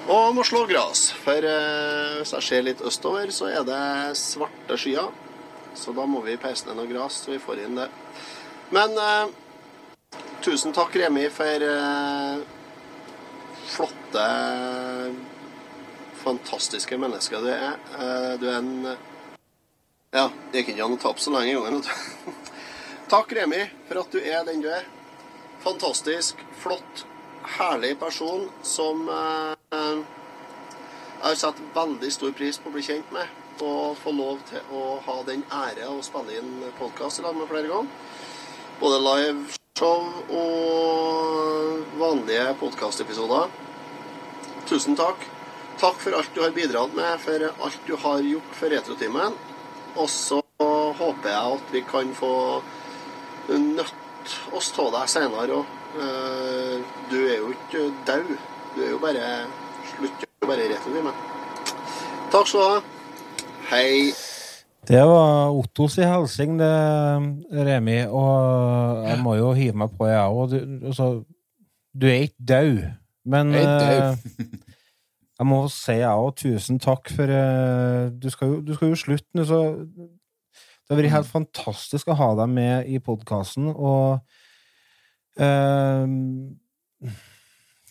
[0.09, 3.81] Og må slå gras, for eh, hvis jeg ser litt østover, så er det
[4.17, 5.11] svarte skyer.
[5.77, 7.91] Så da må vi peise ned noe gras, så vi får inn det.
[8.73, 9.35] Men eh,
[10.45, 12.41] tusen takk, Remi, for eh,
[13.69, 14.25] flotte,
[16.23, 17.77] fantastiske mennesker du er.
[18.01, 18.73] Eh, du er en
[20.09, 21.83] ja, det gikk ikke an å tape så lenge i gangen.
[23.13, 23.61] Takk, Remi,
[23.91, 24.87] for at du er den du er.
[25.61, 27.05] Fantastisk, flott,
[27.57, 30.01] herlig person som eh,
[31.19, 33.27] jeg har satt veldig stor pris på å bli kjent med.
[33.59, 37.51] Og få lov til å ha den ære å spille inn podkast i lag med
[37.51, 37.91] flere ganger.
[38.79, 40.05] Både liveshow
[40.39, 43.51] og vanlige podkastepisoder.
[44.71, 45.27] Tusen takk.
[45.83, 49.35] Takk for alt du har bidratt med, for alt du har gjort for Retrotimen.
[49.99, 52.33] Og så håper jeg at vi kan få
[53.49, 55.78] nødt oss av deg senere òg.
[55.95, 58.37] Du er jo ikke død.
[58.75, 59.29] Du er jo bare
[59.89, 61.17] slutt jo bare i retrotimen.
[62.33, 62.81] Takk skal du ha.
[63.71, 64.13] Hei.
[64.89, 66.69] Det var Ottos i Helsing, det,
[67.69, 67.99] Remi.
[68.09, 70.53] Og jeg må jo hive meg på, jeg òg.
[70.53, 71.09] Du, altså,
[71.93, 72.83] du er ikke død,
[73.29, 74.65] men Jeg er ikke eh,
[75.39, 78.99] jeg må si jeg òg tusen takk for eh, du, skal jo, du skal jo
[78.99, 84.19] slutte nå, så det har vært helt fantastisk å ha deg med i podkasten, og
[84.19, 84.38] eh,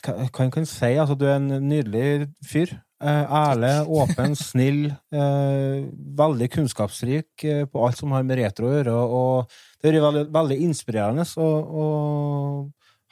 [0.07, 0.91] hva kan en si?
[0.95, 2.73] Altså, du er en nydelig fyr.
[2.97, 4.87] Eh, ærlig, åpen, snill.
[5.13, 5.85] Eh,
[6.17, 8.95] veldig kunnskapsrik eh, på alt som har med retro å gjøre.
[8.97, 11.49] Og det er veldig, veldig inspirerende å,
[11.83, 11.85] å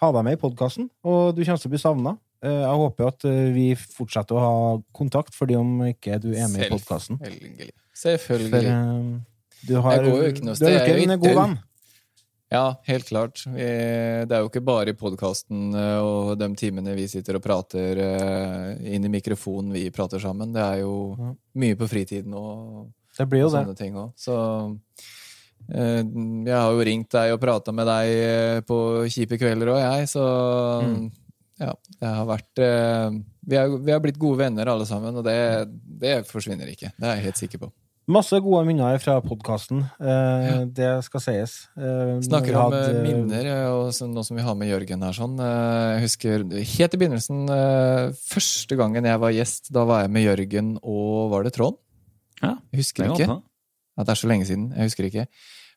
[0.01, 0.89] ha deg med i podkasten.
[1.05, 2.15] Og du kommer til å bli savna.
[2.45, 3.23] Jeg håper at
[3.55, 4.57] vi fortsetter å ha
[4.93, 7.17] kontakt, fordi om ikke du er med i podkasten.
[7.17, 7.71] Selvfølgelig.
[7.95, 8.67] For Selvfølgelig.
[8.69, 10.67] eh, du har, Jeg går jo ikke noe sted.
[10.67, 11.55] Du er jo ikke en god venn.
[12.55, 13.41] Ja, helt klart.
[13.51, 18.69] Det er jo ikke bare i podkasten og de timene vi sitter og prater eh,
[18.95, 20.53] inn i mikrofonen vi prater sammen.
[20.55, 20.93] Det er jo
[21.59, 22.87] mye på fritiden og,
[23.17, 24.13] Det blir jo og sånne ting òg.
[24.19, 24.37] Så
[25.73, 28.79] eh, jeg har jo ringt deg og prata med deg eh, på
[29.11, 30.25] kjipe kvelder òg, jeg, så
[30.85, 31.05] Mm.
[31.59, 31.71] ja,
[32.01, 33.09] det har vært eh,
[33.47, 35.37] vi, har, vi har blitt gode venner alle sammen, og det,
[36.01, 36.91] det forsvinner ikke.
[36.97, 37.71] Det er jeg helt sikker på.
[38.05, 39.79] Masse gode minner fra podkasten.
[39.97, 41.53] Eh, Det skal sies.
[41.75, 45.39] Eh, Snakker om hadde- eh, minner, og nå som vi har med Jørgen her sånn.
[45.39, 46.43] eh, Jeg husker
[46.77, 47.47] helt i begynnelsen,
[48.13, 51.77] første gangen jeg var gjest, da var jeg med Jørgen og var det Trond?
[52.43, 53.27] Ja, Jeg husker det ikke.
[53.27, 53.43] godt,
[53.97, 54.69] Ja, det er så lenge siden.
[54.75, 55.27] Jeg husker ikke.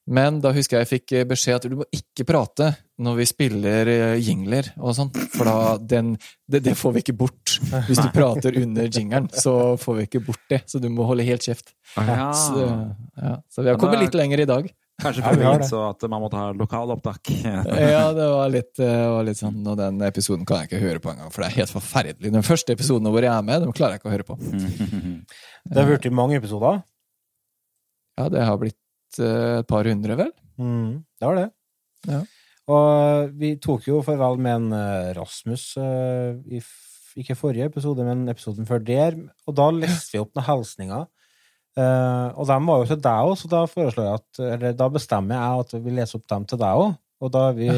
[0.08, 2.70] Men da husker jeg jeg fikk eh, beskjed at du må ikke prate
[3.04, 6.14] når vi spiller eh, jingler og sånn, for da den,
[6.48, 7.58] det, det får vi ikke bort.
[7.90, 10.62] Hvis du prater under jingeren, så får vi ikke bort det.
[10.70, 11.74] Så du må holde helt kjeft.
[11.98, 12.30] Ja.
[12.34, 12.64] Så,
[13.20, 13.34] ja.
[13.52, 14.70] så vi har kommet litt lenger i dag.
[14.98, 15.50] Kanskje Ja, det.
[15.60, 17.30] innså at man måtte ha lokalopptak.
[17.94, 21.02] Ja, det var litt, eh, var litt sånn Og den episoden kan jeg ikke høre
[21.04, 22.32] på engang, for det er helt forferdelig.
[22.34, 24.40] Den første episoden hvor jeg er med, den klarer jeg ikke å høre på.
[25.68, 26.80] Det har blitt mange episoder.
[28.18, 28.78] Ja, det har blitt
[29.16, 30.34] et par hundre, vel?
[30.60, 31.48] Mm, det var det.
[32.08, 32.20] Ja.
[32.68, 36.60] Og vi tok jo farvel med en eh, Rasmus eh, i
[37.18, 39.16] ikke forrige episode, men episoden før der.
[39.48, 41.06] Og da leste vi opp noen hilsninger.
[41.78, 44.88] Eh, og dem var jo til deg òg, så da foreslår jeg at Eller da
[44.92, 46.92] bestemmer jeg at vi leser opp dem til deg òg.
[47.18, 47.68] Og da er vi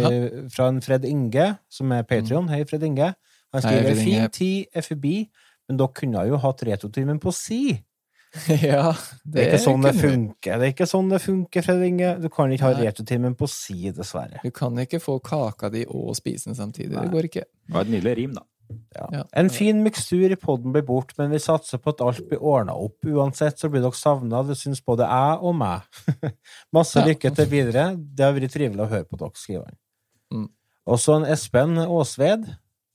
[0.53, 2.51] fra en Fred Inge, som er Patrion.
[2.53, 3.15] Hei, Fred Inge.
[3.55, 4.05] Han Hei, skriver Fred Inge.
[4.05, 5.15] fin tid forbi,
[5.69, 7.63] men dere kunne jo hatt retrotimen på si.
[8.63, 8.93] ja,
[9.27, 10.61] Det er ikke sånn det funker.
[10.61, 12.13] Det er ikke sånn det funker, Fred Inge.
[12.23, 13.33] Du kan ikke ha Nei.
[13.35, 14.39] på si, dessverre.
[14.45, 16.95] Du kan ikke få kaka di og spise den samtidig.
[16.95, 17.09] Nei.
[17.09, 17.45] Det går ikke.
[17.51, 18.47] Det var et nydelig rim, da.
[18.95, 19.09] Ja.
[19.11, 19.25] Ja.
[19.35, 22.77] En fin mikstur i podden blir bort, men vi satser på at alt blir ordna
[22.79, 22.99] opp.
[23.03, 26.03] Uansett så blir dere savna, det syns både jeg og meg.
[26.77, 27.07] Masse Ja.
[27.11, 27.91] lykke til videre.
[27.99, 29.79] Det har vært trivelig å høre på dere, skriver han.
[30.31, 30.49] Mm.
[30.91, 32.47] Også en Espen Aasved.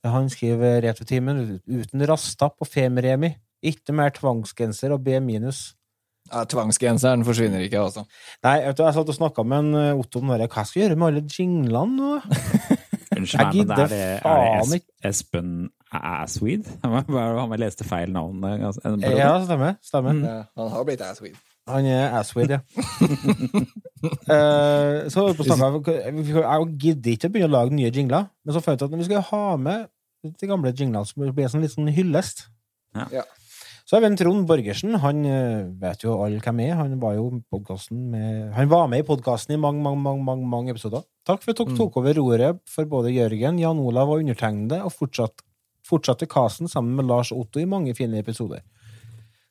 [0.06, 3.34] Han skriver retrotimen uten rasta på femeremi.
[3.64, 5.70] Ikke mer tvangsgenser og B minus.
[6.32, 8.02] Ja, Tvangsgenseren forsvinner ikke, altså.
[8.42, 10.48] Nei, vet du, jeg satt og snakka med en eh, Otto om det.
[10.50, 12.16] Hva skal jeg gjøre med alle jinglene nå?
[13.16, 15.52] Unnskyld Jeg meg, men det gidder er, det, er det Espen
[15.94, 16.66] Assweed?
[16.82, 18.44] Han leste feil navn.
[18.44, 18.96] altså.
[19.06, 19.76] Ja, stemmer.
[19.84, 20.18] stemmer.
[20.26, 21.36] Ja, han har blitt assweed.
[21.70, 22.58] Han er assweed, ja.
[24.30, 28.62] uh, så på snakket, jeg gidder ikke å begynne å lage nye jingler, men så
[28.62, 29.88] fant jeg at vi skal ha med
[30.26, 32.44] de gamle jinglene som blir sånn litt sånn hyllest.
[32.94, 33.08] Ja.
[33.18, 33.24] Ja.
[33.86, 34.96] Så har vi en Trond Borgersen.
[34.98, 36.72] Han eh, vet jo alle hvem er.
[36.74, 37.28] Han var jo
[37.90, 41.04] med, Han var med i podkasten i mange, mange, mange, mange, mange episoder.
[41.26, 44.90] Takk for at dere tok over roret for både Jørgen, Jan Olav og undertegnede, og
[44.90, 45.44] fortsatt,
[45.86, 48.64] fortsatte casen sammen med Lars Otto i mange fine episoder.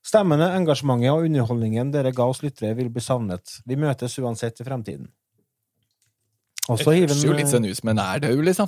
[0.05, 3.61] Stemmene, engasjementet og underholdningen dere ga oss lyttere, vil bli savnet.
[3.65, 5.07] Vi møtes uansett i fremtiden.
[6.67, 8.67] Også Det høres jo litt sånn ut som en er død, liksom.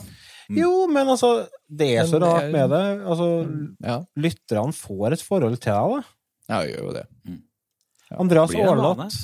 [0.56, 2.84] Jo, men altså, det er så Men rart er- med det.
[3.06, 3.28] Altså,
[3.84, 6.04] Ja, lytterne får et forhold til deg, da.
[6.54, 7.06] ja gjør jo det.
[8.18, 9.18] Andreas Blir det Aarlot?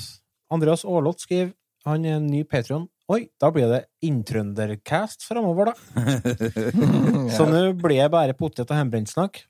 [0.52, 1.54] Andreas Aarlot skriver
[1.86, 2.86] han er en ny Patreon.
[3.12, 5.74] Oi, da blir det inntrøndercast framover, da.
[7.36, 9.42] Så nå blir det bare potet og hjemmebrentsnakk.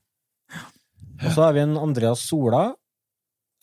[1.23, 2.73] Og så har vi en Andreas Sola.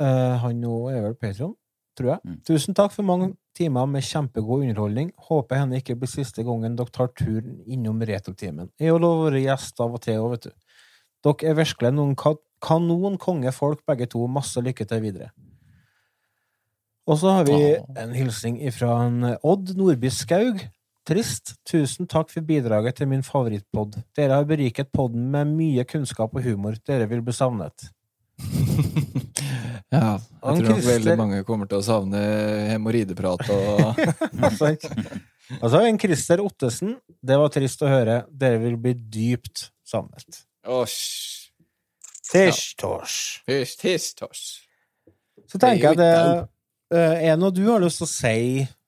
[0.01, 1.52] Uh, han nå er vel Patreon,
[1.98, 2.20] tror jeg.
[2.24, 2.39] Mm.
[2.48, 5.12] Tusen takk for mange timer med kjempegod underholdning.
[5.28, 8.70] Håper henne ikke blir siste gangen dere tar turen innom Retrotimen.
[8.80, 10.52] Jeg har lov å være gjest av og til òg, vet du.
[11.22, 12.16] Dere er virkelig noen
[12.62, 14.26] kanon kongefolk, begge to.
[14.30, 15.32] Masse lykke til videre.
[17.06, 17.58] Og så har vi
[17.98, 20.62] en hilsning fra en Odd Nordby Skaug.
[21.08, 21.56] Trist.
[21.66, 23.98] Tusen takk for bidraget til min favorittpod.
[24.14, 26.78] Dere har beriket podden med mye kunnskap og humor.
[26.86, 27.90] Dere vil bli savnet.
[29.93, 32.20] Ja, Han jeg tror nok veldig mange kommer til å savne
[32.70, 34.01] hemoroideprat og
[35.60, 36.94] Altså, en Christer Ottesen.
[37.20, 38.23] Det var trist å høre.
[38.32, 40.44] Dere vil bli dypt savnet.
[40.64, 41.51] Åsj.
[42.32, 43.43] Tish-tosh.
[45.51, 48.36] Så tenker jeg Det er eh, noe du har lyst til å si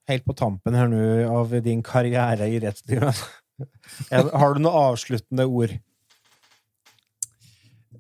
[0.09, 3.21] helt på tampen her nå av din karriere i rettslivet?
[4.41, 5.77] Har du noe avsluttende ord?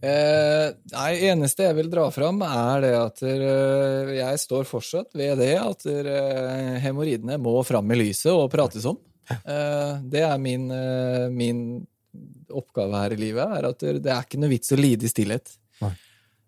[0.04, 5.38] Eh, nei, eneste jeg vil dra fram, er det at eh, jeg står fortsatt ved
[5.40, 8.98] det at eh, hemoroidene må fram i lyset og prates om.
[9.24, 10.66] Eh, det er min,
[11.32, 11.60] min
[12.52, 15.54] oppgave her i livet, er at det er ikke noe vits å lide i stillhet.
[15.80, 15.94] Nei.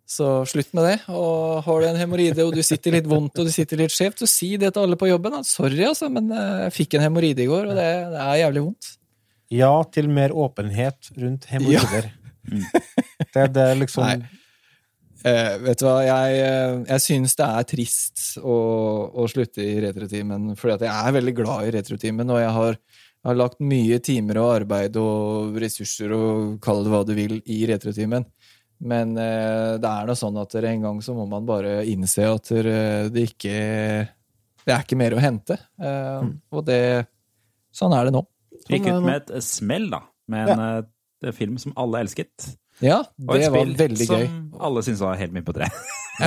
[0.07, 0.99] Så slutt med det.
[1.11, 4.21] Og har du en hemoroide og du sitter litt vondt og du sitter litt skjevt,
[4.23, 5.41] så si det til alle på jobben.
[5.41, 8.69] At sorry, altså, men jeg fikk en hemoroide i går, og det, det er jævlig
[8.69, 8.93] vondt.
[9.57, 12.13] Ja til mer åpenhet rundt hemoroider.
[13.53, 14.19] Det er liksom Nei.
[15.27, 18.57] Eh, vet du hva, jeg, eh, jeg syns det er trist å,
[19.11, 22.77] å slutte i retrotimen, fordi at jeg er veldig glad i retrotimen, og jeg har,
[22.77, 27.41] jeg har lagt mye timer og arbeid og ressurser, og kall det hva du vil,
[27.43, 28.27] i retrotimen.
[28.87, 32.51] Men eh, det er nå sånn at en gang så må man bare innse at
[32.53, 33.55] det ikke
[34.67, 35.57] Det er ikke mer å hente.
[35.81, 36.83] Eh, Og det
[37.73, 38.23] Sånn er det nå.
[38.69, 40.05] Gikk Sånn ut med et smell, da.
[40.33, 40.63] Med en
[41.25, 41.33] ja.
[41.37, 42.47] film som alle elsket.
[42.85, 44.27] Ja, Og det et var spill veldig som gøy.
[44.69, 45.69] alle syntes var helt mye på tre.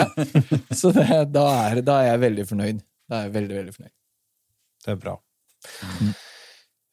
[0.79, 2.81] Så det, da, er, da er jeg veldig fornøyd.
[3.09, 3.93] Da er jeg veldig, veldig fornøyd.
[4.85, 5.15] Det er bra.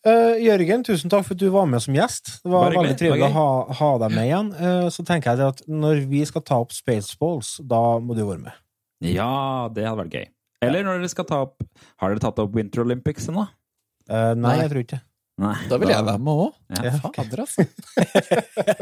[0.07, 2.37] Uh, Jørgen, tusen takk for at du var med som gjest.
[2.45, 3.47] Det var veldig trivelig å ha,
[3.81, 4.51] ha deg med igjen.
[4.55, 8.45] Uh, så tenker jeg at når vi skal ta opp Spaceballs, da må du være
[8.45, 8.61] med.
[9.03, 10.29] Ja, det hadde vært gøy.
[10.67, 11.61] Eller når dere skal ta opp
[12.01, 13.43] Har dere tatt opp Winter Olympics ennå?
[14.09, 14.55] Uh, nei, Nei.
[14.63, 15.01] jeg tror ikke.
[15.37, 15.57] Nei.
[15.69, 16.55] Da vil jeg være med òg.
[16.81, 16.93] Ja.
[17.05, 17.67] Fader, altså.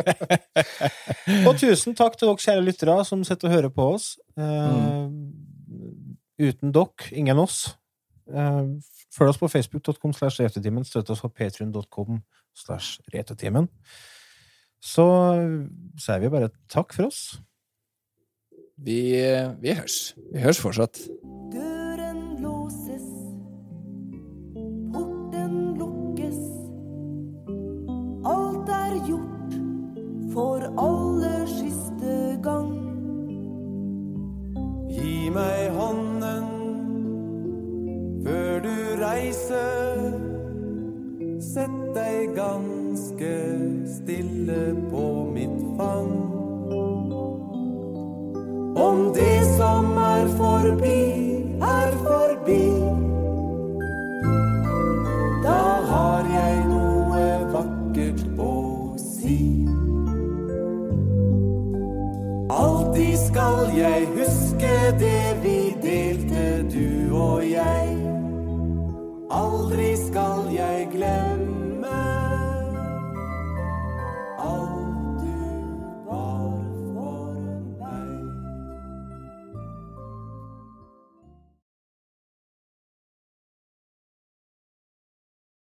[1.48, 4.12] Og tusen takk til dere kjære lyttere som sitter og hører på oss.
[4.38, 5.08] Eh,
[6.38, 7.76] Uten dere, ingen oss.
[8.30, 8.78] Uh,
[9.14, 10.86] følg oss på facebook.com slash retrotimen.
[10.86, 12.22] Støtt oss på patrion.com
[12.54, 13.68] slash retrotimen.
[14.84, 15.04] Så
[16.00, 17.22] sier vi bare takk for oss.
[18.74, 18.98] Vi,
[19.62, 20.12] vi høres.
[20.32, 21.06] Vi høres fortsatt.
[35.34, 36.44] Meg hånden
[38.24, 40.12] før du reiser.
[41.42, 43.32] Sett deg ganske
[43.96, 46.14] stille på mitt fang.
[48.84, 51.02] Om det som er forbi,
[51.62, 52.64] er forbi,
[55.44, 58.54] da har jeg noe vakkert å
[59.02, 59.38] si.
[62.54, 65.23] Alltid skal jeg huske det